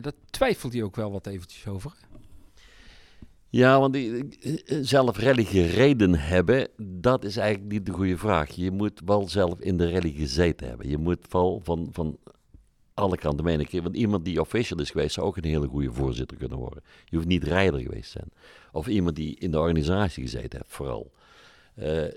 Dat 0.00 0.14
twijfelt 0.30 0.72
hij 0.72 0.82
ook 0.82 0.96
wel 0.96 1.12
wat 1.12 1.26
eventjes 1.26 1.66
over. 1.66 1.92
Ja, 3.48 3.78
want 3.80 3.92
die, 3.92 4.24
zelf 4.66 5.18
rally 5.18 5.44
gereden 5.44 6.14
hebben, 6.14 6.68
dat 6.76 7.24
is 7.24 7.36
eigenlijk 7.36 7.72
niet 7.72 7.86
de 7.86 7.92
goede 7.92 8.18
vraag. 8.18 8.50
Je 8.50 8.70
moet 8.70 9.00
wel 9.04 9.28
zelf 9.28 9.60
in 9.60 9.76
de 9.76 9.90
rally 9.90 10.12
gezeten 10.12 10.68
hebben. 10.68 10.88
Je 10.88 10.98
moet 10.98 11.26
wel 11.28 11.60
van, 11.64 11.88
van 11.92 12.18
alle 12.94 13.16
kanten 13.16 13.44
meenemen. 13.44 13.82
Want 13.82 13.96
iemand 13.96 14.24
die 14.24 14.40
official 14.40 14.78
is 14.78 14.90
geweest, 14.90 15.14
zou 15.14 15.26
ook 15.26 15.36
een 15.36 15.44
hele 15.44 15.68
goede 15.68 15.92
voorzitter 15.92 16.36
kunnen 16.36 16.58
worden. 16.58 16.82
Je 17.04 17.16
hoeft 17.16 17.28
niet 17.28 17.44
rijder 17.44 17.80
geweest 17.80 18.12
te 18.12 18.18
zijn. 18.18 18.32
Of 18.72 18.86
iemand 18.86 19.16
die 19.16 19.36
in 19.38 19.50
de 19.50 19.58
organisatie 19.58 20.22
gezeten 20.22 20.58
heeft, 20.58 20.72
vooral. 20.72 21.12
Eh, 21.80 22.12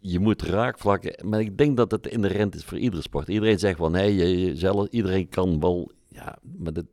je- 0.00 0.18
moet 0.18 0.42
raakvlakken, 0.42 1.28
maar 1.28 1.40
ik 1.40 1.58
denk 1.58 1.76
dat 1.76 1.90
het 1.90 2.06
inherent 2.06 2.54
is 2.54 2.64
voor 2.64 2.78
iedere 2.78 3.02
sport. 3.02 3.28
Iedereen 3.28 3.58
zegt 3.58 3.78
van, 3.78 3.92
nee, 3.92 4.14
je, 4.14 4.38
je 4.40 4.56
zelf, 4.56 4.86
iedereen 4.90 5.28
kan 5.28 5.60
wel, 5.60 5.90
ja, 6.08 6.38
maar 6.58 6.72
dat, 6.72 6.84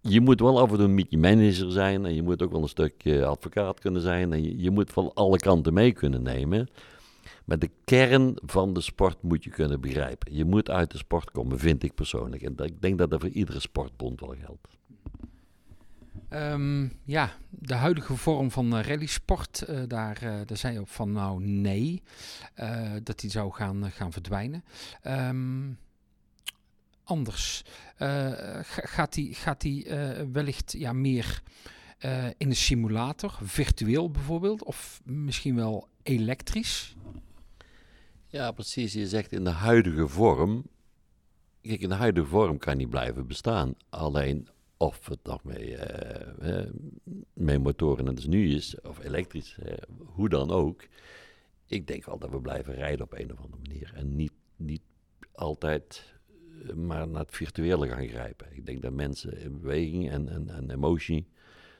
je 0.00 0.20
moet 0.20 0.40
wel 0.40 0.60
af 0.60 0.70
en 0.70 0.76
toe 0.76 0.84
een 0.84 0.96
beetje 0.96 1.18
manager 1.18 1.72
zijn 1.72 2.04
en 2.06 2.14
je 2.14 2.22
moet 2.22 2.42
ook 2.42 2.52
wel 2.52 2.62
een 2.62 2.68
stukje 2.68 3.24
advocaat 3.24 3.80
kunnen 3.80 4.02
zijn 4.02 4.32
en 4.32 4.42
je, 4.42 4.58
je 4.62 4.70
moet 4.70 4.90
van 4.90 5.10
alle 5.14 5.36
kanten 5.38 5.72
mee 5.74 5.92
kunnen 5.92 6.22
nemen. 6.22 6.68
Maar 7.44 7.58
de 7.58 7.70
kern 7.84 8.32
van 8.44 8.72
de 8.72 8.80
sport 8.80 9.22
moet 9.22 9.44
je 9.44 9.50
kunnen 9.50 9.80
begrijpen. 9.80 10.34
Je 10.34 10.44
moet 10.44 10.70
uit 10.70 10.90
de 10.90 10.98
sport 10.98 11.30
komen, 11.30 11.58
vind 11.58 11.82
ik 11.82 11.94
persoonlijk. 11.94 12.42
En 12.42 12.54
ik 12.56 12.80
denk 12.82 12.98
dat 12.98 13.10
dat 13.10 13.20
voor 13.20 13.28
iedere 13.30 13.60
sportbond 13.60 14.20
wel 14.20 14.34
geldt. 14.44 14.68
Ehm, 16.30 16.88
ja, 17.04 17.32
de 17.48 17.74
huidige 17.74 18.16
vorm 18.16 18.50
van 18.50 18.76
uh, 18.78 18.82
rallysport, 18.82 19.64
uh, 19.70 19.82
daar, 19.88 20.22
uh, 20.24 20.40
daar 20.46 20.56
zei 20.56 20.72
je 20.74 20.80
op 20.80 20.88
van 20.88 21.12
nou 21.12 21.44
nee, 21.44 22.02
dat 23.02 23.20
die 23.20 23.30
zou 23.30 23.52
gaan, 23.52 23.90
gaan 23.90 24.12
verdwijnen. 24.12 24.64
Um, 25.06 25.78
anders? 27.10 27.64
Eh, 27.96 28.08
ga- 28.62 28.86
gaat 28.86 29.12
die, 29.12 29.34
gaat 29.34 29.60
die 29.60 29.84
eh, 29.84 30.26
wellicht 30.32 30.72
ja, 30.78 30.92
meer 30.92 31.42
eh, 31.98 32.26
in 32.36 32.48
de 32.48 32.54
simulator, 32.54 33.38
virtueel 33.42 34.10
bijvoorbeeld, 34.10 34.64
of 34.64 35.00
misschien 35.04 35.54
wel 35.54 35.88
elektrisch? 36.02 36.96
Ja, 38.26 38.52
precies. 38.52 38.92
Je 38.92 39.08
zegt 39.08 39.32
in 39.32 39.44
de 39.44 39.50
huidige 39.50 40.08
vorm. 40.08 40.64
Kijk, 41.62 41.80
in 41.80 41.88
de 41.88 41.94
huidige 41.94 42.26
vorm 42.26 42.58
kan 42.58 42.76
niet 42.76 42.90
blijven 42.90 43.26
bestaan. 43.26 43.74
Alleen 43.88 44.48
of 44.80 45.08
het 45.08 45.18
nog 45.22 45.44
mee, 47.32 47.58
motoren 47.58 48.08
en 48.08 48.14
dus 48.14 48.26
nu 48.26 48.54
is, 48.54 48.80
of 48.80 49.04
elektrisch, 49.04 49.58
eh, 49.58 49.76
hoe 49.98 50.28
dan 50.28 50.50
ook. 50.50 50.88
Ik 51.66 51.86
denk 51.86 52.04
wel 52.04 52.18
dat 52.18 52.30
we 52.30 52.40
blijven 52.40 52.74
rijden 52.74 53.04
op 53.04 53.12
een 53.12 53.32
of 53.32 53.40
andere 53.40 53.62
manier. 53.62 53.92
En 53.94 54.16
niet, 54.16 54.32
niet 54.56 54.82
altijd 55.32 56.14
eh, 56.66 56.74
maar 56.74 57.08
naar 57.08 57.20
het 57.20 57.36
virtuele 57.36 57.88
gaan 57.88 58.08
grijpen. 58.08 58.46
Ik 58.56 58.66
denk 58.66 58.82
dat 58.82 58.92
mensen 58.92 59.38
in 59.38 59.60
beweging 59.60 60.10
en, 60.10 60.28
en, 60.28 60.48
en 60.48 60.70
emotie 60.70 61.26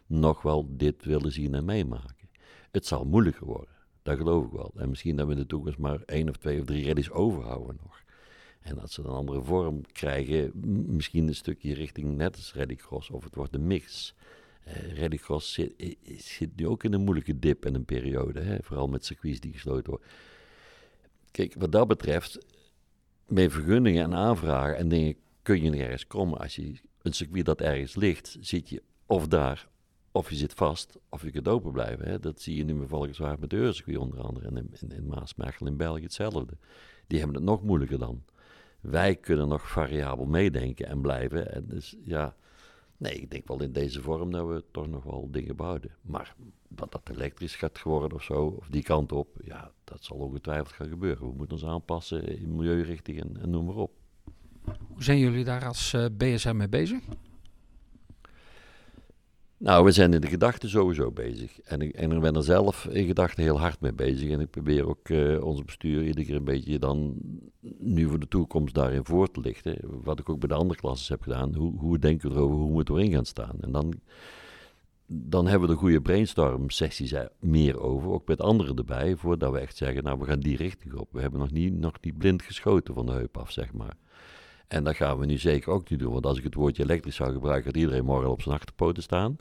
nog 0.07 0.43
wel 0.43 0.77
dit 0.77 1.05
willen 1.05 1.33
zien 1.33 1.55
en 1.55 1.65
meemaken. 1.65 2.29
Het 2.71 2.87
zal 2.87 3.05
moeilijker 3.05 3.47
worden. 3.47 3.75
Dat 4.03 4.17
geloof 4.17 4.45
ik 4.45 4.53
wel. 4.53 4.73
En 4.77 4.89
misschien 4.89 5.17
dat 5.17 5.27
we 5.27 5.33
in 5.33 5.39
de 5.39 5.47
toekomst 5.47 5.79
maar 5.79 6.03
één 6.07 6.29
of 6.29 6.37
twee 6.37 6.61
of 6.61 6.67
drie 6.67 6.87
rallies 6.87 7.11
overhouden 7.11 7.79
nog. 7.83 8.03
En 8.61 8.75
dat 8.75 8.91
ze 8.91 9.01
een 9.01 9.07
andere 9.07 9.43
vorm 9.43 9.83
krijgen, 9.93 10.53
misschien 10.95 11.29
een 11.29 11.35
stukje 11.35 11.75
richting 11.75 12.17
net 12.17 12.37
als 12.37 12.55
rallycross, 12.55 13.11
of 13.11 13.25
het 13.25 13.35
wordt 13.35 13.55
een 13.55 13.67
mix. 13.67 14.15
Eh 14.65 14.99
rallycross 14.99 15.53
zit, 15.53 15.97
zit 16.17 16.57
nu 16.57 16.67
ook 16.67 16.85
in 16.85 16.93
een 16.93 17.05
moeilijke 17.05 17.39
dip 17.39 17.65
en 17.65 17.75
een 17.75 17.85
periode, 17.85 18.41
hè? 18.41 18.57
vooral 18.63 18.89
met 18.89 19.05
circuits 19.05 19.41
die 19.41 19.53
gesloten 19.53 19.91
worden. 19.91 20.09
Kijk, 21.31 21.55
wat 21.59 21.73
dat 21.73 21.89
betreft, 21.89 22.39
met 23.27 23.53
vergunningen 23.53 24.05
en 24.05 24.15
aanvragen 24.15 24.77
en 24.77 24.89
dingen 24.89 25.15
kun 25.43 25.63
je 25.63 25.71
nergens 25.71 26.07
komen. 26.07 26.39
Als 26.39 26.57
je 26.57 26.81
een 27.03 27.13
circuit 27.13 27.45
dat 27.45 27.61
ergens 27.61 27.95
ligt, 27.95 28.37
zit 28.41 28.69
je 28.69 28.83
of 29.07 29.29
daar, 29.29 29.69
of 30.13 30.31
je 30.31 30.37
zit 30.37 30.55
vast, 30.55 30.99
of 31.09 31.23
je 31.23 31.31
kunt 31.31 31.49
open 31.49 31.73
blijven. 31.73 32.09
Hè? 32.09 32.21
Dat 32.21 32.41
zie 32.41 32.57
je 32.57 32.65
nu 32.65 32.75
met 32.75 33.19
met 33.41 33.51
de 33.51 33.57
Eurocircuit 33.57 33.97
onder 33.99 34.21
andere. 34.21 34.47
En 34.47 34.57
in, 34.57 34.71
in, 34.81 34.91
in 34.91 35.67
in 35.67 35.77
België 35.77 36.03
hetzelfde. 36.03 36.57
Die 37.07 37.19
hebben 37.19 37.37
het 37.37 37.45
nog 37.45 37.63
moeilijker 37.63 37.99
dan. 37.99 38.23
Wij 38.81 39.17
kunnen 39.17 39.49
nog 39.49 39.71
variabel 39.71 40.25
meedenken 40.25 40.87
en 40.87 41.01
blijven. 41.01 41.53
En 41.53 41.67
dus 41.67 41.97
ja, 42.05 42.35
nee, 42.97 43.13
ik 43.13 43.31
denk 43.31 43.49
wel 43.49 43.63
in 43.63 43.73
deze 43.73 44.03
vorm 44.03 44.31
dat 44.31 44.47
we 44.47 44.65
toch 44.71 44.87
nog 44.87 45.05
wel 45.05 45.29
dingen 45.31 45.57
behouden. 45.57 45.91
Maar 46.03 46.35
dat 46.69 46.93
dat 46.93 47.11
elektrisch 47.11 47.57
gaat 47.57 47.83
worden 47.83 48.13
of 48.13 48.23
zo, 48.23 48.57
of 48.59 48.69
die 48.69 48.83
kant 48.83 49.13
op, 49.13 49.29
ja, 49.45 49.73
dat 49.85 50.05
zal 50.05 50.17
ongetwijfeld 50.17 50.73
gaan 50.73 50.89
gebeuren. 50.89 51.29
We 51.29 51.35
moeten 51.37 51.57
ons 51.57 51.67
aanpassen 51.67 52.39
in 52.39 52.57
milieurichting 52.57 53.21
en, 53.21 53.37
en 53.41 53.51
noem 53.51 53.65
maar 53.65 53.75
op. 53.75 53.93
Hoe 54.89 55.03
zijn 55.03 55.19
jullie 55.19 55.45
daar 55.45 55.67
als 55.67 55.93
eh, 55.93 56.05
BSM 56.17 56.57
mee 56.57 56.69
bezig? 56.69 57.05
Nou, 59.63 59.85
we 59.85 59.91
zijn 59.91 60.15
in 60.15 60.21
de 60.21 60.27
gedachten 60.27 60.69
sowieso 60.69 61.11
bezig. 61.11 61.61
En 61.61 61.81
ik, 61.81 61.95
en 61.95 62.13
ik 62.13 62.21
ben 62.21 62.37
er 62.37 62.43
zelf 62.43 62.87
in 62.87 63.07
gedachten 63.07 63.43
heel 63.43 63.61
hard 63.61 63.81
mee 63.81 63.93
bezig. 63.93 64.31
En 64.31 64.41
ik 64.41 64.51
probeer 64.51 64.89
ook 64.89 65.09
eh, 65.09 65.45
ons 65.45 65.65
bestuur 65.65 66.05
iedere 66.05 66.27
keer 66.27 66.35
een 66.35 66.45
beetje 66.45 66.79
dan 66.79 67.15
nu 67.79 68.09
voor 68.09 68.19
de 68.19 68.29
toekomst 68.29 68.75
daarin 68.75 69.05
voor 69.05 69.31
te 69.31 69.41
lichten. 69.41 69.79
Wat 69.83 70.19
ik 70.19 70.29
ook 70.29 70.39
bij 70.39 70.49
de 70.49 70.55
andere 70.55 70.81
klassen 70.81 71.15
heb 71.15 71.23
gedaan. 71.23 71.55
Hoe, 71.55 71.79
hoe 71.79 71.99
denken 71.99 72.29
we 72.29 72.35
erover, 72.35 72.57
hoe 72.57 72.85
we 72.85 72.93
erin 72.93 73.13
gaan 73.13 73.25
staan? 73.25 73.57
En 73.61 73.73
dan, 73.73 73.95
dan 75.07 75.47
hebben 75.47 75.69
we 75.69 75.75
de 75.75 75.81
goede 75.81 76.01
brainstorm 76.01 76.71
sessies 76.71 77.13
er 77.13 77.31
meer 77.41 77.81
over. 77.81 78.11
Ook 78.11 78.29
met 78.29 78.41
anderen 78.41 78.77
erbij. 78.77 79.17
Voordat 79.17 79.53
we 79.53 79.59
echt 79.59 79.77
zeggen, 79.77 80.05
nou 80.05 80.19
we 80.19 80.25
gaan 80.25 80.41
die 80.41 80.57
richting 80.57 80.95
op. 80.95 81.09
We 81.13 81.21
hebben 81.21 81.41
nog 81.41 81.51
niet, 81.51 81.79
nog 81.79 81.95
niet 82.01 82.19
blind 82.19 82.43
geschoten 82.43 82.95
van 82.95 83.07
de 83.07 83.13
heup 83.13 83.39
af, 83.39 83.51
zeg 83.51 83.73
maar. 83.73 83.97
En 84.71 84.85
dat 84.85 84.97
gaan 84.97 85.19
we 85.19 85.27
nu 85.27 85.39
zeker 85.39 85.73
ook 85.73 85.91
niet 85.91 85.99
doen. 85.99 86.13
Want 86.13 86.27
als 86.27 86.39
ik 86.39 86.45
het 86.45 86.55
woordje 86.55 86.83
elektrisch 86.83 87.15
zou 87.15 87.33
gebruiken, 87.33 87.65
gaat 87.65 87.81
iedereen 87.81 88.05
morgen 88.05 88.31
op 88.31 88.43
zijn 88.43 88.55
achterpoten 88.55 89.03
staan. 89.03 89.37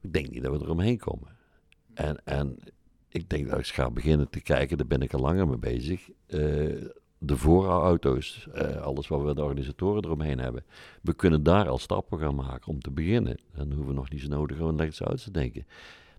Ik 0.00 0.12
denk 0.12 0.30
niet 0.30 0.42
dat 0.42 0.58
we 0.58 0.64
er 0.64 0.70
omheen 0.70 0.98
komen. 0.98 1.28
En, 1.94 2.20
en 2.24 2.58
ik 3.08 3.28
denk 3.28 3.48
dat 3.48 3.58
ik 3.58 3.66
ga 3.66 3.90
beginnen 3.90 4.30
te 4.30 4.40
kijken, 4.40 4.76
daar 4.76 4.86
ben 4.86 5.02
ik 5.02 5.14
al 5.14 5.20
langer 5.20 5.48
mee 5.48 5.58
bezig. 5.58 6.08
eh, 6.26 6.38
de 7.18 7.36
voorauto's, 7.36 8.48
eh, 8.52 8.76
alles 8.76 9.08
wat 9.08 9.22
we 9.22 9.34
de 9.34 9.42
organisatoren 9.42 10.04
eromheen 10.04 10.38
hebben. 10.38 10.64
We 11.02 11.14
kunnen 11.14 11.42
daar 11.42 11.68
al 11.68 11.78
stappen 11.78 12.18
gaan 12.18 12.34
maken 12.34 12.68
om 12.68 12.80
te 12.80 12.90
beginnen. 12.90 13.38
Dan 13.54 13.66
hoeven 13.66 13.86
we 13.86 13.92
nog 13.92 14.10
niet 14.10 14.20
zo 14.20 14.28
nodig 14.28 14.56
over 14.56 14.72
elektrische 14.72 15.04
auto's 15.04 15.24
te 15.24 15.30
denken. 15.30 15.66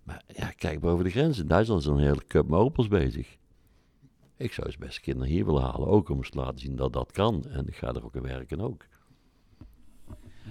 Maar 0.04 0.24
ja, 0.28 0.52
kijk 0.52 0.80
boven 0.80 1.04
de 1.04 1.12
grens. 1.12 1.40
In 1.40 1.48
Duitsland 1.48 1.82
is 1.82 1.88
een 1.88 1.98
hele 1.98 2.26
cup 2.28 2.48
met 2.48 2.60
Opels 2.60 2.88
bezig. 2.88 3.38
Ik 4.40 4.54
zou 4.54 4.68
eens 4.68 4.78
best 4.78 5.00
kinderen 5.00 5.30
hier 5.30 5.46
willen 5.46 5.62
halen, 5.62 5.88
ook 5.88 6.10
om 6.10 6.18
eens 6.18 6.30
te 6.30 6.38
laten 6.38 6.60
zien 6.60 6.76
dat 6.76 6.94
dat 6.94 7.12
kan. 7.12 7.46
En 7.50 7.68
ik 7.68 7.76
ga 7.76 7.88
er 7.88 8.06
ook 8.06 8.16
aan 8.16 8.22
werken 8.22 8.62
ook. 8.62 8.86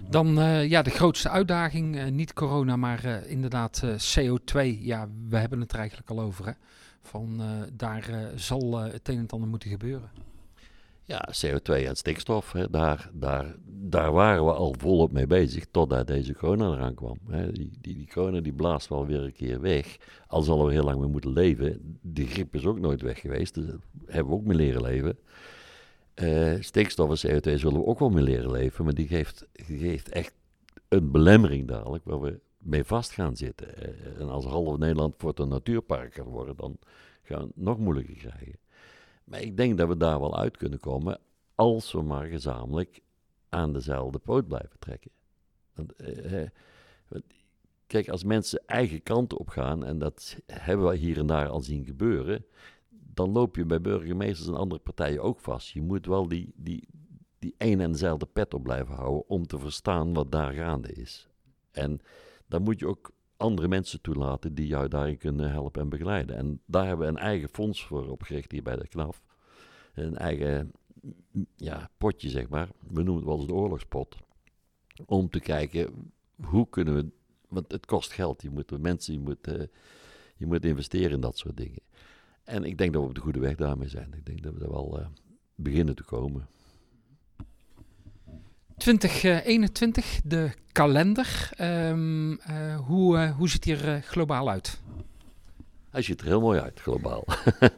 Dan 0.09 0.39
eh, 0.39 0.68
ja, 0.68 0.82
de 0.82 0.91
grootste 0.91 1.28
uitdaging, 1.28 1.97
eh, 1.97 2.11
niet 2.11 2.32
corona, 2.32 2.76
maar 2.76 3.05
eh, 3.05 3.30
inderdaad 3.30 3.82
eh, 3.84 3.91
CO2. 3.91 4.78
Ja, 4.80 5.09
we 5.28 5.36
hebben 5.36 5.61
het 5.61 5.72
er 5.72 5.78
eigenlijk 5.78 6.11
al 6.11 6.20
over. 6.20 6.47
Hè? 6.47 6.53
Van 7.03 7.41
daar 7.72 8.32
zal 8.34 8.78
het 8.78 9.09
een 9.09 9.18
en 9.18 9.28
ander 9.28 9.49
moeten 9.49 9.70
gebeuren. 9.70 10.11
Ja, 11.09 11.28
CO2 11.32 11.86
en 11.86 11.96
stikstof, 11.96 12.52
hè, 12.52 12.70
daar, 12.70 13.11
daar, 13.12 13.56
daar 13.66 14.12
waren 14.12 14.44
we 14.44 14.52
al 14.52 14.74
volop 14.78 15.12
mee 15.12 15.26
bezig 15.26 15.66
totdat 15.70 16.06
deze 16.06 16.34
corona 16.34 16.72
eraan 16.72 16.94
kwam. 16.94 17.18
Hè. 17.28 17.52
Die, 17.52 17.70
die, 17.80 17.96
die 17.96 18.09
corona 18.12 18.40
die 18.40 18.52
blaast 18.52 18.88
wel 18.88 19.06
weer 19.06 19.22
een 19.22 19.32
keer 19.32 19.61
weg. 19.61 19.96
Al 20.26 20.42
zullen 20.42 20.66
we 20.66 20.72
heel 20.72 20.82
lang 20.82 21.00
mee 21.00 21.09
moeten 21.09 21.32
leven. 21.32 21.98
De 22.00 22.26
griep 22.26 22.54
is 22.54 22.66
ook 22.66 22.78
nooit 22.78 23.00
weg 23.02 23.20
geweest, 23.20 23.54
dus 23.54 23.64
hebben 24.06 24.32
we 24.32 24.38
ook 24.38 24.44
mee 24.44 24.56
leren 24.56 24.82
leven. 24.82 25.18
Eh, 26.14 26.54
stikstof 26.61 27.22
en 27.22 27.30
CO2 27.30 27.54
zullen 27.54 27.80
we 27.80 27.86
ook 27.86 27.98
wel 27.98 28.11
mee 28.11 28.24
leren 28.24 28.50
leven, 28.50 28.84
maar 28.84 28.94
die 28.94 29.09
geeft, 29.09 29.46
geeft 29.52 30.09
echt 30.09 30.34
een 30.88 31.11
belemmering 31.11 31.68
dadelijk 31.68 32.04
waar 32.04 32.20
we 32.20 32.40
mee 32.59 32.84
vast 32.84 33.11
gaan 33.11 33.36
zitten. 33.36 33.76
Eh, 33.76 34.20
en 34.20 34.28
als 34.28 34.44
half 34.44 34.78
Nederland 34.78 35.14
voor 35.18 35.32
een 35.34 35.48
natuurpark 35.48 36.14
gaat 36.14 36.26
worden, 36.26 36.56
dan 36.56 36.78
gaan 37.22 37.40
we 37.40 37.46
het 37.46 37.56
nog 37.56 37.78
moeilijker 37.78 38.16
krijgen. 38.16 38.59
Maar 39.29 39.41
ik 39.41 39.57
denk 39.57 39.79
dat 39.79 39.89
we 39.89 39.97
daar 39.97 40.20
wel 40.20 40.39
uit 40.39 40.57
kunnen 40.57 40.81
komen 40.81 41.20
als 41.55 41.93
we 41.93 42.03
maar 42.03 42.26
gezamenlijk 42.26 43.03
aan 43.49 43.72
dezelfde 43.72 44.18
poot 44.18 44.49
blijven 44.49 44.79
trekken. 44.79 45.11
Want, 45.74 45.93
eh, 45.93 46.43
eh, 46.43 46.51
want, 47.09 47.24
kijk, 47.87 48.09
als 48.09 48.24
mensen 48.24 48.62
eigen 48.66 49.03
kant 49.03 49.33
op 49.33 49.49
gaan, 49.49 49.85
en 49.85 49.99
dat 49.99 50.39
hebben 50.47 50.89
we 50.89 50.97
hier 50.97 51.18
en 51.18 51.26
daar 51.26 51.49
al 51.49 51.61
zien 51.61 51.85
gebeuren, 51.85 52.45
dan 52.89 53.31
loop 53.33 53.57
je 53.57 53.64
bij 53.64 53.81
burgemeesters 53.81 54.49
en 54.49 54.55
andere 54.55 54.81
partijen 54.81 55.22
ook 55.22 55.41
vast. 55.41 55.68
Je 55.68 55.83
moet 55.83 56.07
wel 56.07 56.29
die, 56.29 56.53
die, 56.57 56.89
die 57.39 57.55
een 57.59 57.81
en 57.81 57.93
dezelfde 57.93 58.26
pet 58.26 58.55
op 58.55 58.62
blijven 58.62 58.95
houden 58.95 59.29
om 59.29 59.47
te 59.47 59.59
verstaan 59.59 60.14
wat 60.14 60.33
daar 60.33 60.53
gaande 60.53 60.93
is. 60.93 61.29
En 61.70 62.01
dan 62.47 62.62
moet 62.62 62.79
je 62.79 62.87
ook 62.87 63.11
andere 63.39 63.68
mensen 63.68 64.01
toelaten 64.01 64.55
die 64.55 64.66
jou 64.66 64.89
daarin 64.89 65.18
kunnen 65.18 65.51
helpen 65.51 65.82
en 65.82 65.89
begeleiden. 65.89 66.36
En 66.36 66.61
daar 66.66 66.86
hebben 66.86 67.07
we 67.07 67.12
een 67.12 67.18
eigen 67.18 67.49
fonds 67.49 67.84
voor 67.84 68.09
opgericht 68.09 68.53
hier 68.53 68.62
bij 68.62 68.76
de 68.76 68.89
KNAF. 68.89 69.22
Een 69.95 70.16
eigen 70.16 70.72
ja, 71.57 71.91
potje, 71.99 72.28
zeg 72.28 72.49
maar. 72.49 72.68
We 72.89 73.03
noemen 73.03 73.14
het 73.14 73.24
wel 73.24 73.36
eens 73.36 73.47
de 73.47 73.55
oorlogspot. 73.55 74.16
Om 75.07 75.30
te 75.30 75.41
kijken, 75.41 76.12
hoe 76.45 76.68
kunnen 76.68 76.95
we... 76.95 77.07
Want 77.49 77.72
het 77.72 77.86
kost 77.86 78.12
geld. 78.12 78.43
Je 78.43 78.51
moet 78.51 78.78
mensen, 78.78 79.12
je 79.12 79.20
moet, 79.20 79.47
eh, 79.47 79.62
je 80.36 80.47
moet 80.47 80.64
investeren 80.64 81.11
in 81.11 81.20
dat 81.20 81.39
soort 81.39 81.57
dingen. 81.57 81.82
En 82.45 82.64
ik 82.64 82.78
denk 82.78 82.93
dat 82.93 83.03
we 83.03 83.09
op 83.09 83.14
de 83.14 83.20
goede 83.20 83.41
weg 83.41 83.57
daarmee 83.57 83.89
zijn. 83.89 84.12
Ik 84.14 84.26
denk 84.26 84.43
dat 84.43 84.55
we 84.55 84.64
er 84.64 84.70
wel 84.70 85.01
eh, 85.01 85.07
beginnen 85.55 85.95
te 85.95 86.05
komen. 86.05 86.49
2021, 88.79 90.20
de 90.24 90.51
kalender. 90.72 91.51
Ehm, 91.57 92.33
eh, 92.33 92.76
hoe, 92.76 93.16
eh, 93.18 93.37
hoe 93.37 93.49
ziet 93.49 93.62
die 93.62 93.76
er 93.76 93.95
eh, 93.95 94.03
globaal 94.03 94.51
uit? 94.51 94.81
Hij 95.91 96.03
ziet 96.03 96.20
er 96.20 96.26
heel 96.26 96.41
mooi 96.41 96.61
uit, 96.61 96.81
globaal. 96.81 97.24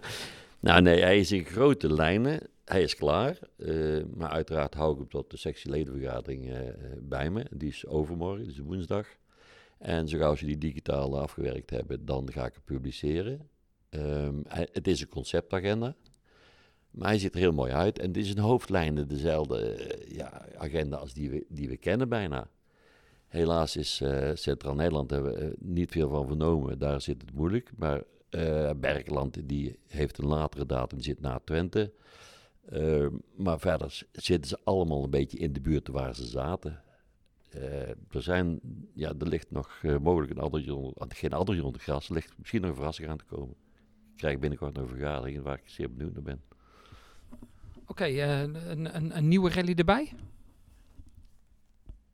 nou 0.60 0.80
nee, 0.82 1.00
hij 1.02 1.18
is 1.18 1.32
in 1.32 1.44
grote 1.44 1.92
lijnen. 1.92 2.40
Hij 2.64 2.82
is 2.82 2.94
klaar. 2.96 3.38
eh, 3.56 4.02
maar 4.14 4.30
uiteraard 4.30 4.74
hou 4.74 4.92
ik 4.92 4.98
hem 4.98 5.08
tot 5.08 5.30
de 5.30 5.36
sectieledenvergadering 5.36 6.48
eh, 6.48 6.68
eh, 6.68 6.74
bij 7.00 7.30
me. 7.30 7.44
Die 7.50 7.68
is 7.68 7.86
overmorgen, 7.86 8.44
dus 8.44 8.58
woensdag. 8.58 9.06
En 9.78 10.08
zo 10.08 10.18
gauw 10.18 10.34
ze 10.34 10.46
die 10.46 10.58
digitaal 10.58 11.18
afgewerkt 11.20 11.70
hebben, 11.70 12.04
dan 12.04 12.32
ga 12.32 12.46
ik 12.46 12.54
het 12.54 12.64
publiceren. 12.64 13.48
Ehm, 13.90 14.34
het 14.48 14.86
is 14.88 15.00
een 15.00 15.08
conceptagenda. 15.08 15.94
Maar 16.90 17.08
hij 17.08 17.18
ziet 17.18 17.34
er 17.34 17.40
heel 17.40 17.52
mooi 17.52 17.72
uit. 17.72 17.98
En 17.98 18.06
het 18.06 18.16
is 18.16 18.30
in 18.30 18.38
hoofdlijnen 18.38 19.08
dezelfde 19.08 19.60
eh, 19.60 20.16
ja, 20.16 20.46
agenda 20.56 20.96
als 20.96 21.14
die 21.14 21.30
we, 21.30 21.44
die 21.48 21.68
we 21.68 21.76
kennen 21.76 22.08
bijna. 22.08 22.48
Helaas 23.30 23.76
is 23.76 24.00
eh, 24.00 24.30
Centraal 24.34 24.74
Nederland 24.74 25.10
hebben 25.10 25.40
eh, 25.40 25.48
niet 25.58 25.90
veel 25.90 26.08
van 26.08 26.26
vernomen. 26.26 26.78
Daar 26.78 27.00
zit 27.00 27.20
het 27.20 27.34
moeilijk. 27.34 27.70
Maar 27.76 28.02
Berkeland 28.76 29.48
die 29.48 29.78
heeft 29.86 30.18
een 30.18 30.26
latere 30.26 30.66
datum, 30.66 31.00
zit 31.00 31.20
na 31.20 31.40
Twente. 31.44 31.92
Eh, 32.64 33.06
maar 33.36 33.60
verder 33.60 34.02
zitten 34.12 34.48
ze 34.48 34.58
allemaal 34.64 35.04
een 35.04 35.10
beetje 35.10 35.38
in 35.38 35.52
de 35.52 35.60
buurt 35.60 35.88
waar 35.88 36.14
ze 36.14 36.26
zaten. 36.26 36.82
Er, 37.50 38.22
zijn, 38.22 38.60
ja, 38.94 39.12
er 39.18 39.28
ligt 39.28 39.50
nog 39.50 39.82
mogelijk 40.02 40.30
een 40.32 40.40
onder, 40.40 40.92
ah, 40.96 41.08
geen 41.08 41.32
addertje 41.32 41.64
onder 41.64 41.80
gras. 41.80 42.08
Er 42.08 42.14
ligt 42.14 42.38
misschien 42.38 42.60
nog 42.60 42.70
een 42.70 42.76
verrassing 42.76 43.08
aan 43.08 43.18
te 43.18 43.24
komen. 43.24 43.56
Ik 44.10 44.16
krijg 44.16 44.38
binnenkort 44.38 44.78
een 44.78 44.88
vergadering 44.88 45.42
waar 45.42 45.58
ik 45.58 45.68
zeer 45.68 45.94
benieuwd 45.94 46.12
naar 46.12 46.22
ben. 46.22 46.42
Oké, 47.90 48.04
eh, 48.04 48.40
een, 48.40 48.96
een, 48.96 49.16
een 49.16 49.28
nieuwe 49.28 49.50
rally 49.50 49.74
erbij? 49.76 50.12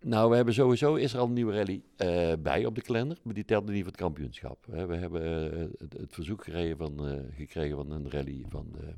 Nou, 0.00 0.30
we 0.30 0.36
hebben 0.36 0.54
sowieso, 0.54 0.94
is 0.94 1.12
er 1.12 1.18
al 1.18 1.26
een 1.26 1.32
nieuwe 1.32 1.52
rally 1.52 1.82
eh, 1.96 2.32
bij 2.38 2.66
op 2.66 2.74
de 2.74 2.80
kalender, 2.80 3.18
maar 3.22 3.34
die 3.34 3.44
telt 3.44 3.66
niet 3.66 3.76
voor 3.76 3.86
het 3.86 3.96
kampioenschap. 3.96 4.66
Hè. 4.70 4.86
We 4.86 4.96
hebben 4.96 5.52
eh, 5.52 5.88
het, 5.98 6.14
verzoek 6.14 6.44
gekregen 6.44 6.76
van, 6.76 7.24
gekregen 7.30 7.76
van 7.76 7.90
een 7.90 8.10
rally 8.10 8.44
van 8.48 8.68
de, 8.72 8.94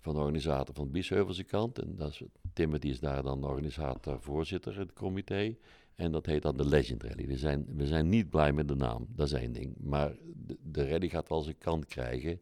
van 0.00 0.14
de 0.14 0.20
organisator 0.20 0.74
van 0.74 0.84
de 0.84 0.90
Biesheuvelse 0.90 1.44
kant. 1.44 1.78
En 1.78 1.94
dat 1.96 2.10
is, 2.10 2.22
Timothy 2.52 2.88
is 2.88 3.00
daar 3.00 3.22
dan 3.22 3.40
de 3.40 3.46
organisator, 3.46 4.20
voorzitter 4.20 4.78
het 4.78 4.92
comité. 4.92 5.56
En 5.94 6.12
dat 6.12 6.26
heet 6.26 6.42
dan 6.42 6.56
de 6.56 6.68
Legend 6.68 7.02
Rally. 7.02 7.26
We 7.26 7.36
zijn, 7.36 7.66
we 7.76 7.86
zijn 7.86 8.08
niet 8.08 8.30
blij 8.30 8.52
met 8.52 8.68
de 8.68 8.76
naam, 8.76 9.06
dat 9.08 9.26
is 9.26 9.32
één 9.32 9.52
ding. 9.52 9.74
Maar 9.80 10.16
de, 10.46 10.56
de 10.62 10.88
rally 10.88 11.08
gaat 11.08 11.28
wel 11.28 11.42
zijn 11.42 11.58
kant 11.58 11.86
krijgen, 11.86 12.40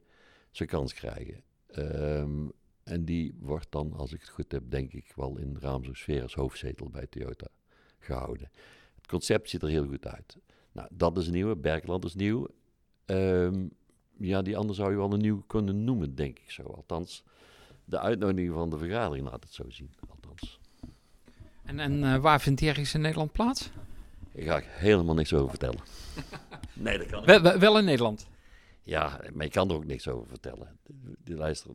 zijn 0.50 0.68
kans 0.68 0.94
krijgen. 0.94 1.42
Ehm, 1.66 2.46
en 2.84 3.04
die 3.04 3.34
wordt 3.40 3.66
dan, 3.70 3.92
als 3.92 4.12
ik 4.12 4.20
het 4.20 4.28
goed 4.28 4.52
heb, 4.52 4.62
denk 4.70 4.92
ik 4.92 5.12
wel 5.16 5.38
in 5.38 5.56
Raamsdorp 5.60 6.22
als 6.22 6.34
hoofdzetel 6.34 6.88
bij 6.88 7.06
Toyota 7.06 7.46
gehouden. 7.98 8.50
Het 8.94 9.06
concept 9.06 9.50
ziet 9.50 9.62
er 9.62 9.68
heel 9.68 9.86
goed 9.86 10.06
uit. 10.06 10.36
Nou, 10.72 10.88
dat 10.92 11.18
is 11.18 11.28
nieuw. 11.28 11.56
Berkeland 11.56 12.04
is 12.04 12.14
nieuw. 12.14 12.48
Ehm, 13.04 13.66
ja, 14.18 14.42
die 14.42 14.56
andere 14.56 14.74
zou 14.74 14.90
je 14.90 14.96
wel 14.96 15.12
een 15.12 15.20
nieuw 15.20 15.42
kunnen 15.46 15.84
noemen, 15.84 16.14
denk 16.14 16.38
ik 16.38 16.50
zo. 16.50 16.62
Althans, 16.62 17.24
de 17.84 17.98
uitnodiging 17.98 18.54
van 18.54 18.70
de 18.70 18.78
vergadering 18.78 19.28
laat 19.28 19.42
het 19.42 19.52
zo 19.52 19.70
zien. 19.70 19.94
Althans. 20.08 20.60
En, 21.62 21.78
en 21.80 22.04
eh, 22.04 22.16
waar 22.16 22.40
vindt 22.40 22.60
die 22.60 22.68
ergens 22.68 22.94
in 22.94 23.00
Nederland 23.00 23.32
plaats? 23.32 23.70
Ik 24.32 24.46
ga 24.46 24.60
helemaal 24.64 25.14
niks 25.14 25.32
over 25.32 25.48
vertellen. 25.48 25.80
nee, 26.72 26.98
dat 26.98 27.06
kan 27.06 27.18
niet. 27.26 27.40
Wel, 27.40 27.58
wel- 27.58 27.78
in 27.78 27.84
Nederland. 27.84 28.26
Ja, 28.82 29.20
maar 29.32 29.44
je 29.44 29.50
kan 29.52 29.68
er 29.70 29.74
ook 29.76 29.84
niks 29.84 30.08
over 30.08 30.28
vertellen. 30.28 30.78
Die 31.24 31.36
luister, 31.36 31.70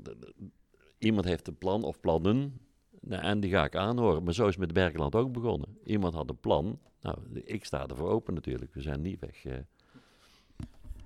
iemand 0.99 1.25
heeft 1.25 1.47
een 1.47 1.57
plan 1.57 1.83
of 1.83 1.99
plannen. 1.99 2.59
Nou, 3.01 3.23
en 3.23 3.39
die 3.39 3.51
ga 3.51 3.63
ik 3.63 3.75
aanhoren. 3.75 4.23
Maar 4.23 4.33
zo 4.33 4.43
is 4.47 4.49
het 4.55 4.59
met 4.59 4.73
Berkeland 4.73 5.15
ook 5.15 5.31
begonnen. 5.31 5.77
Iemand 5.83 6.13
had 6.13 6.29
een 6.29 6.39
plan. 6.39 6.79
Nou, 7.01 7.17
ik 7.43 7.65
sta 7.65 7.87
ervoor 7.87 8.09
open 8.09 8.33
natuurlijk. 8.33 8.73
We 8.73 8.81
zijn 8.81 9.01
niet 9.01 9.19
weg. 9.19 9.45
eh. 9.45 9.53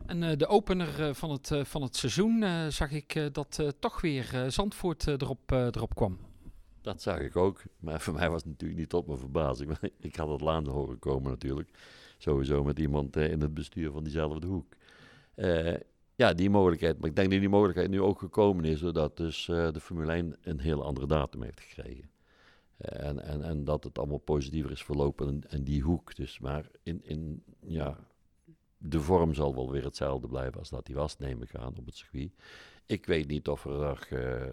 En 0.06 0.24
eh, 0.24 0.38
de 0.38 0.48
opener 0.48 1.08
eh, 1.08 1.14
van, 1.14 1.32
het, 1.32 1.52
van 1.64 1.82
het 1.82 1.96
seizoen 1.96 2.44
zag 2.72 2.92
ik 2.92 3.30
dat 3.32 3.74
toch 3.80 4.02
weer 4.02 4.46
Zandvoort 4.48 5.08
erop, 5.08 5.52
erop 5.52 5.96
kwam. 5.96 6.18
Dat 6.82 7.02
zag 7.02 7.20
ik 7.20 7.36
ook. 7.36 7.64
Maar 7.80 8.02
voor 8.02 8.14
mij 8.14 8.30
was 8.30 8.42
het 8.42 8.52
natuurlijk 8.52 8.80
niet 8.80 8.90
tot 8.90 9.08
mijn 9.08 9.20
verbazing. 9.20 9.78
Ik 10.00 10.16
had 10.16 10.30
het 10.30 10.42
later 10.42 10.74
horen 10.74 11.00
komen 11.00 11.30
natuurlijk. 11.32 11.70
Sowieso 12.18 12.64
met 12.64 12.80
iemand 12.80 13.16
in 13.16 13.42
het 13.42 13.54
bestuur 13.54 13.92
van 13.92 14.04
diezelfde 14.04 14.48
hoek. 14.48 14.76
Ja, 16.16 16.34
die 16.34 16.50
mogelijkheid. 16.50 17.00
Maar 17.00 17.10
ik 17.10 17.16
denk 17.16 17.32
dat 17.32 17.40
die 17.40 17.50
mogelijkheid 17.50 17.90
nu 17.90 18.02
ook 18.02 18.20
gekomen 18.20 18.66
is... 18.66 18.80
doordat 18.80 19.18
dus 19.18 19.50
eh, 19.50 19.72
de 19.72 19.80
Formule 19.80 20.12
1 20.12 20.36
een 20.42 20.60
heel 20.60 20.84
andere 20.84 21.08
datum 21.08 21.42
heeft 21.42 21.60
gekregen. 21.60 22.10
Eh, 22.78 23.08
en, 23.08 23.20
en, 23.20 23.44
en 23.44 23.64
dat 23.64 23.84
het 23.84 23.98
allemaal 23.98 24.18
positiever 24.18 24.72
is 24.72 24.84
verlopen 24.84 25.44
en, 25.50 25.64
die 25.64 25.82
hoek. 25.82 26.16
Dus 26.16 26.40
maar 26.40 26.66
in, 26.84 27.02
in, 27.04 27.44
ja, 27.60 27.98
de 28.78 29.00
vorm 29.00 29.34
zal 29.34 29.56
wel 29.56 29.72
weer 29.72 29.84
hetzelfde 29.84 30.28
blijven 30.28 30.60
als 30.60 30.70
dat 30.70 30.86
die 30.86 30.96
was, 30.96 31.18
neem 31.18 31.42
ik 31.42 31.56
aan, 31.56 31.78
op 31.78 31.86
het 31.86 31.96
circuit. 31.96 32.32
Ik 32.86 33.06
weet 33.06 33.28
niet 33.28 33.48
of 33.48 33.66
er 33.66 33.72
nog, 33.72 34.06
eh, 34.06 34.48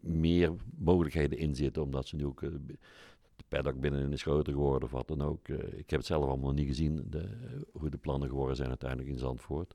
meer 0.00 0.52
mogelijkheden 0.78 1.38
in 1.38 1.54
zitten, 1.54 1.82
omdat 1.82 2.06
ze 2.06 2.16
nu 2.16 2.26
ook... 2.26 2.40
de 2.40 3.44
paddock 3.48 3.80
binnen 3.80 4.12
is 4.12 4.22
groter 4.22 4.52
geworden 4.52 4.82
of 4.82 4.90
wat 4.90 5.08
dan 5.08 5.22
ook. 5.22 5.48
Ik 5.48 5.90
heb 5.90 5.98
het 5.98 6.06
zelf 6.06 6.24
allemaal 6.24 6.52
niet 6.52 6.66
gezien, 6.66 7.06
de, 7.10 7.28
hoe 7.72 7.90
de 7.90 7.96
plannen 7.96 8.28
geworden 8.28 8.56
zijn 8.56 8.68
uiteindelijk 8.68 9.10
in 9.10 9.18
Zandvoort. 9.18 9.74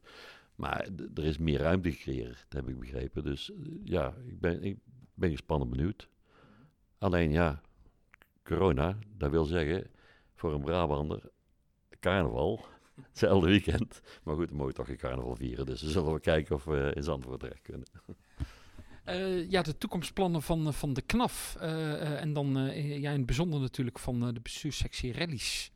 Maar 0.62 0.88
er 1.16 1.24
is 1.24 1.38
meer 1.38 1.60
ruimte 1.60 1.92
gecreëerd, 1.92 2.46
heb 2.50 2.70
ik 2.70 2.80
begrepen. 2.80 3.24
Dus 3.24 3.52
eh, 3.52 3.58
ja, 3.84 4.14
ik 4.28 4.40
ben, 4.40 4.64
ik 4.64 4.78
ben 5.14 5.32
gespannen 5.32 5.70
benieuwd. 5.70 6.10
Alleen 6.98 7.32
ja, 7.32 7.62
corona, 8.44 8.98
dat 9.18 9.32
wil 9.32 9.46
zeggen, 9.46 9.88
voor 10.36 10.54
een 10.54 10.62
Brabander, 10.62 11.30
carnaval, 12.00 12.66
hetzelfde 13.10 13.50
weekend. 13.50 14.02
Maar 14.24 14.36
goed, 14.36 14.50
we 14.50 14.56
mogen 14.56 14.74
toch 14.74 14.86
geen 14.86 14.98
carnaval 14.98 15.36
vieren, 15.36 15.66
dus 15.66 15.82
we 15.82 15.90
zullen 15.90 16.14
we 16.14 16.20
kijken 16.20 16.56
of 16.56 16.64
we 16.64 16.92
in 16.96 17.04
Zandvoort 17.04 17.40
terecht 17.40 17.62
kunnen. 17.62 17.88
Eh, 19.04 19.50
ja, 19.50 19.62
de 19.62 19.78
toekomstplannen 19.78 20.42
van, 20.42 20.68
eh, 20.68 20.74
van 20.74 20.94
de 20.94 21.02
KNAF. 21.02 21.56
en 21.56 22.34
dan 22.34 22.54
ja, 22.76 23.12
in 23.12 23.18
het 23.18 23.26
bijzonder 23.26 23.60
natuurlijk 23.60 24.00
van 24.00 24.34
de 24.34 24.42
bestuurssectie 24.42 25.14
rallies. 25.14 25.72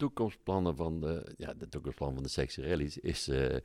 Toekomstplannen 0.00 0.76
van 0.76 1.00
de, 1.00 1.34
ja, 1.36 1.54
de 1.54 1.68
toekomstplan 1.68 2.14
van 2.14 2.22
de 2.22 2.28
sectie 2.28 2.68
rallies 2.68 2.98
is 2.98 3.28
eh, 3.28 3.56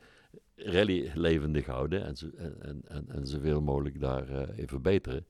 rally 0.54 1.10
levendig 1.14 1.66
houden 1.66 2.04
en, 2.04 2.16
zo, 2.16 2.28
en, 2.36 2.82
en, 2.88 3.04
en, 3.08 3.26
zoveel 3.26 3.60
mogelijk 3.60 4.00
daar 4.00 4.28
eh, 4.28 4.58
in 4.58 4.68
verbeteren. 4.68 5.26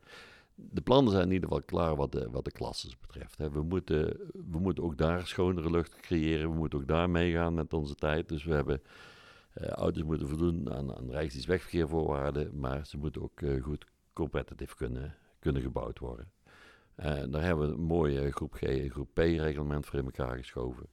De 0.54 0.80
plannen 0.80 1.12
zijn 1.12 1.24
in 1.24 1.32
ieder 1.32 1.48
geval 1.48 1.64
klaar 1.64 1.96
wat 1.96 2.12
de, 2.12 2.30
wat 2.30 2.44
de 2.44 2.50
klasses 2.50 2.98
betreft. 2.98 3.36
We, 3.36 3.62
moeten, 3.62 4.16
we 4.50 4.58
moeten 4.58 4.84
ook 4.84 4.98
daar 4.98 5.26
schonere 5.26 5.70
lucht 5.70 5.96
creëren. 5.96 6.50
We 6.50 6.56
moeten 6.56 6.78
ook 6.78 6.88
daar 6.88 7.10
meegaan 7.10 7.54
met 7.54 7.72
onze 7.72 7.94
tijd. 7.94 8.28
Dus 8.28 8.44
we 8.44 8.54
hebben 8.54 8.82
eh, 9.52 9.68
auto's 9.68 10.02
moeten 10.02 10.28
voldoen 10.28 10.72
aan, 10.72 10.96
aan 10.96 11.10
wegverkeervoorwaarden, 11.46 12.58
maar 12.58 12.86
ze 12.86 12.96
moeten 12.96 13.22
ook 13.22 13.40
eh, 13.40 13.62
goed 13.62 13.86
competitive 14.12 14.76
kunnen, 14.76 15.16
kunnen 15.38 15.62
gebouwd 15.62 15.98
worden. 15.98 16.30
En 16.94 17.30
daar 17.30 17.42
hebben 17.42 17.68
we 17.68 17.74
een 17.74 17.80
mooie 17.80 18.30
groep 18.30 18.52
G 18.52 18.62
en 18.62 18.90
groep 18.90 19.08
P 19.12 19.18
reglement 19.18 19.86
voor 19.86 19.98
in 19.98 20.04
elkaar 20.04 20.36
geschoven. 20.36 20.86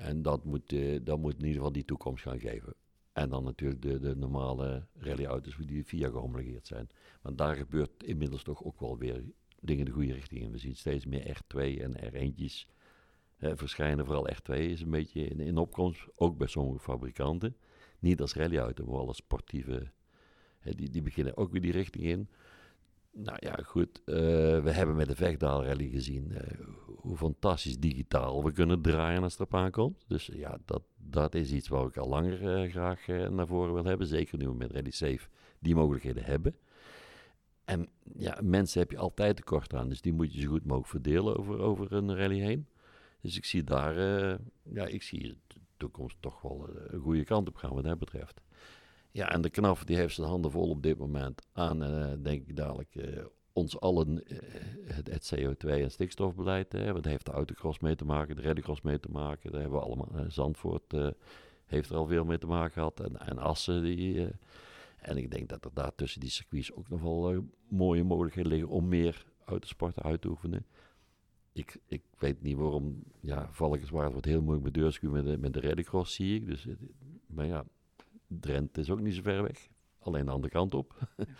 En 0.00 0.22
dat 0.22 0.44
moet, 0.44 0.72
eh, 0.72 0.98
dat 1.02 1.18
moet 1.18 1.32
in 1.32 1.40
ieder 1.40 1.56
geval 1.56 1.72
die 1.72 1.84
toekomst 1.84 2.22
gaan 2.22 2.38
geven. 2.38 2.74
En 3.12 3.28
dan 3.28 3.44
natuurlijk 3.44 3.82
de, 3.82 3.98
de 3.98 4.16
normale 4.16 4.86
rallyauto's 4.94 5.56
die 5.66 5.84
via 5.84 6.08
gehomologeerd 6.08 6.66
zijn. 6.66 6.88
Want 7.22 7.38
daar 7.38 7.56
gebeurt 7.56 8.02
inmiddels 8.02 8.42
toch 8.42 8.64
ook 8.64 8.80
wel 8.80 8.98
weer 8.98 9.24
dingen 9.60 9.84
de 9.84 9.90
goede 9.90 10.12
richting 10.12 10.40
in. 10.40 10.50
We 10.50 10.58
zien 10.58 10.76
steeds 10.76 11.06
meer 11.06 11.36
R2 11.36 11.80
en 11.80 11.96
R1'tjes 11.96 12.68
eh, 13.36 13.52
verschijnen. 13.54 14.06
Vooral 14.06 14.28
R2 14.30 14.54
is 14.54 14.80
een 14.80 14.90
beetje 14.90 15.24
in, 15.24 15.58
opkomst, 15.58 16.06
ook 16.14 16.38
bij 16.38 16.46
sommige 16.46 16.78
fabrikanten. 16.78 17.56
Niet 17.98 18.20
als 18.20 18.34
rallyauto, 18.34 18.84
maar 18.84 18.94
wel 18.94 19.06
als 19.06 19.16
sportieve. 19.16 19.90
die, 20.62 20.90
die 20.90 21.02
beginnen 21.02 21.36
ook 21.36 21.52
weer 21.52 21.60
die 21.60 21.72
richting 21.72 22.04
in. 22.04 22.28
Nou 23.12 23.36
ja, 23.40 23.58
goed. 23.64 24.02
eh, 24.04 24.14
we 24.62 24.70
hebben 24.70 24.96
met 24.96 25.08
de 25.08 25.14
Vechtdaal 25.14 25.64
Rally 25.64 25.88
gezien 25.88 26.32
eh, 26.32 26.58
hoe 26.96 27.16
fantastisch 27.16 27.78
digitaal 27.78 28.44
we 28.44 28.52
kunnen 28.52 28.80
draaien 28.82 29.22
als 29.22 29.32
het 29.32 29.40
erop 29.40 29.54
aankomt. 29.60 30.04
Dus 30.08 30.26
ja, 30.26 30.58
dat, 30.64 30.82
dat 30.96 31.34
is 31.34 31.52
iets 31.52 31.68
waar 31.68 31.86
ik 31.86 31.96
al 31.96 32.08
langer 32.08 32.62
eh, 32.62 32.70
graag 32.70 33.06
naar 33.06 33.46
voren 33.46 33.74
wil 33.74 33.84
hebben. 33.84 34.06
Zeker 34.06 34.38
nu 34.38 34.48
we 34.48 34.54
met 34.54 34.72
Rally 34.72 34.90
Safe 34.90 35.28
die 35.58 35.74
mogelijkheden 35.74 36.24
hebben. 36.24 36.56
En 37.64 37.88
ja, 38.16 38.38
mensen 38.42 38.80
heb 38.80 38.90
je 38.90 38.98
altijd 38.98 39.36
tekort 39.36 39.74
aan. 39.74 39.88
Dus 39.88 40.00
die 40.00 40.12
moet 40.12 40.34
je 40.34 40.40
zo 40.40 40.48
goed 40.48 40.64
mogelijk 40.64 40.88
verdelen 40.90 41.36
over, 41.36 41.58
over 41.58 41.92
een 41.92 42.16
rally 42.16 42.40
heen. 42.40 42.66
Dus 43.20 43.36
ik 43.36 43.44
zie 43.44 43.64
daar, 43.64 43.94
ja, 44.62 44.86
ik 44.86 45.02
zie 45.02 45.36
de 45.46 45.58
toekomst 45.76 46.16
toch 46.20 46.40
wel 46.40 46.68
een 46.88 47.00
goede 47.00 47.24
kant 47.24 47.48
op 47.48 47.56
gaan 47.56 47.74
wat 47.74 47.84
dat 47.84 47.98
betreft. 47.98 48.40
Ja, 49.12 49.30
en 49.30 49.40
de 49.40 49.50
knaf 49.50 49.84
die 49.84 49.96
heeft 49.96 50.14
zijn 50.14 50.26
handen 50.26 50.50
vol 50.50 50.68
op 50.68 50.82
dit 50.82 50.98
moment 50.98 51.42
aan, 51.52 51.82
eh, 51.82 52.12
denk 52.22 52.48
ik 52.48 52.56
dadelijk, 52.56 52.94
eh, 52.94 53.24
ons 53.52 53.80
allen 53.80 54.26
eh, 54.26 54.38
het, 54.84 55.06
het 55.06 55.32
CO2 55.34 55.68
en 55.68 55.90
stikstofbeleid. 55.90 56.72
Hè, 56.72 56.92
want 56.92 57.04
heeft 57.04 57.26
de 57.26 57.32
autocross 57.32 57.78
mee 57.78 57.96
te 57.96 58.04
maken, 58.04 58.36
de 58.36 58.42
rallycross 58.42 58.80
mee 58.80 59.00
te 59.00 59.10
maken. 59.10 59.50
Daar 59.50 59.60
hebben 59.60 59.78
we 59.78 59.84
allemaal, 59.84 60.30
Zandvoort 60.30 60.94
heeft 61.66 61.90
er 61.90 61.96
al 61.96 62.06
veel 62.06 62.24
mee 62.24 62.38
te 62.38 62.46
maken 62.46 62.72
gehad. 62.72 63.00
En, 63.00 63.16
en 63.16 63.38
Assen, 63.38 63.82
die, 63.82 64.28
en 64.96 65.16
ik 65.16 65.30
denk 65.30 65.48
dat 65.48 65.64
er 65.64 65.70
daar 65.74 65.94
tussen 65.94 66.20
die 66.20 66.30
circuits 66.30 66.72
ook 66.72 66.88
nog 66.88 67.00
wel 67.00 67.44
mooie 67.68 68.04
mogelijkheden 68.04 68.50
liggen 68.50 68.68
om 68.68 68.88
meer 68.88 69.24
autosporten 69.44 70.02
uit 70.02 70.20
te 70.20 70.28
oefenen. 70.28 70.66
Ik, 71.52 71.80
ik 71.86 72.02
weet 72.18 72.42
niet 72.42 72.56
waarom, 72.56 73.02
ja, 73.20 73.48
Valkenswaard 73.52 74.12
wordt 74.12 74.26
heel 74.26 74.42
moeilijk 74.42 74.64
met 74.64 74.74
deurschuw 74.74 75.10
met 75.10 75.24
de, 75.24 75.38
met 75.38 75.52
de 75.52 75.60
rallycross, 75.60 76.14
zie 76.14 76.36
ik. 76.36 76.46
Dus, 76.46 76.66
maar 77.26 77.46
ja, 77.46 77.64
Drenthe 78.38 78.80
is 78.80 78.90
ook 78.90 79.00
niet 79.00 79.14
zo 79.14 79.22
ver 79.22 79.42
weg. 79.42 79.68
Alleen 79.98 80.24
de 80.24 80.30
andere 80.30 80.52
kant 80.52 80.74
op. 80.74 80.94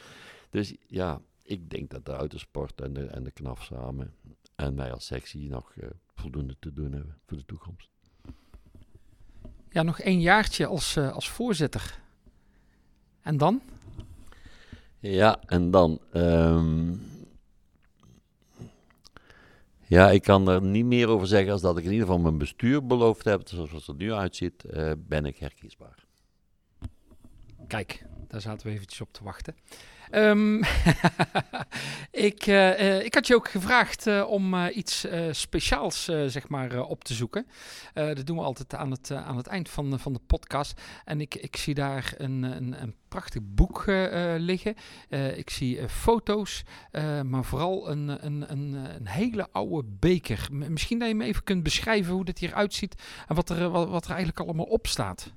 dus 0.51 0.75
ja, 0.87 1.21
ik 1.43 1.71
denk 1.71 1.91
dat 1.91 2.05
de 2.05 2.13
autosport 2.13 2.81
en 2.81 2.93
de, 2.93 3.07
en 3.07 3.25
de 3.25 3.31
knaf 3.31 3.65
samen 3.65 4.15
en 4.55 4.77
wij 4.77 4.93
als 4.93 5.07
sectie 5.07 5.49
nog 5.49 5.73
eh, 5.75 5.89
voldoende 6.15 6.57
te 6.59 6.73
doen 6.73 6.93
hebben 6.93 7.19
voor 7.27 7.37
de 7.37 7.45
toekomst. 7.45 7.91
Ja, 9.69 9.83
nog 9.83 10.01
één 10.01 10.21
jaartje 10.21 10.67
als, 10.67 10.97
eh, 10.97 11.13
als 11.13 11.29
voorzitter. 11.29 11.99
En 13.23 13.37
dan? 13.37 13.61
Ja, 14.99 15.41
en 15.47 15.71
dan. 15.71 16.01
ehm, 16.13 16.95
ja, 19.87 20.11
ik 20.11 20.23
kan 20.23 20.49
er 20.49 20.63
niet 20.63 20.85
meer 20.85 21.09
over 21.09 21.27
zeggen 21.27 21.53
als 21.53 21.61
dat 21.61 21.79
ik 21.79 21.85
in 21.85 21.91
ieder 21.91 22.07
geval 22.07 22.23
mijn 22.23 22.39
bestuur 22.39 22.87
beloofd 22.87 23.25
heb. 23.25 23.49
Zoals 23.49 23.73
het 23.73 23.87
er 23.87 23.95
nu 23.95 24.13
uitziet, 24.13 24.65
eh, 24.65 24.93
ben 24.99 25.25
ik 25.25 25.39
herkiesbaar. 25.39 26.09
Kijk, 27.71 28.03
daar 28.29 28.41
zaten 28.41 28.67
we 28.67 28.73
eventjes 28.73 29.01
op 29.01 29.13
te 29.13 29.25
wachten. 29.25 29.57
Ehm, 30.11 30.57
ik, 32.29 32.47
eh, 32.47 32.97
eh, 32.97 33.05
ik 33.05 33.15
had 33.15 33.27
je 33.27 33.35
ook 33.35 33.49
gevraagd 33.49 34.07
eh, 34.07 34.25
om 34.29 34.67
iets 34.67 35.07
speciaals 35.31 36.05
zeg 36.05 36.49
maar, 36.49 36.83
op 36.83 37.05
te 37.05 37.15
zoeken. 37.15 37.47
Dat 37.95 38.27
doen 38.27 38.37
we 38.37 38.43
altijd 38.43 38.75
aan 38.75 38.91
het, 38.91 39.13
aan 39.13 39.37
het 39.37 39.47
eind 39.47 39.69
van, 39.69 39.99
van 39.99 40.13
de 40.13 40.21
podcast. 40.27 40.81
En 41.05 41.21
ik, 41.21 41.35
ik 41.35 41.57
zie 41.57 41.75
daar 41.75 42.15
een, 42.17 42.43
een, 42.43 42.83
een 42.83 42.95
prachtig 43.09 43.43
boek 43.45 43.85
liggen. 44.37 44.75
Ik 45.35 45.51
zie 45.51 45.89
foto's, 45.89 46.63
maar 47.25 47.45
vooral 47.45 47.91
een, 47.91 48.27
een, 48.27 48.53
een, 48.53 48.73
een 48.73 49.07
hele 49.07 49.49
oude 49.53 49.89
beker. 49.99 50.49
Misschien 50.51 50.99
dat 50.99 51.09
je 51.09 51.15
me 51.15 51.25
even 51.25 51.45
kunt 51.45 51.63
beschrijven 51.63 52.15
hoe 52.15 52.25
dit 52.25 52.39
hier 52.39 52.55
uitziet 52.55 53.03
en 53.29 53.35
wat 53.35 53.51
er, 53.51 53.71
wat, 53.71 53.89
wat 53.89 54.05
er 54.05 54.11
eigenlijk 54.11 54.41
allemaal 54.41 54.67
op 54.67 54.87
staat. 54.87 55.33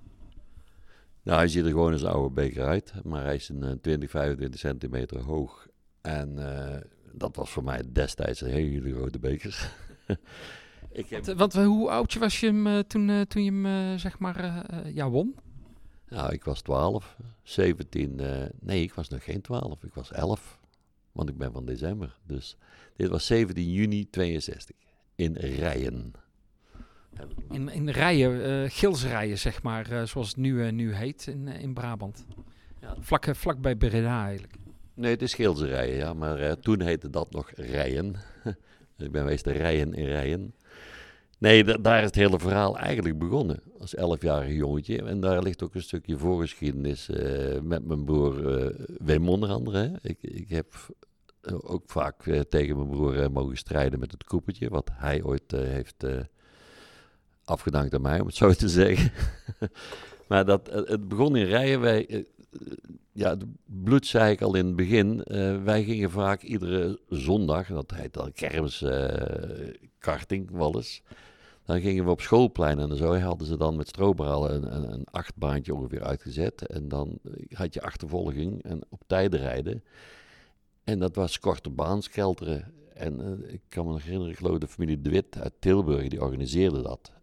Nou, 1.23 1.37
hij 1.37 1.47
ziet 1.47 1.63
er 1.63 1.69
gewoon 1.69 1.91
als 1.91 2.01
een 2.01 2.07
oude 2.07 2.33
beker 2.33 2.65
uit, 2.65 2.93
maar 3.03 3.23
hij 3.23 3.35
is 3.35 3.49
een 3.49 3.63
eh, 3.63 3.71
20, 3.81 4.09
25 4.09 4.59
centimeter 4.59 5.21
hoog. 5.21 5.67
En 6.01 6.37
eh, 6.57 6.81
dat 7.11 7.35
was 7.35 7.49
voor 7.49 7.63
mij 7.63 7.81
destijds 7.91 8.41
een 8.41 8.49
hele 8.49 8.93
grote 8.93 9.19
beker. 9.19 9.71
ik 10.91 11.09
heb, 11.09 11.25
Want, 11.25 11.37
want 11.37 11.53
hoe 11.53 11.89
oud 11.89 12.13
was 12.13 12.39
je 12.39 12.45
hem 12.45 12.67
eh, 12.67 12.79
toen, 12.79 13.09
eh, 13.09 13.21
toen 13.21 13.43
je 13.43 13.51
hem 13.51 13.65
eh, 13.65 13.99
zeg 13.99 14.19
maar 14.19 14.39
eh, 14.39 14.59
eh, 14.79 14.95
ja, 14.95 15.09
won? 15.09 15.35
nou, 16.09 16.33
ik 16.33 16.43
was 16.43 16.61
12, 16.61 17.17
17, 17.43 18.19
eh, 18.19 18.49
nee, 18.59 18.81
ik 18.81 18.93
was 18.93 19.09
nog 19.09 19.23
geen 19.23 19.41
12, 19.41 19.83
ik 19.83 19.93
was 19.93 20.11
11, 20.11 20.59
want 21.11 21.29
ik 21.29 21.37
ben 21.37 21.51
van 21.51 21.65
december. 21.65 22.17
Dus 22.23 22.57
dit 22.95 23.09
was 23.09 23.25
17 23.25 23.71
juni 23.71 24.09
62 24.09 24.75
in 25.15 25.33
Rijen. 25.35 26.13
In, 27.51 27.69
in 27.69 27.89
rijen, 27.89 28.43
eh 28.63 28.69
gilsrijen 28.71 29.37
zeg 29.37 29.63
maar, 29.63 29.91
eh, 29.91 30.03
zoals 30.03 30.27
het 30.27 30.37
nu, 30.37 30.65
eh, 30.65 30.71
nu 30.71 30.93
heet 30.93 31.27
in, 31.27 31.47
in 31.47 31.73
Brabant. 31.73 32.25
Ja. 32.81 32.95
Vlak, 32.99 33.25
vlak 33.35 33.61
bij 33.61 33.75
Breda 33.75 34.23
eigenlijk. 34.25 34.53
Nee, 34.93 35.11
het 35.11 35.21
is 35.21 35.31
Schilzerijen, 35.31 35.95
ja, 35.95 36.13
maar 36.13 36.59
toen 36.59 36.81
heette 36.81 37.09
dat 37.09 37.31
nog 37.31 37.51
Rijen. 37.55 38.15
ik 38.97 39.11
ben 39.11 39.21
geweest 39.21 39.45
Rijen 39.47 39.93
in 39.93 40.05
Rijen. 40.05 40.53
Nee, 41.39 41.63
da- 41.63 41.77
daar 41.77 41.99
is 41.99 42.05
het 42.05 42.15
hele 42.15 42.39
verhaal 42.39 42.77
eigenlijk 42.77 43.17
begonnen. 43.17 43.59
Als 43.79 43.95
elfjarig 43.95 44.53
jongetje. 44.55 45.03
En 45.03 45.19
daar 45.19 45.43
ligt 45.43 45.63
ook 45.63 45.75
een 45.75 45.81
stukje 45.81 46.17
voorgeschiedenis 46.17 47.09
met 47.63 47.85
mijn 47.85 48.03
broer 48.05 48.47
eh 48.57 48.85
Wim 48.97 49.29
onder 49.29 49.49
andere. 49.49 49.77
hè. 49.77 50.09
Ik, 50.09 50.17
ik 50.21 50.49
heb 50.49 50.73
ook 51.61 51.83
vaak 51.85 52.23
tegen 52.49 52.75
mijn 52.77 52.89
broer 52.89 53.31
mogen 53.31 53.57
strijden 53.57 53.99
met 53.99 54.11
het 54.11 54.23
koepeltje. 54.23 54.69
Wat 54.69 54.89
hij 54.93 55.23
ooit 55.23 55.51
heeft 55.51 56.05
afgedankt 57.45 57.93
aan 57.93 58.01
mij, 58.01 58.19
om 58.19 58.25
het 58.25 58.35
zo 58.35 58.53
te 58.53 58.69
zeggen. 58.69 59.11
maar 60.29 60.45
dat, 60.45 60.67
eh, 60.67 60.81
het 60.85 61.07
begon 61.07 61.35
in 61.35 61.45
Rijen. 61.45 61.81
Wij, 61.81 62.07
eh, 62.07 62.23
ja, 63.11 63.29
het 63.29 63.43
bloed 63.65 64.05
zei 64.05 64.31
ik 64.31 64.41
al 64.41 64.55
in 64.55 64.65
het 64.65 64.75
begin. 64.75 65.23
eh, 65.23 65.63
wij 65.63 65.83
gingen 65.83 66.11
vaak 66.11 66.41
iedere 66.41 66.99
zondag, 67.09 67.67
dat 67.67 67.91
heet 67.91 68.13
dan 68.13 68.31
kermis 68.31 68.81
eh, 68.81 69.73
karting 69.97 70.51
wel 70.51 70.75
eens. 70.75 71.01
Dan 71.65 71.81
gingen 71.81 72.05
we 72.05 72.11
op 72.11 72.21
schoolplein 72.21 72.79
en 72.79 72.97
zo. 72.97 73.15
Hadden 73.17 73.47
ze 73.47 73.57
dan 73.57 73.75
met 73.75 73.87
stroberalen 73.87 74.55
een, 74.55 74.75
een, 74.75 74.93
een 74.93 75.07
achtbaantje 75.11 75.75
ongeveer 75.75 76.03
uitgezet. 76.03 76.67
En 76.67 76.87
dan 76.87 77.19
had 77.49 77.73
je 77.73 77.81
achtervolging 77.81 78.63
en 78.63 78.81
op 78.89 79.01
tijden 79.07 79.39
rijden. 79.39 79.83
En 80.83 80.99
dat 80.99 81.15
was 81.15 81.39
korte 81.39 81.69
baan, 81.69 82.01
skelteren. 82.01 82.73
En 82.93 83.21
eh, 83.21 83.53
ik 83.53 83.61
kan 83.69 83.85
me 83.85 83.91
nog 83.91 84.03
herinneren, 84.03 84.31
ik 84.31 84.37
geloof 84.37 84.57
de 84.57 84.67
familie 84.67 85.01
De 85.01 85.09
Wit 85.09 85.37
uit 85.39 85.53
Tilburg, 85.59 86.07
die 86.07 86.21
organiseerde 86.21 86.81
dat 86.81 87.11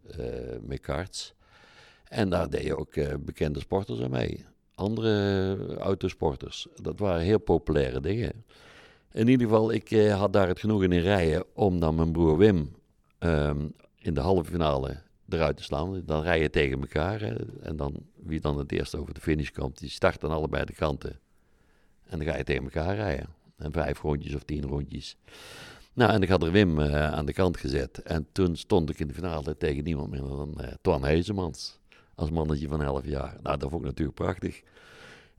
met 0.61 0.79
karts. 0.79 1.33
En 2.03 2.29
daar 2.29 2.49
deden 2.49 2.77
ook 2.77 2.95
eh, 2.95 3.13
bekende 3.19 3.59
sporters 3.59 4.01
aan 4.01 4.11
mee 4.11 4.45
andere 4.75 5.77
autosporters. 5.77 6.67
Dat 6.81 6.99
waren 6.99 7.21
heel 7.21 7.39
populaire 7.39 7.99
dingen. 7.99 8.45
In 9.11 9.27
ieder 9.27 9.47
geval, 9.47 9.71
ik 9.71 9.91
eh, 9.91 10.19
had 10.19 10.33
daar 10.33 10.47
het 10.47 10.59
genoegen 10.59 10.91
in 10.91 11.01
rijden 11.01 11.45
om 11.53 11.79
dan 11.79 11.95
mijn 11.95 12.11
broer 12.11 12.37
Wim 12.37 12.75
ehm, 13.17 13.67
in 13.97 14.13
de 14.13 14.19
halve 14.19 14.51
finale 14.51 15.01
eruit 15.29 15.57
te 15.57 15.63
slaan. 15.63 16.01
Dan 16.05 16.23
rij 16.23 16.41
je 16.41 16.49
tegen 16.49 16.79
elkaar 16.79 17.19
hè, 17.19 17.35
en 17.61 17.75
dan 17.75 17.95
wie 18.15 18.39
dan 18.39 18.57
het 18.57 18.71
eerst 18.71 18.95
over 18.95 19.13
de 19.13 19.21
finish 19.21 19.49
komt, 19.49 19.79
die 19.79 19.89
start 19.89 20.21
dan 20.21 20.31
allebei 20.31 20.65
de 20.65 20.73
kanten. 20.73 21.19
En 22.05 22.17
dan 22.17 22.27
ga 22.27 22.37
je 22.37 22.43
tegen 22.43 22.63
elkaar 22.63 22.95
rijden. 22.95 23.27
En 23.57 23.71
vijf 23.71 24.01
rondjes 24.01 24.35
of 24.35 24.43
tien 24.43 24.65
rondjes. 24.65 25.17
Nou, 25.93 26.11
en 26.11 26.21
ik 26.21 26.29
had 26.29 26.43
er 26.43 26.51
Wim 26.51 26.79
eh, 26.79 27.11
aan 27.11 27.25
de 27.25 27.33
kant 27.33 27.57
gezet. 27.57 27.97
En 27.97 28.27
toen 28.31 28.55
stond 28.55 28.89
ik 28.89 28.99
in 28.99 29.07
de 29.07 29.13
finale 29.13 29.57
tegen 29.57 29.83
niemand 29.83 30.09
minder 30.09 30.29
dan 30.29 30.61
eh 30.61 30.73
Twan. 30.81 31.53
Als 32.15 32.29
mannetje 32.29 32.67
van 32.67 32.83
11 32.83 33.05
jaar. 33.05 33.37
Nou, 33.43 33.57
dat 33.57 33.69
vond 33.69 33.81
ik 33.81 33.87
natuurlijk 33.87 34.17
prachtig. 34.17 34.61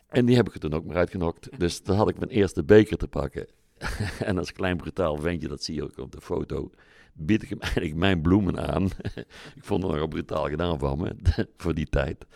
En 0.09 0.25
die 0.27 0.37
heb 0.37 0.49
ik 0.49 0.55
er 0.55 0.61
toen 0.61 0.75
ook 0.75 0.85
maar 0.85 0.97
uitgenokt. 0.97 1.59
Dus 1.59 1.83
dan 1.83 1.97
had 1.97 2.09
ik 2.09 2.19
mijn 2.19 2.31
eerste 2.31 2.65
beker 2.65 2.97
te 2.97 3.09
pakken. 3.09 3.47
en 4.19 4.39
als 4.39 4.53
klein 4.53 4.77
brutaal 4.77 5.17
ventje, 5.17 5.49
dat 5.49 5.63
zie 5.63 5.75
je 5.75 5.83
ook 5.83 5.99
op 5.99 6.13
de 6.13 6.21
foto, 6.21 6.71
bied 7.13 7.43
ik 7.43 7.49
hem 7.49 7.61
eigenlijk 7.69 7.95
mijn 7.95 8.21
bloemen 8.23 8.73
aan. 8.73 8.85
ik 9.59 9.65
vond 9.65 9.83
het 9.83 9.93
nogal 9.93 10.09
brutaal 10.09 10.49
gedaan 10.49 10.79
van 10.79 10.99
me, 10.99 11.17
voor 11.57 11.75
die 11.75 11.87
tijd. 11.87 12.27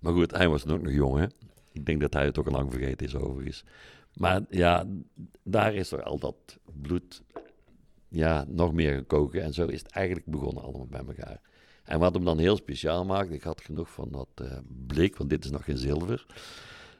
Maar 0.00 0.12
goed, 0.12 0.30
hij 0.30 0.48
was 0.48 0.66
ook 0.66 0.82
nog 0.82 0.92
jong, 0.92 1.18
hè. 1.18 1.26
Ik 1.72 1.86
denk 1.86 2.00
dat 2.00 2.12
hij 2.12 2.24
het 2.24 2.38
ook 2.38 2.46
al 2.46 2.52
lang 2.52 2.70
vergeten 2.72 3.06
is, 3.06 3.14
overigens. 3.14 3.64
Maar 4.14 4.40
ja, 4.50 4.86
daar 5.42 5.74
is 5.74 5.92
er 5.92 6.02
al 6.02 6.18
dat 6.18 6.58
bloed 6.80 7.22
ja, 8.14 8.44
nog 8.48 8.72
meer 8.72 8.94
gekoken. 8.94 9.42
En 9.42 9.54
zo 9.54 9.66
is 9.66 9.78
het 9.78 9.90
eigenlijk 9.90 10.26
begonnen 10.26 10.62
allemaal 10.62 10.86
bij 10.86 11.04
elkaar. 11.06 11.40
En 11.84 11.98
wat 11.98 12.14
hem 12.14 12.24
dan 12.24 12.38
heel 12.38 12.56
speciaal 12.56 13.04
maakt, 13.04 13.32
ik 13.32 13.42
had 13.42 13.60
genoeg 13.60 13.90
van 13.90 14.08
dat 14.10 14.28
eh, 14.34 14.58
blik, 14.86 15.16
want 15.16 15.30
dit 15.30 15.44
is 15.44 15.50
nog 15.50 15.64
geen 15.64 15.76
zilver. 15.76 16.26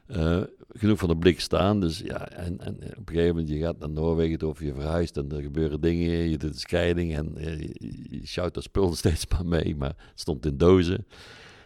Eh, 0.05 0.41
genoeg 0.69 0.99
van 0.99 1.09
de 1.09 1.17
blik 1.17 1.39
staan. 1.39 1.79
Dus 1.79 1.99
ja, 1.99 2.29
en, 2.29 2.59
en 2.59 2.75
op 2.75 2.81
een 2.81 3.03
gegeven 3.05 3.27
moment, 3.27 3.49
je 3.49 3.59
gaat 3.59 3.79
naar 3.79 3.89
Noorwegen 3.89 4.47
of 4.47 4.59
je 4.59 4.73
verhuist 4.73 5.17
en 5.17 5.31
er 5.31 5.41
gebeuren 5.41 5.81
dingen. 5.81 6.09
Je 6.09 6.37
doet 6.37 6.53
de 6.53 6.59
scheiding 6.59 7.15
en 7.15 7.37
eh, 7.37 7.59
je, 7.59 8.21
sjouwt 8.23 8.53
dat 8.53 8.63
spul 8.63 8.95
steeds 8.95 9.27
maar 9.27 9.45
mee, 9.45 9.75
maar 9.75 9.95
het 9.97 10.19
stond 10.19 10.45
in 10.45 10.57
dozen. 10.57 11.05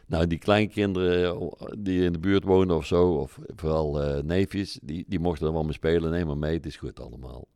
Nou, 0.08 0.28
die 0.28 0.40
kleinkinderen 0.40 1.54
die 1.78 2.04
in 2.04 2.12
de 2.12 2.20
buurt 2.20 2.44
wonen 2.44 2.76
of 2.76 2.86
zo, 2.86 3.14
of 3.14 3.40
vooral 3.56 4.22
neefjes, 4.24 4.80
die, 4.82 5.06
die 5.08 5.20
mochten 5.20 5.48
er 5.48 5.54
wel 5.54 5.64
mee 5.64 5.74
spelen. 5.74 6.12
Neem 6.12 6.28
maar 6.28 6.38
mee, 6.38 6.54
het 6.54 6.66
is 6.66 6.76
goed 6.76 7.00
allemaal. 7.00 7.48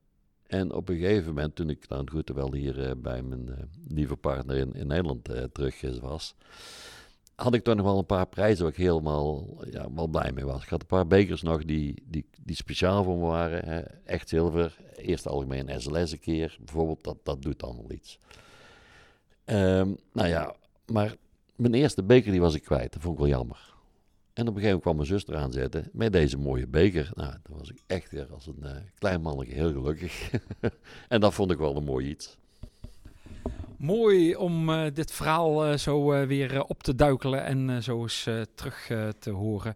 En 0.53 0.73
op 0.73 0.89
een 0.89 0.97
gegeven 0.97 1.27
moment, 1.27 1.55
toen 1.55 1.69
ik 1.69 1.87
dan 1.87 2.09
goed 2.09 2.29
wel 2.29 2.53
hier 2.53 2.87
eh, 2.87 2.95
bij 2.97 3.21
mijn 3.21 3.49
eh, 3.49 3.63
lieve 3.87 4.15
partner 4.15 4.57
in, 4.57 4.73
in 4.73 4.87
Nederland 4.87 5.29
eh, 5.29 5.43
terug 5.43 5.83
eh, 5.83 5.95
was, 5.95 6.35
had 7.35 7.53
ik 7.53 7.63
toch 7.63 7.75
nog 7.75 7.85
wel 7.85 7.97
een 7.97 8.05
paar 8.05 8.27
prijzen 8.27 8.63
waar 8.63 8.71
ik 8.71 8.77
helemaal 8.77 9.57
ja, 9.71 9.93
wel 9.93 10.07
blij 10.07 10.31
mee 10.31 10.45
was. 10.45 10.63
Ik 10.63 10.69
had 10.69 10.81
een 10.81 10.87
paar 10.87 11.07
bekers 11.07 11.41
nog 11.41 11.65
die, 11.65 12.03
die, 12.05 12.25
die 12.41 12.55
speciaal 12.55 13.03
voor 13.03 13.17
me 13.17 13.25
waren. 13.25 13.65
Hè. 13.65 13.79
Echt 14.05 14.29
zilver. 14.29 14.77
Eerst 14.95 15.27
algemeen 15.27 15.81
SLS 15.81 16.11
een 16.11 16.19
keer. 16.19 16.57
Bijvoorbeeld, 16.59 17.03
dat, 17.03 17.17
dat 17.23 17.41
doet 17.41 17.61
wel 17.61 17.85
iets. 17.89 18.19
Ehm, 19.45 19.93
nou 20.11 20.27
ja, 20.27 20.55
maar 20.85 21.15
mijn 21.55 21.73
eerste 21.73 22.03
beker 22.03 22.31
die 22.31 22.41
was 22.41 22.55
ik 22.55 22.63
kwijt. 22.63 22.93
Dat 22.93 23.01
vond 23.01 23.13
ik 23.13 23.19
wel 23.19 23.29
jammer. 23.29 23.72
En 24.33 24.47
op 24.47 24.55
een 24.55 24.61
gegeven 24.61 24.63
moment 24.63 24.81
kwam 24.81 24.95
mijn 24.95 25.07
zuster 25.07 25.35
aanzetten 25.35 25.89
met 25.91 26.13
deze 26.13 26.37
mooie 26.37 26.67
beker. 26.67 27.11
Nou, 27.13 27.33
dan 27.43 27.57
was 27.57 27.69
ik 27.69 27.77
echt 27.87 28.11
weer 28.11 28.33
als 28.33 28.47
een 28.47 28.63
eh, 28.63 28.75
klein 28.97 29.21
mannetje 29.21 29.53
heel 29.53 29.71
gelukkig. 29.71 30.31
en 31.07 31.21
dat 31.21 31.33
vond 31.33 31.51
ik 31.51 31.57
wel 31.57 31.75
een 31.75 31.83
mooi 31.83 32.09
iets. 32.09 32.37
Mooi 33.83 34.35
om 34.35 34.69
eh, 34.69 34.93
dit 34.93 35.11
verhaal 35.11 35.65
eh, 35.65 35.77
zo 35.77 36.11
eh, 36.13 36.27
weer 36.27 36.63
op 36.63 36.83
te 36.83 36.95
duikelen 36.95 37.43
en 37.43 37.83
zo 37.83 38.01
eens 38.01 38.29
terug 38.55 38.91
te 39.19 39.29
horen. 39.29 39.75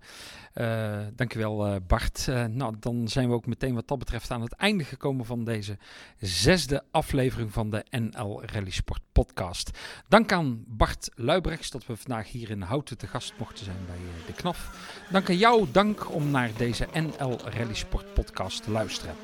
Dankjewel 1.15 1.79
Bart. 1.87 2.27
Nou, 2.49 2.75
dan 2.79 3.07
zijn 3.07 3.27
we 3.27 3.33
ook 3.33 3.45
meteen 3.45 3.73
wat 3.73 3.87
dat 3.87 3.99
betreft 3.99 4.31
aan 4.31 4.41
het 4.41 4.53
einde 4.53 4.83
gekomen 4.83 5.25
van 5.25 5.43
deze 5.43 5.77
zesde 6.17 6.83
aflevering 6.91 7.53
van 7.53 7.69
de 7.69 7.85
NL 7.89 8.41
Rally 8.45 8.69
Sport 8.69 9.01
podcast. 9.11 9.77
Dank 10.07 10.31
aan 10.31 10.63
Bart 10.67 11.09
Luibrechts 11.15 11.69
dat 11.69 11.85
we 11.85 11.95
vandaag 11.95 12.31
hier 12.31 12.49
in 12.49 12.61
Houten 12.61 12.97
te 12.97 13.07
gast 13.07 13.33
mochten 13.37 13.65
zijn 13.65 13.85
bij 13.85 14.25
de 14.25 14.33
KNAF. 14.33 14.69
Dank 15.11 15.29
aan 15.29 15.37
jou, 15.37 15.67
dank 15.71 16.13
om 16.13 16.31
naar 16.31 16.51
deze 16.57 16.87
NL 16.93 17.37
Rally 17.43 17.75
Sport 17.75 18.13
podcast 18.13 18.63
te 18.63 18.71
luisteren. 18.71 19.15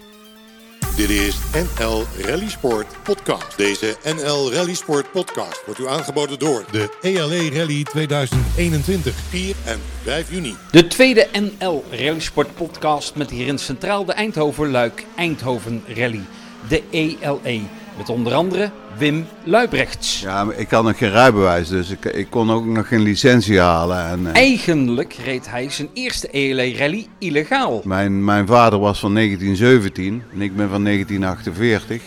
Dit 0.96 1.10
is 1.10 1.36
NL 1.52 2.04
Rally 2.18 2.48
Sport 2.48 2.86
Podcast. 3.02 3.56
Deze 3.56 3.96
NL 4.04 4.52
Rally 4.52 4.74
Sport 4.74 5.10
Podcast 5.10 5.64
wordt 5.64 5.80
u 5.80 5.88
aangeboden 5.88 6.38
door 6.38 6.64
de 6.70 6.96
ELE 7.00 7.50
Rally 7.50 7.82
2021, 7.82 9.14
4 9.14 9.54
en 9.64 9.80
5 10.02 10.30
juni. 10.30 10.54
De 10.70 10.86
tweede 10.86 11.28
NL 11.32 11.84
Rally 11.90 12.20
Sport 12.20 12.54
podcast 12.54 13.14
met 13.14 13.30
hierin 13.30 13.58
centraal 13.58 14.04
de 14.04 14.12
Eindhoven 14.12 14.70
Luik 14.70 15.04
Eindhoven 15.16 15.82
Rally. 15.86 16.22
De 16.68 16.82
ELE. 16.90 17.60
Met 17.96 18.08
onder 18.08 18.34
andere 18.34 18.70
Wim 18.98 19.26
Luibrechts. 19.44 20.20
Ja, 20.20 20.44
maar 20.44 20.58
ik 20.58 20.70
had 20.70 20.84
nog 20.84 20.98
geen 20.98 21.10
rijbewijs, 21.10 21.68
dus 21.68 21.90
ik, 21.90 22.04
ik 22.04 22.30
kon 22.30 22.50
ook 22.50 22.64
nog 22.64 22.88
geen 22.88 23.02
licentie 23.02 23.58
halen. 23.58 24.08
En, 24.08 24.26
eh, 24.26 24.34
Eigenlijk 24.42 25.16
reed 25.24 25.50
hij 25.50 25.70
zijn 25.70 25.88
eerste 25.92 26.28
ELE 26.30 26.76
rally 26.76 27.06
illegaal. 27.18 27.80
mijn, 27.84 28.24
mijn 28.24 28.46
vader 28.46 28.78
was 28.78 28.98
van 28.98 29.14
1917 29.14 30.22
en 30.32 30.40
ik 30.40 30.56
ben 30.56 30.68
van 30.68 30.84
1948. 30.84 32.02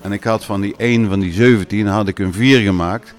En 0.00 0.12
ik 0.12 0.24
had 0.24 0.44
van 0.44 0.60
die 0.60 0.74
1 0.76 1.08
van 1.08 1.20
die 1.20 1.32
17 1.32 1.86
had 1.86 2.08
ik 2.08 2.18
een 2.18 2.32
4 2.32 2.60
gemaakt. 2.60 3.14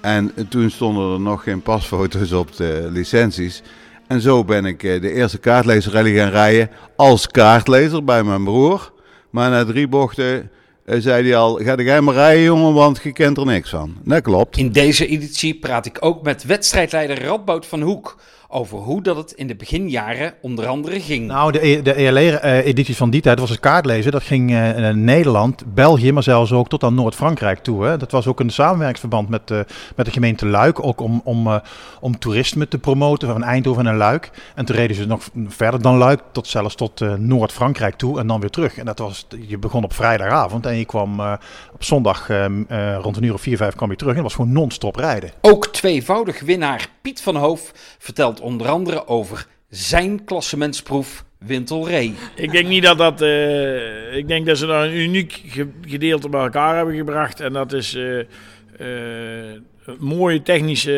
En 0.00 0.32
toen 0.48 0.70
stonden 0.70 1.12
er 1.12 1.20
nog 1.20 1.42
geen 1.42 1.62
pasfoto's 1.62 2.32
op 2.32 2.56
de 2.56 2.88
licenties. 2.92 3.62
En 4.06 4.20
zo 4.20 4.44
ben 4.44 4.64
ik 4.64 4.82
eh, 4.82 5.00
de 5.00 5.12
eerste 5.12 5.38
kaartlezer 5.38 5.92
gaan 5.92 6.30
rijden 6.30 6.70
als 6.96 7.26
kaartlezer 7.26 8.04
bij 8.04 8.22
mijn 8.22 8.44
broer. 8.44 8.92
Maar 9.30 9.50
na 9.50 9.64
drie 9.64 9.88
bochten 9.88 10.50
zei 10.86 11.28
hij 11.28 11.36
al, 11.36 11.54
ga 11.54 11.74
jij 11.74 12.00
maar 12.00 12.14
rijden 12.14 12.42
jongen, 12.42 12.74
want 12.74 13.00
je 13.02 13.12
kent 13.12 13.36
er 13.36 13.46
niks 13.46 13.70
van. 13.70 13.96
Dat 14.02 14.22
klopt. 14.22 14.56
In 14.56 14.72
deze 14.72 15.06
editie 15.06 15.54
praat 15.54 15.86
ik 15.86 15.96
ook 16.00 16.22
met 16.22 16.44
wedstrijdleider 16.44 17.22
Radboud 17.22 17.66
van 17.66 17.80
Hoek 17.80 18.16
over 18.54 18.78
hoe 18.78 19.02
dat 19.02 19.16
het 19.16 19.32
in 19.32 19.46
de 19.46 19.54
beginjaren 19.56 20.34
onder 20.40 20.66
andere 20.66 21.00
ging. 21.00 21.26
Nou, 21.26 21.52
de, 21.52 21.66
E- 21.66 21.82
de 21.82 21.94
ELE-edities 21.94 22.96
van 22.96 23.10
die 23.10 23.20
tijd 23.20 23.38
was 23.40 23.50
het 23.50 23.60
kaartlezen. 23.60 24.12
Dat 24.12 24.22
ging 24.22 24.54
eh, 24.54 24.88
Nederland, 24.90 25.74
België, 25.74 26.12
maar 26.12 26.22
zelfs 26.22 26.52
ook 26.52 26.68
tot 26.68 26.82
aan 26.82 26.94
Noord-Frankrijk 26.94 27.58
toe. 27.58 27.84
Hè. 27.84 27.96
Dat 27.96 28.10
was 28.10 28.26
ook 28.26 28.40
een 28.40 28.50
samenwerkingsverband 28.50 29.28
met, 29.28 29.50
eh, 29.50 29.58
met 29.96 30.06
de 30.06 30.12
gemeente 30.12 30.46
Luik. 30.46 30.84
Ook 30.84 31.00
om, 31.00 31.20
om, 31.24 31.46
eh, 31.46 31.56
om 32.00 32.18
toerisme 32.18 32.68
te 32.68 32.78
promoten 32.78 33.28
van 33.28 33.42
Eindhoven 33.42 33.86
en 33.86 33.96
Luik. 33.96 34.30
En 34.54 34.64
toen 34.64 34.76
reden 34.76 34.96
ze 34.96 35.06
nog 35.06 35.28
verder 35.48 35.82
dan 35.82 35.96
Luik, 35.96 36.20
tot 36.32 36.46
zelfs 36.46 36.74
tot 36.74 37.00
eh, 37.00 37.14
Noord-Frankrijk 37.14 37.94
toe 37.94 38.18
en 38.18 38.26
dan 38.26 38.40
weer 38.40 38.50
terug. 38.50 38.78
En 38.78 38.84
dat 38.84 38.98
was, 38.98 39.26
je 39.48 39.58
begon 39.58 39.84
op 39.84 39.92
vrijdagavond 39.92 40.66
en 40.66 40.76
je 40.76 40.84
kwam 40.84 41.20
eh, 41.20 41.32
op 41.72 41.84
zondag 41.84 42.28
eh, 42.30 42.44
eh, 42.44 42.98
rond 43.00 43.16
een 43.16 43.22
uur 43.22 43.34
of 43.34 43.40
vier, 43.40 43.56
vijf 43.56 43.74
kwam 43.74 43.90
je 43.90 43.96
terug. 43.96 44.16
En 44.16 44.22
dat 44.22 44.32
was 44.32 44.34
gewoon 44.34 44.52
non-stop 44.52 44.96
rijden. 44.96 45.30
Ook 45.40 45.66
tweevoudig 45.66 46.40
winnaar 46.40 46.88
Piet 47.04 47.22
van 47.22 47.36
Hoof 47.36 47.72
vertelt 47.98 48.40
onder 48.40 48.68
andere 48.68 49.06
over 49.06 49.46
zijn 49.68 50.24
klassementsproef 50.24 51.24
Wintelree. 51.38 52.14
Ik 52.36 52.50
denk 52.50 52.68
niet 52.68 52.82
dat 52.82 52.98
dat. 52.98 53.22
eh, 53.22 54.16
ik 54.16 54.28
denk 54.28 54.46
dat 54.46 54.58
ze 54.58 54.66
daar 54.66 54.84
een 54.84 54.94
uniek 54.96 55.42
ge- 55.46 55.72
gedeelte 55.86 56.28
bij 56.28 56.40
elkaar 56.42 56.76
hebben 56.76 56.94
gebracht. 56.96 57.40
En 57.40 57.52
dat 57.52 57.72
is 57.72 57.94
eh, 57.94 58.18
eh, 58.20 59.60
mooie 59.98 60.42
technische 60.42 60.92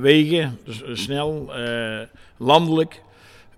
wegen, 0.00 0.58
dus 0.64 0.82
snel, 1.02 1.52
landelijk. 2.36 3.02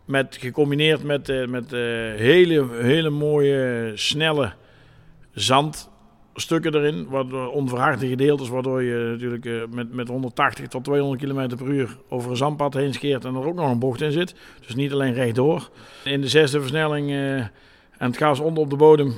Met, 0.05 0.36
gecombineerd 0.40 1.03
met, 1.03 1.48
met 1.48 1.70
hele, 2.16 2.66
hele 2.80 3.11
mooie, 3.11 3.92
snelle 3.94 4.53
zandstukken 6.33 6.74
erin. 6.74 7.07
Waardoor 7.09 7.51
onverharde 7.51 8.09
gedeeltes, 8.09 8.49
waardoor 8.49 8.83
je 8.83 9.09
natuurlijk 9.11 9.47
eh, 9.47 9.53
met, 9.70 9.93
met 9.93 10.09
180 10.09 10.68
tot 10.68 10.85
200 10.85 11.22
km 11.22 11.57
per 11.57 11.66
uur 11.66 11.97
over 12.09 12.30
een 12.30 12.37
zandpad 12.37 12.74
heen 12.74 12.95
scheert 12.95 13.24
en 13.24 13.35
er 13.35 13.47
ook 13.47 13.55
nog 13.55 13.70
een 13.70 13.78
bocht 13.78 14.01
in 14.01 14.12
zit. 14.12 14.35
Dus 14.66 14.74
niet 14.74 14.93
alleen 14.93 15.14
rechtdoor. 15.14 15.70
In 16.05 16.20
de 16.20 16.28
zesde 16.28 16.61
versnelling 16.61 17.11
eh, 17.11 17.37
en 17.37 17.51
het 17.99 18.16
gas 18.16 18.41
onder 18.41 18.62
op 18.62 18.70
de 18.70 18.76
bodem. 18.76 19.14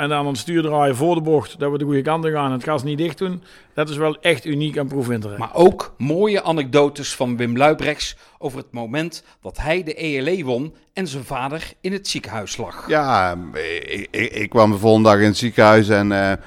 En 0.00 0.08
dan 0.08 0.18
aan 0.18 0.26
het 0.26 0.38
stuur 0.38 0.62
draaien 0.62 0.96
voor 0.96 1.14
de 1.14 1.20
bocht, 1.20 1.58
dat 1.58 1.70
we 1.70 1.78
de 1.78 1.84
goede 1.84 2.02
kant 2.02 2.24
op 2.24 2.30
gaan 2.30 2.46
en 2.46 2.52
het 2.52 2.64
gas 2.64 2.82
niet 2.82 2.98
dicht 2.98 3.18
doen. 3.18 3.42
Dat 3.74 3.88
is 3.88 3.96
wel 3.96 4.16
echt 4.20 4.44
uniek 4.44 4.78
aan 4.78 4.88
proefwinterrijden. 4.88 5.46
Maar 5.46 5.62
ook 5.62 5.94
mooie 5.98 6.42
anekdotes 6.42 7.14
van 7.14 7.36
Wim 7.36 7.56
Luibrechts 7.56 8.16
over 8.38 8.58
het 8.58 8.72
moment 8.72 9.24
dat 9.42 9.56
hij 9.56 9.82
de 9.82 9.94
ELE 9.94 10.44
won 10.44 10.74
en 10.92 11.06
zijn 11.06 11.24
vader 11.24 11.72
in 11.80 11.92
het 11.92 12.08
ziekenhuis 12.08 12.56
lag. 12.56 12.88
Ja, 12.88 13.36
ik, 13.52 14.08
ik, 14.10 14.32
ik 14.32 14.50
kwam 14.50 14.70
de 14.70 14.78
volgende 14.78 15.08
dag 15.08 15.18
in 15.18 15.24
het 15.24 15.36
ziekenhuis 15.36 15.88
en 15.88 16.12
eh, 16.12 16.32
eh, 16.32 16.38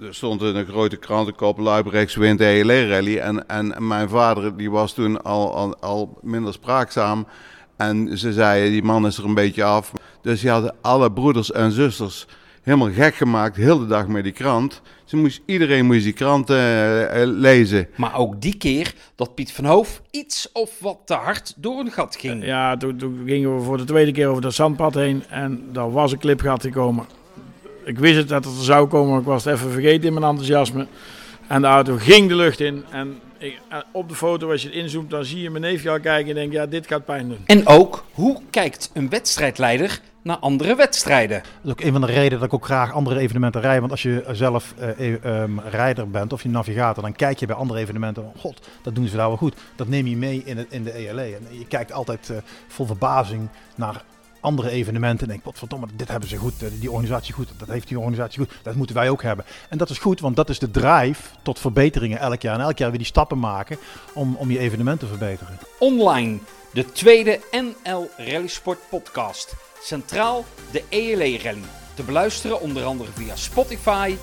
er 0.00 0.14
stond 0.14 0.40
een 0.40 0.66
grote 0.66 0.96
krantenkop 0.96 1.58
Luibrechts 1.58 2.14
wint 2.14 2.38
de 2.38 2.46
ELE 2.46 2.88
rally. 2.88 3.18
En, 3.18 3.48
en 3.48 3.86
mijn 3.86 4.08
vader 4.08 4.56
die 4.56 4.70
was 4.70 4.92
toen 4.94 5.22
al, 5.22 5.54
al, 5.54 5.76
al 5.80 6.18
minder 6.22 6.52
spraakzaam. 6.52 7.26
En 7.76 8.18
ze 8.18 8.32
zeiden, 8.32 8.70
die 8.70 8.82
man 8.82 9.06
is 9.06 9.18
er 9.18 9.24
een 9.24 9.34
beetje 9.34 9.64
af. 9.64 9.92
Dus 10.22 10.40
die 10.40 10.50
hadden 10.50 10.74
alle 10.80 11.12
broeders 11.12 11.52
en 11.52 11.72
zusters 11.72 12.26
helemaal 12.66 12.92
gek 12.92 13.14
gemaakt, 13.14 13.56
heel 13.56 13.78
de 13.78 13.86
dag 13.86 14.06
met 14.06 14.24
die 14.24 14.32
krant. 14.32 14.82
Ze 15.04 15.16
moest, 15.16 15.40
iedereen 15.44 15.86
moest 15.86 16.02
die 16.02 16.12
krant 16.12 16.50
eh, 16.50 17.22
eh, 17.22 17.28
lezen. 17.28 17.88
Maar 17.96 18.18
ook 18.18 18.40
die 18.40 18.56
keer 18.56 18.94
dat 19.14 19.34
Piet 19.34 19.52
van 19.52 19.64
Hoof 19.64 20.02
iets 20.10 20.52
of 20.52 20.80
wat 20.80 20.98
te 21.04 21.14
hard 21.14 21.54
door 21.56 21.80
een 21.80 21.90
gat 21.90 22.16
ging. 22.16 22.44
Ja, 22.44 22.76
toen, 22.76 22.96
toen 22.96 23.22
gingen 23.26 23.56
we 23.56 23.62
voor 23.62 23.76
de 23.76 23.84
tweede 23.84 24.12
keer 24.12 24.28
over 24.28 24.42
dat 24.42 24.54
zandpad 24.54 24.94
heen 24.94 25.24
en 25.28 25.64
daar 25.72 25.92
was 25.92 26.12
een 26.12 26.18
clipgat 26.18 26.62
gekomen. 26.62 27.06
Ik 27.84 27.98
wist 27.98 28.16
het 28.16 28.28
dat 28.28 28.44
het 28.44 28.56
er 28.56 28.64
zou 28.64 28.86
komen, 28.86 29.10
maar 29.10 29.20
ik 29.20 29.26
was 29.26 29.44
het 29.44 29.54
even 29.54 29.70
vergeten 29.70 30.06
in 30.06 30.12
mijn 30.12 30.26
enthousiasme. 30.26 30.86
En 31.48 31.60
de 31.60 31.66
auto 31.66 31.96
ging 31.96 32.28
de 32.28 32.36
lucht 32.36 32.60
in 32.60 32.84
en 32.90 33.20
ik, 33.38 33.60
en 33.68 33.84
op 33.92 34.08
de 34.08 34.14
foto, 34.14 34.50
als 34.50 34.62
je 34.62 34.68
het 34.68 34.76
inzoomt, 34.76 35.10
dan 35.10 35.24
zie 35.24 35.42
je 35.42 35.50
mijn 35.50 35.62
neefje 35.62 35.90
al 35.90 36.00
kijken 36.00 36.28
en 36.28 36.34
denk 36.34 36.52
ja, 36.52 36.66
dit 36.66 36.86
gaat 36.86 37.04
pijn 37.04 37.28
doen. 37.28 37.38
En 37.46 37.66
ook, 37.66 38.04
hoe 38.12 38.40
kijkt 38.50 38.90
een 38.92 39.08
wedstrijdleider 39.08 40.00
naar 40.22 40.36
andere 40.36 40.74
wedstrijden? 40.74 41.42
Dat 41.42 41.64
is 41.64 41.70
ook 41.70 41.80
een 41.80 41.92
van 41.92 42.00
de 42.00 42.06
redenen 42.06 42.38
dat 42.38 42.42
ik 42.42 42.54
ook 42.54 42.64
graag 42.64 42.92
andere 42.92 43.20
evenementen 43.20 43.60
rijd. 43.60 43.80
Want 43.80 43.90
als 43.90 44.02
je 44.02 44.24
zelf 44.32 44.74
eh, 44.78 44.88
e- 44.98 45.18
ehm, 45.22 45.58
rijder 45.58 46.10
bent 46.10 46.32
of 46.32 46.42
je 46.42 46.48
navigator, 46.48 47.02
dan 47.02 47.12
kijk 47.12 47.38
je 47.38 47.46
bij 47.46 47.56
andere 47.56 47.80
evenementen. 47.80 48.22
oh, 48.22 48.40
God, 48.40 48.68
dat 48.82 48.94
doen 48.94 49.08
ze 49.08 49.16
daar 49.16 49.28
wel 49.28 49.36
goed. 49.36 49.56
Dat 49.76 49.88
neem 49.88 50.06
je 50.06 50.16
mee 50.16 50.42
in, 50.44 50.58
het, 50.58 50.66
in 50.70 50.84
de 50.84 50.92
ELE. 50.92 51.22
En 51.22 51.58
je 51.58 51.66
kijkt 51.66 51.92
altijd 51.92 52.30
eh, 52.30 52.36
vol 52.68 52.86
verbazing 52.86 53.48
naar 53.74 54.04
andere 54.46 54.70
evenementen. 54.70 55.26
En 55.26 55.32
denk, 55.32 55.44
wat 55.44 55.58
verdomme, 55.58 55.86
dit 55.94 56.08
hebben 56.08 56.28
ze 56.28 56.36
goed. 56.36 56.62
eh, 56.62 56.68
Die 56.80 56.90
organisatie 56.90 57.34
goed. 57.34 57.48
Dat 57.56 57.68
heeft 57.68 57.88
die 57.88 57.98
organisatie 57.98 58.38
goed. 58.38 58.52
Dat 58.62 58.74
moeten 58.74 58.96
wij 58.96 59.10
ook 59.10 59.22
hebben. 59.22 59.44
En 59.68 59.78
dat 59.78 59.90
is 59.90 59.98
goed, 59.98 60.20
want 60.20 60.36
dat 60.36 60.48
is 60.48 60.58
de 60.58 60.70
drive 60.70 61.22
tot 61.42 61.58
verbeteringen 61.58 62.18
elk 62.18 62.42
jaar. 62.42 62.54
En 62.54 62.60
elk 62.60 62.78
jaar 62.78 62.88
weer 62.88 62.98
die 62.98 63.06
stappen 63.06 63.38
maken 63.38 63.78
om, 64.14 64.34
om 64.36 64.50
je 64.50 64.58
evenement 64.58 65.00
te 65.00 65.06
verbeteren. 65.06 65.58
Online, 65.78 66.38
de 66.72 66.92
tweede 66.92 67.40
NL 67.50 68.10
Rally 68.16 68.46
Sport 68.46 68.78
podcast. 68.88 69.54
Centraal 69.82 70.44
de 70.70 70.82
ELE 70.88 71.38
Rally. 71.42 71.62
Te 71.94 72.02
beluisteren 72.02 72.60
onder 72.60 72.84
andere 72.84 73.10
via 73.12 73.36
Spotify, 73.36 74.14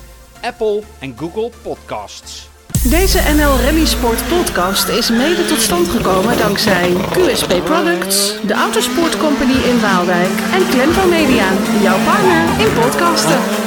Apple 0.42 0.82
en 0.98 1.14
Google 1.18 1.50
Podcasts. 1.62 2.48
Deze 2.82 3.20
NL 3.36 3.60
Rally 3.60 3.86
Sport 3.86 4.28
podcast 4.28 4.88
is 4.88 5.10
mede 5.10 5.44
tot 5.44 5.60
stand 5.60 5.88
gekomen 5.88 6.38
dankzij 6.38 6.92
QSP 7.12 7.64
Products, 7.64 8.34
de 8.46 8.54
Autosport 8.54 9.16
Company 9.16 9.52
in 9.52 9.80
Waalwijk 9.80 10.40
en 10.52 10.68
Klempo 10.68 11.08
Media, 11.08 11.46
jouw 11.82 11.98
partner 12.04 12.66
in 12.66 12.72
podcasten. 12.80 13.63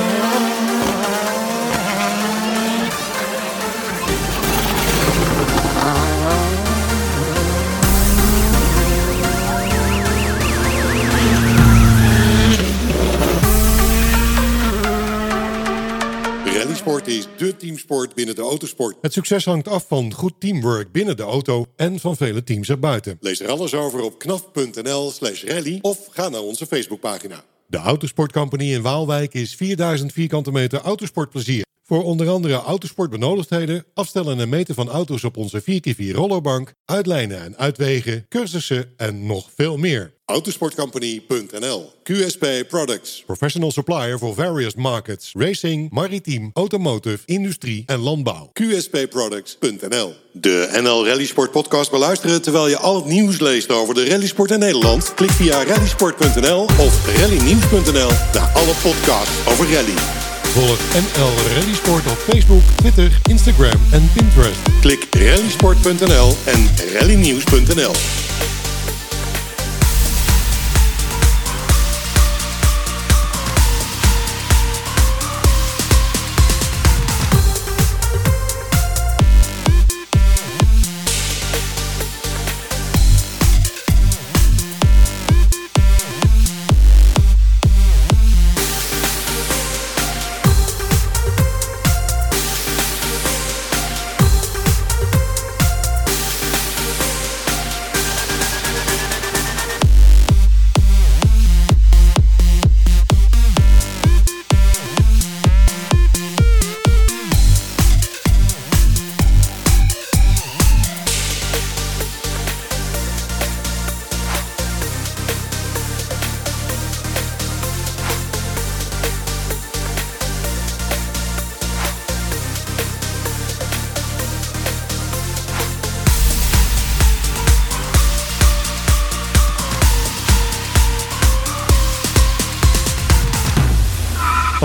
Rallysport 17.08 17.38
is 17.38 17.48
dé 17.48 17.54
teamsport 17.54 18.16
binnen 18.16 18.36
de 18.36 18.42
autosport. 18.42 18.96
Het 19.02 19.14
succes 19.14 19.46
hangt 19.46 19.68
af 19.68 19.86
van 19.88 20.14
goed 20.14 20.34
teamwork 20.40 20.92
binnen 20.92 21.18
de 21.18 21.24
auto 21.24 21.66
en 21.76 22.00
van 22.00 22.16
vele 22.16 22.44
teams 22.44 22.70
erbuiten. 22.70 23.18
Lees 23.20 23.40
er 23.40 23.50
alles 23.50 23.74
over 23.74 24.02
op 24.02 24.20
knaf.nl 24.20 25.12
slash 25.12 25.44
rally 25.44 25.80
of 25.82 26.08
ga 26.10 26.30
naar 26.30 26.42
onze 26.42 26.66
Facebookpagina. 26.66 27.44
De 27.68 27.78
Autosport 27.78 28.32
Company 28.32 28.74
in 28.74 28.82
Waalwijk 28.82 29.34
is 29.34 29.56
4000 29.56 30.12
vierkante 30.14 30.52
meter 30.52 30.80
autosportplezier. 30.82 31.66
Voor 31.88 32.04
onder 32.04 32.30
andere 32.30 32.54
autosportbenodigdheden, 32.54 33.86
afstellen 33.94 34.40
en 34.40 34.50
meten 34.50 34.76
van 34.76 34.90
auto's 34.90 35.24
op 35.24 35.38
onze 35.38 35.62
4x4 35.62 36.12
rollerbank, 36.12 36.74
uitlijnen 36.86 37.44
en 37.44 37.58
uitwegen, 37.58 38.26
cursussen 38.30 38.94
en 38.98 39.26
nog 39.26 39.50
veel 39.56 39.78
meer. 39.78 40.14
Autosportcompany.nl 40.26 41.92
QSP 42.04 42.46
Products. 42.68 43.24
Professional 43.26 43.72
supplier 43.72 44.18
for 44.18 44.34
various 44.34 44.76
markets. 44.76 45.32
Racing, 45.34 45.92
maritiem, 45.92 46.52
automotive, 46.54 47.20
industrie 47.26 47.84
en 47.86 48.00
landbouw. 48.00 48.50
QSPProducts.nl 48.54 50.14
De 50.32 50.80
NL 50.82 51.08
Rally 51.08 51.26
Sport 51.26 51.52
podcast 51.52 51.92
beluisteren 51.92 52.42
terwijl 52.42 52.68
je 52.68 52.78
al 52.78 52.96
het 52.96 53.06
nieuws 53.06 53.40
leest 53.40 53.72
over 53.72 53.94
de 53.94 54.06
rallysport 54.10 54.52
in 54.52 54.60
Nederland? 54.60 55.14
Klik 55.14 55.32
via 55.32 55.64
rallysport.nl 55.64 56.62
of 56.62 57.18
rallynieuws.nl 57.18 58.10
naar 58.34 58.52
alle 58.54 58.74
podcasts 58.84 59.48
over 59.48 59.74
rally. 59.74 60.27
Volg 60.54 60.80
NL 60.94 61.54
Rally 61.54 61.74
Sport 61.74 62.06
op 62.06 62.18
Facebook, 62.30 62.64
Twitter, 62.76 63.20
Instagram 63.30 63.82
en 63.92 64.10
Pinterest. 64.14 64.60
Klik 64.82 65.08
rallysport.nl 65.12 66.36
en 66.46 66.70
rallynieuws.nl. 66.94 68.27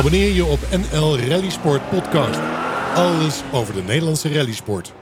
Abonneer 0.02 0.32
je 0.32 0.44
op 0.44 0.60
NL 0.70 1.18
Rally 1.18 1.50
Sport 1.50 1.90
Podcast. 1.90 2.40
Alles 2.94 3.42
over 3.52 3.74
de 3.74 3.82
Nederlandse 3.82 4.32
rallysport. 4.32 4.92